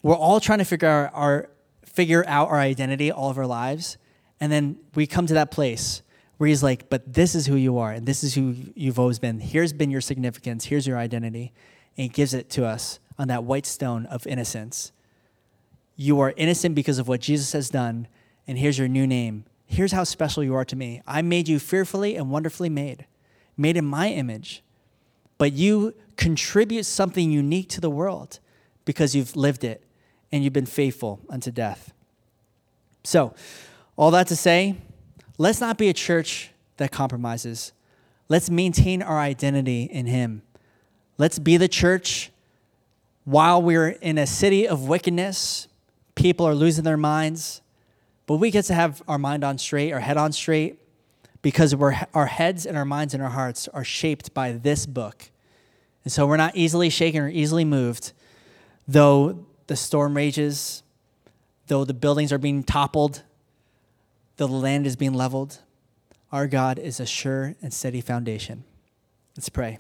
we're 0.02 0.16
all 0.16 0.40
trying 0.40 0.60
to 0.60 0.66
figure 0.66 0.88
out 0.88 1.12
our, 1.14 1.50
figure 1.86 2.24
out 2.28 2.50
our 2.50 2.60
identity 2.60 3.12
all 3.12 3.30
of 3.30 3.38
our 3.38 3.48
lives, 3.48 3.98
and 4.40 4.52
then 4.52 4.78
we 4.96 5.08
come 5.08 5.26
to 5.28 5.34
that 5.34 5.52
place 5.52 6.02
where 6.38 6.48
he's 6.48 6.64
like, 6.64 6.90
but 6.90 7.14
this 7.14 7.36
is 7.36 7.48
who 7.48 7.56
you 7.56 7.78
are, 7.78 7.92
and 7.92 8.06
this 8.06 8.24
is 8.24 8.36
who 8.36 8.56
you've 8.76 9.00
always 9.00 9.20
been. 9.20 9.40
Here's 9.40 9.74
been 9.74 9.92
your 9.92 10.02
significance, 10.02 10.66
here's 10.66 10.88
your 10.88 10.98
identity. 10.98 11.52
And 11.98 12.04
he 12.04 12.10
gives 12.10 12.34
it 12.34 12.50
to 12.52 12.66
us 12.66 13.00
on 13.18 13.28
that 13.30 13.44
white 13.44 13.66
stone 13.66 14.06
of 14.06 14.28
innocence. 14.28 14.92
You 15.96 16.20
are 16.20 16.34
innocent 16.38 16.76
because 16.76 17.00
of 17.00 17.08
what 17.08 17.22
Jesus 17.22 17.54
has 17.54 17.70
done, 17.70 18.08
and 18.48 18.58
here's 18.58 18.78
your 18.78 18.88
new 18.88 19.08
name. 19.08 19.46
Here's 19.66 19.92
how 19.92 20.04
special 20.04 20.44
you 20.44 20.54
are 20.54 20.66
to 20.66 20.76
me. 20.76 21.02
I 21.08 21.22
made 21.24 21.48
you 21.48 21.60
fearfully 21.60 22.16
and 22.16 22.30
wonderfully 22.30 22.70
made, 22.70 23.08
made 23.58 23.76
in 23.76 23.86
my 23.86 24.10
image. 24.10 24.64
But 25.38 25.54
you 25.54 25.94
contribute 26.16 26.86
something 26.86 27.32
unique 27.32 27.70
to 27.70 27.82
the 27.82 27.90
world 27.90 28.40
because 28.86 29.16
you've 29.16 29.36
lived 29.36 29.64
it 29.64 29.84
and 30.32 30.44
you've 30.44 30.54
been 30.54 30.66
faithful 30.66 31.20
unto 31.30 31.52
death. 31.52 31.94
So, 33.04 33.34
all 33.96 34.12
that 34.12 34.28
to 34.28 34.36
say, 34.36 34.76
let's 35.38 35.62
not 35.62 35.78
be 35.78 35.90
a 35.90 35.94
church 35.94 36.52
that 36.78 36.92
compromises. 36.92 37.74
Let's 38.30 38.50
maintain 38.50 39.02
our 39.02 39.20
identity 39.20 39.84
in 39.84 40.06
Him. 40.06 40.42
Let's 41.18 41.40
be 41.40 41.58
the 41.58 41.68
church 41.68 42.32
while 43.28 43.62
we're 43.62 43.90
in 43.90 44.18
a 44.18 44.26
city 44.26 44.66
of 44.66 44.88
wickedness, 44.88 45.68
people 46.16 46.48
are 46.48 46.56
losing 46.56 46.86
their 46.86 46.96
minds, 46.96 47.62
but 48.26 48.38
we 48.38 48.50
get 48.52 48.64
to 48.66 48.74
have 48.74 49.04
our 49.06 49.18
mind 49.18 49.44
on 49.44 49.58
straight, 49.58 49.92
our 49.92 50.00
head 50.00 50.16
on 50.16 50.32
straight, 50.32 50.80
because 51.42 51.76
we're, 51.76 51.94
our 52.14 52.28
heads 52.28 52.66
and 52.66 52.78
our 52.78 52.86
minds 52.86 53.14
and 53.14 53.22
our 53.22 53.30
hearts 53.30 53.68
are 53.74 53.84
shaped 53.84 54.34
by 54.34 54.54
this 54.54 54.86
book. 54.86 55.30
And 56.06 56.12
so 56.14 56.26
we're 56.26 56.38
not 56.38 56.56
easily 56.56 56.90
shaken 56.90 57.22
or 57.22 57.28
easily 57.28 57.66
moved, 57.66 58.14
though 58.88 59.46
the 59.68 59.76
storm 59.76 60.16
rages, 60.16 60.82
though 61.68 61.84
the 61.84 61.94
buildings 61.94 62.32
are 62.32 62.38
being 62.38 62.64
toppled, 62.64 63.24
the 64.38 64.48
land 64.48 64.88
is 64.88 64.96
being 64.96 65.14
leveled, 65.14 65.60
our 66.32 66.48
God 66.48 66.80
is 66.80 67.00
a 67.00 67.06
sure 67.06 67.56
and 67.62 67.74
steady 67.74 68.02
foundation. 68.02 68.64
Let's 69.36 69.50
pray. 69.50 69.78